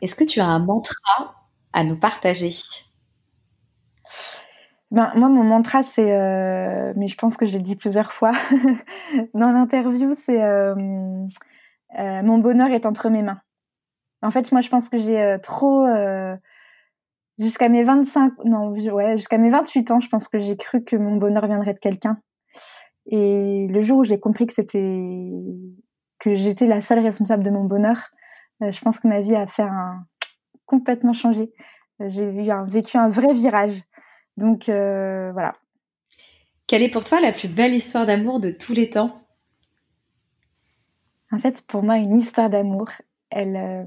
Est-ce 0.00 0.14
que 0.14 0.24
tu 0.24 0.40
as 0.40 0.46
un 0.46 0.58
mantra 0.58 1.34
à 1.72 1.84
nous 1.84 1.98
partager? 1.98 2.50
Ben, 4.94 5.10
moi, 5.16 5.28
mon 5.28 5.42
mantra, 5.42 5.82
c'est, 5.82 6.12
euh, 6.12 6.92
mais 6.94 7.08
je 7.08 7.16
pense 7.16 7.36
que 7.36 7.46
je 7.46 7.54
l'ai 7.58 7.62
dit 7.64 7.74
plusieurs 7.74 8.12
fois 8.12 8.30
dans 9.34 9.50
l'interview, 9.50 10.12
c'est 10.12 10.40
euh, 10.40 10.72
euh, 11.98 12.22
mon 12.22 12.38
bonheur 12.38 12.70
est 12.70 12.86
entre 12.86 13.10
mes 13.10 13.22
mains. 13.22 13.40
En 14.22 14.30
fait, 14.30 14.52
moi, 14.52 14.60
je 14.60 14.68
pense 14.68 14.88
que 14.88 14.96
j'ai 14.96 15.36
trop, 15.42 15.84
jusqu'à 17.38 17.68
mes 17.68 17.82
25, 17.82 18.34
non, 18.44 18.70
ouais, 18.70 19.16
jusqu'à 19.16 19.36
mes 19.36 19.50
28 19.50 19.90
ans, 19.90 20.00
je 20.00 20.08
pense 20.08 20.28
que 20.28 20.38
j'ai 20.38 20.56
cru 20.56 20.84
que 20.84 20.94
mon 20.94 21.16
bonheur 21.16 21.46
viendrait 21.46 21.74
de 21.74 21.80
quelqu'un. 21.80 22.18
Et 23.06 23.66
le 23.68 23.80
jour 23.80 23.98
où 23.98 24.04
j'ai 24.04 24.20
compris 24.20 24.46
que 24.46 24.54
c'était, 24.54 25.32
que 26.20 26.36
j'étais 26.36 26.66
la 26.66 26.80
seule 26.80 27.00
responsable 27.00 27.42
de 27.42 27.50
mon 27.50 27.64
bonheur, 27.64 28.10
je 28.60 28.80
pense 28.80 29.00
que 29.00 29.08
ma 29.08 29.20
vie 29.20 29.34
a 29.34 29.48
fait 29.48 29.64
un, 29.64 30.06
complètement 30.66 31.12
changé. 31.12 31.52
J'ai 31.98 32.30
vécu 32.30 32.96
un 32.96 33.08
vrai 33.08 33.34
virage. 33.34 33.82
Donc 34.36 34.68
euh, 34.68 35.30
voilà. 35.32 35.54
Quelle 36.66 36.82
est 36.82 36.90
pour 36.90 37.04
toi 37.04 37.20
la 37.20 37.32
plus 37.32 37.48
belle 37.48 37.74
histoire 37.74 38.06
d'amour 38.06 38.40
de 38.40 38.50
tous 38.50 38.72
les 38.72 38.90
temps? 38.90 39.20
En 41.30 41.38
fait, 41.38 41.66
pour 41.66 41.82
moi, 41.82 41.96
une 41.96 42.16
histoire 42.16 42.48
d'amour, 42.48 42.88
elle, 43.30 43.56
euh, 43.56 43.84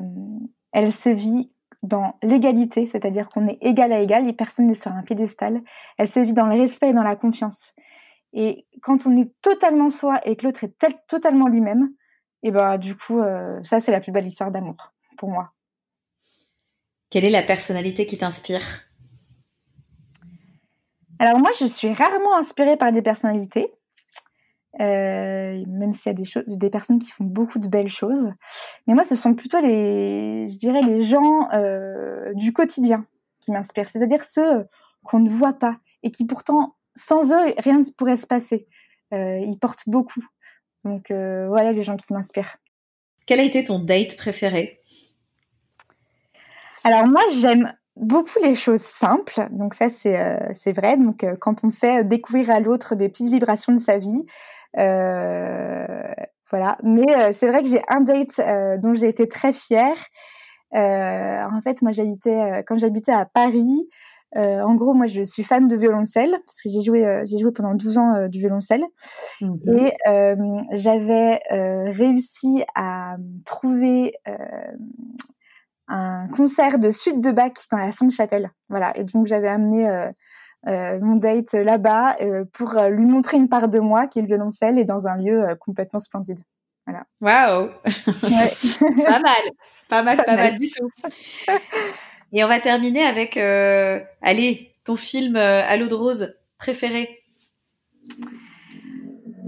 elle 0.74 0.94
se 0.94 1.10
vit 1.10 1.52
dans 1.82 2.16
l'égalité, 2.22 2.86
c'est-à-dire 2.86 3.30
qu'on 3.30 3.48
est 3.48 3.62
égal 3.64 3.92
à 3.94 4.02
égal 4.02 4.28
et 4.28 4.34
personne 4.34 4.68
n'est 4.68 4.76
sur 4.76 4.92
un 4.92 5.04
piédestal. 5.04 5.62
Elle 5.98 6.10
se 6.10 6.20
vit 6.20 6.34
dans 6.34 6.46
le 6.46 6.60
respect 6.60 6.90
et 6.90 6.94
dans 6.94 7.04
la 7.04 7.16
confiance. 7.16 7.74
Et 8.34 8.66
quand 8.82 9.06
on 9.06 9.16
est 9.16 9.32
totalement 9.42 9.90
soi 9.90 10.20
et 10.26 10.36
que 10.36 10.46
l'autre 10.46 10.64
est 10.64 10.76
totalement 11.08 11.48
lui-même, 11.48 11.90
et 12.44 12.52
ben 12.52 12.78
du 12.78 12.96
coup, 12.96 13.20
euh, 13.20 13.62
ça 13.64 13.80
c'est 13.80 13.92
la 13.92 14.00
plus 14.00 14.12
belle 14.12 14.28
histoire 14.28 14.52
d'amour 14.52 14.94
pour 15.18 15.30
moi. 15.30 15.54
Quelle 17.10 17.26
est 17.26 17.30
la 17.30 17.44
personnalité 17.44 18.06
qui 18.06 18.18
t'inspire? 18.18 18.62
Alors 21.20 21.40
moi, 21.40 21.52
je 21.60 21.66
suis 21.66 21.92
rarement 21.94 22.38
inspirée 22.38 22.78
par 22.78 22.92
des 22.92 23.02
personnalités, 23.02 23.74
euh, 24.80 25.64
même 25.68 25.94
s'il 25.94 26.12
y 26.12 26.12
a 26.12 26.14
des, 26.14 26.26
choses, 26.26 26.44
des 26.46 26.70
personnes 26.70 27.00
qui 27.00 27.10
font 27.10 27.24
beaucoup 27.24 27.60
de 27.60 27.68
belles 27.68 27.90
choses. 27.90 28.32
Mais 28.86 28.94
moi, 28.94 29.04
ce 29.04 29.16
sont 29.16 29.34
plutôt 29.34 29.60
les, 29.60 30.48
je 30.50 30.58
dirais, 30.58 30.82
les 30.82 31.02
gens 31.02 31.50
euh, 31.54 32.34
du 32.36 32.54
quotidien 32.54 33.06
qui 33.40 33.52
m'inspirent, 33.52 33.90
c'est-à-dire 33.90 34.24
ceux 34.24 34.66
qu'on 35.04 35.20
ne 35.20 35.30
voit 35.30 35.54
pas 35.54 35.78
et 36.04 36.12
qui 36.12 36.26
pourtant, 36.26 36.76
sans 36.96 37.32
eux, 37.32 37.54
rien 37.58 37.80
ne 37.80 37.92
pourrait 37.98 38.18
se 38.18 38.28
passer. 38.28 38.68
Euh, 39.14 39.40
ils 39.40 39.58
portent 39.58 39.88
beaucoup. 39.88 40.24
Donc 40.84 41.08
voilà 41.10 41.74
les 41.74 41.84
gens 41.84 41.98
qui 41.98 42.14
m'inspirent. 42.14 42.58
Quel 43.26 43.42
a 43.42 43.44
été 43.44 43.64
ton 43.64 43.80
date 43.80 44.16
préféré? 44.16 44.82
Alors 46.86 47.08
moi, 47.08 47.22
j'aime 47.34 47.74
beaucoup 48.00 48.40
les 48.44 48.56
choses 48.56 48.82
simples. 48.82 49.48
Donc 49.52 49.74
ça, 49.74 49.90
c'est 49.90 50.20
euh, 50.20 50.38
c'est 50.54 50.74
vrai. 50.74 50.98
Donc 50.98 51.24
euh, 51.24 51.36
quand 51.40 51.64
on 51.64 51.72
fait 51.72 52.04
découvrir 52.04 52.50
à 52.50 52.60
l'autre 52.60 52.96
des 52.96 53.10
petites 53.10 53.30
vibrations 53.30 53.74
de 53.74 53.80
sa 53.80 53.98
vie, 53.98 54.26
euh, 54.78 55.86
voilà. 56.50 56.78
Mais 56.84 57.34
c'est 57.34 57.48
vrai 57.48 57.62
que 57.62 57.70
j'ai 57.70 57.82
un 57.90 58.02
date 58.02 58.40
dont 58.82 58.94
j'ai 58.94 59.10
été 59.10 59.28
très 59.28 59.52
fière. 59.52 59.98
en 60.74 61.62
fait, 61.62 61.82
moi, 61.82 61.92
j'habitais 61.92 62.64
quand 62.66 62.78
j'habitais 62.78 63.12
à 63.12 63.26
Paris. 63.26 63.90
en 64.34 64.76
gros, 64.76 64.94
moi, 64.94 65.08
je 65.08 65.24
suis 65.24 65.44
fan 65.44 65.68
de 65.68 65.76
violoncelle 65.76 66.32
parce 66.46 66.62
que 66.62 66.70
j'ai 66.70 66.82
joué, 66.82 67.24
j'ai 67.26 67.38
joué 67.38 67.52
pendant 67.52 67.74
12 67.74 67.98
ans 67.98 68.28
du 68.30 68.40
violoncelle 68.40 68.86
mmh 69.42 69.56
et 69.78 69.94
j'avais 70.72 71.42
réussi 71.50 72.64
à 72.76 73.18
trouver 73.44 74.14
un 75.88 76.28
concert 76.28 76.80
de 76.80 76.92
suite 76.92 77.24
de 77.24 77.32
Bach 77.32 77.54
dans 77.72 77.78
la 77.78 77.92
Sainte-Chapelle. 77.92 78.52
Voilà. 78.70 78.96
Et 78.98 79.04
donc 79.04 79.28
j'avais 79.28 79.48
amené 79.48 79.90
euh, 79.90 80.10
euh, 80.68 81.00
mon 81.02 81.16
date 81.16 81.54
là-bas 81.54 82.18
euh, 82.22 82.46
pour 82.54 82.74
lui 82.90 83.06
montrer 83.06 83.38
une 83.38 83.50
part 83.50 83.70
de 83.70 83.80
moi 83.80 84.08
qui 84.08 84.20
est 84.20 84.22
le 84.22 84.28
violoncelle 84.28 84.78
et 84.78 84.86
dans 84.86 85.08
un 85.08 85.18
lieu 85.18 85.56
complètement 85.60 86.00
splendide. 86.00 86.40
Voilà. 86.86 87.06
Waouh. 87.22 87.70
pas 89.06 89.20
mal, 89.20 89.34
pas 89.90 90.04
mal, 90.04 90.18
pas, 90.24 90.36
mal. 90.36 90.58
du 90.58 90.70
tout. 90.70 90.90
Et 92.34 92.44
on 92.44 92.48
va 92.48 92.60
terminer 92.60 93.06
avec, 93.06 93.38
allez, 93.38 94.74
ton 94.84 94.96
film 94.96 95.36
à 95.36 95.76
l'eau 95.78 95.88
de 95.88 95.96
rose 95.96 96.36
préféré. 96.58 97.24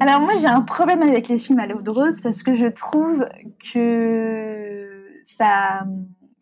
Alors 0.01 0.21
moi 0.21 0.35
j'ai 0.37 0.47
un 0.47 0.61
problème 0.61 1.01
avec 1.01 1.27
les 1.27 1.37
films 1.37 1.59
à 1.59 1.67
l'eau 1.67 1.81
de 1.81 1.89
rose 1.89 2.21
parce 2.21 2.41
que 2.41 2.55
je 2.55 2.67
trouve 2.67 3.27
que 3.73 5.05
ça 5.23 5.83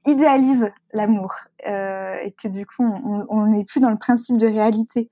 idéalise 0.08 0.72
l'amour 0.94 1.36
euh, 1.68 2.16
et 2.24 2.32
que 2.32 2.48
du 2.48 2.66
coup 2.66 2.84
on 3.30 3.46
n'est 3.46 3.66
plus 3.66 3.80
dans 3.80 3.92
le 3.92 3.98
principe 3.98 4.38
de 4.38 4.48
réalité. 4.48 5.10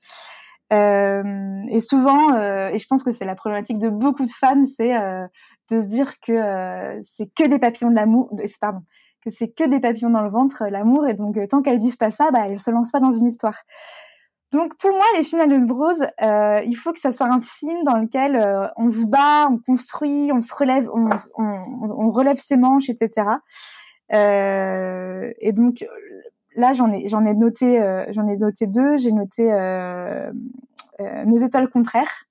Euh, 0.74 1.62
et 1.70 1.82
souvent, 1.82 2.34
euh, 2.34 2.70
et 2.70 2.80
je 2.80 2.88
pense 2.88 3.04
que 3.04 3.12
c'est 3.12 3.26
la 3.26 3.36
problématique 3.36 3.78
de 3.78 3.90
beaucoup 3.90 4.26
de 4.26 4.32
femmes, 4.32 4.66
c'est 4.66 4.96
de 5.70 5.80
se 5.82 5.86
dire 5.86 6.20
que 6.20 7.00
c'est 7.04 7.32
que 7.34 7.46
des 7.48 7.60
papillons 7.60 7.92
de 7.92 7.96
l'amour, 7.96 8.32
pardon, 8.60 8.82
que 9.24 9.30
c'est 9.30 9.50
que 9.50 9.68
des 9.68 9.80
papillons 9.80 10.10
dans 10.10 10.24
le 10.24 10.32
ventre 10.32 10.66
l'amour, 10.70 11.08
et 11.08 11.14
donc 11.14 11.38
tant 11.50 11.62
qu'elles 11.62 11.80
vivent 11.80 11.98
pas 11.98 12.12
ça, 12.12 12.32
bah 12.32 12.48
elles 12.48 12.60
se 12.60 12.72
lancent 12.72 12.92
pas 12.92 13.00
dans 13.00 13.12
une 13.12 13.28
histoire. 13.28 13.62
Donc 14.52 14.78
pour 14.78 14.92
moi, 14.92 15.04
les 15.18 15.24
films 15.24 15.42
à 15.42 15.74
Rose, 15.74 16.08
euh, 16.22 16.62
il 16.66 16.76
faut 16.76 16.94
que 16.94 17.00
ça 17.00 17.12
soit 17.12 17.28
un 17.28 17.42
film 17.42 17.84
dans 17.84 17.98
lequel 17.98 18.72
on 18.78 18.90
se 18.90 19.06
bat, 19.06 19.50
on 19.52 19.58
construit, 19.58 20.32
on 20.34 20.40
se 20.40 20.54
relève, 20.56 20.90
on 20.94 22.10
relève 22.10 22.38
ses 22.38 22.56
manches, 22.56 22.90
etc. 22.90 23.26
Euh, 24.14 25.32
et 25.40 25.52
donc 25.52 25.86
là, 26.56 26.74
j'en 26.74 26.92
ai, 26.92 27.08
j'en 27.08 27.26
ai 27.26 27.34
noté, 27.34 27.82
euh, 27.82 28.06
j'en 28.12 28.28
ai 28.28 28.38
noté 28.38 28.68
deux. 28.68 28.98
J'ai 28.98 29.12
noté 29.12 29.52
euh, 29.52 30.32
Nos 31.26 31.38
étoiles 31.38 31.70
contraires, 31.70 32.26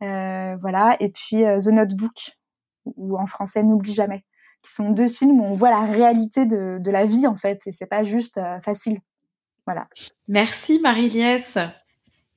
voilà, 0.00 0.96
et 1.00 1.08
puis 1.08 1.42
The 1.42 1.68
Notebook, 1.68 2.36
ou 2.96 3.16
en 3.18 3.26
français 3.26 3.62
N'oublie 3.62 3.92
jamais, 3.92 4.24
qui 4.62 4.72
sont 4.72 4.90
deux 4.90 5.08
films 5.08 5.40
où 5.40 5.44
on 5.44 5.54
voit 5.54 5.70
la 5.70 5.82
réalité 5.82 6.46
de, 6.46 6.78
de 6.80 6.90
la 6.90 7.06
vie 7.06 7.26
en 7.26 7.36
fait, 7.36 7.66
et 7.66 7.72
c'est 7.72 7.86
pas 7.86 8.04
juste 8.04 8.40
facile. 8.62 8.98
Voilà. 9.66 9.86
Merci 10.28 10.78
Marie-Liesse 10.78 11.58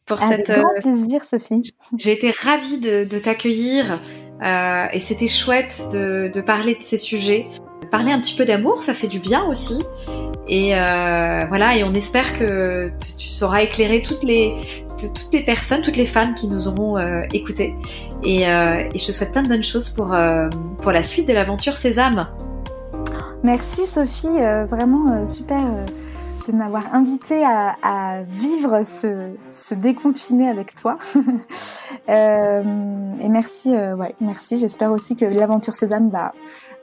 pour 0.05 0.21
Avec 0.21 0.45
cette. 0.45 0.59
grand 0.59 0.73
plaisir, 0.79 1.23
Sophie. 1.23 1.61
J'ai 1.97 2.11
été 2.11 2.31
ravie 2.31 2.77
de, 2.77 3.05
de 3.05 3.17
t'accueillir 3.19 4.01
euh, 4.41 4.87
et 4.91 4.99
c'était 4.99 5.27
chouette 5.27 5.87
de, 5.91 6.31
de, 6.33 6.41
parler 6.41 6.75
de 6.75 6.81
ces 6.81 6.97
sujets 6.97 7.47
parler 7.91 8.11
un 8.11 8.19
petit 8.19 8.35
peu 8.35 8.45
d'amour, 8.45 8.81
ça 8.81 8.93
fait 8.93 9.07
du 9.07 9.19
bien 9.19 9.43
aussi. 9.45 9.77
Et 10.47 10.75
euh, 10.75 11.45
voilà, 11.47 11.77
et 11.77 11.83
on 11.83 11.93
espère 11.93 12.37
que 12.37 12.89
tu, 13.17 13.27
sauras 13.29 13.61
éclairer 13.63 14.01
toutes 14.01 14.23
les, 14.23 14.55
personnes, 15.45 15.81
toutes 15.81 15.95
les 15.95 16.05
femmes 16.05 16.33
qui 16.35 16.47
nous 16.47 16.67
auront 16.67 16.97
euh, 16.97 17.21
écoutés. 17.33 17.75
Et, 18.23 18.47
euh, 18.47 18.87
et, 18.93 18.97
je 18.97 19.07
te 19.07 19.11
souhaite 19.11 19.31
plein 19.31 19.41
de 19.41 19.47
bonnes 19.47 19.63
choses 19.63 19.89
pour, 19.89 20.13
euh, 20.13 20.47
pour 20.81 20.91
la 20.91 21.03
suite 21.03 21.27
de 21.27 21.33
l'aventure 21.33 21.77
Sésame. 21.77 22.27
Merci 23.43 23.85
Sophie, 23.85 24.39
vraiment 24.67 25.25
super 25.25 25.61
de 26.47 26.51
m'avoir 26.53 26.93
invité 26.93 27.43
à, 27.43 27.75
à, 27.81 28.23
vivre 28.23 28.83
ce, 28.83 29.31
ce 29.47 29.75
déconfiné 29.75 30.49
avec 30.49 30.75
toi. 30.75 30.97
euh, 32.09 32.63
et 33.19 33.29
merci, 33.29 33.75
euh, 33.75 33.95
ouais, 33.95 34.15
merci. 34.21 34.57
J'espère 34.57 34.91
aussi 34.91 35.15
que 35.15 35.25
l'aventure 35.25 35.75
Sésame 35.75 36.09
va, 36.09 36.33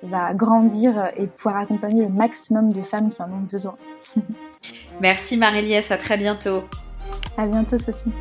va 0.02 0.34
grandir 0.34 1.10
et 1.16 1.26
pouvoir 1.26 1.56
accompagner 1.56 2.02
le 2.02 2.10
maximum 2.10 2.72
de 2.72 2.82
femmes 2.82 3.08
qui 3.08 3.22
en 3.22 3.26
ont 3.26 3.46
besoin. 3.50 3.76
merci 5.00 5.36
Marie-Liesse, 5.36 5.90
à 5.90 5.98
très 5.98 6.16
bientôt. 6.16 6.62
À 7.36 7.46
bientôt 7.46 7.78
Sophie. 7.78 8.12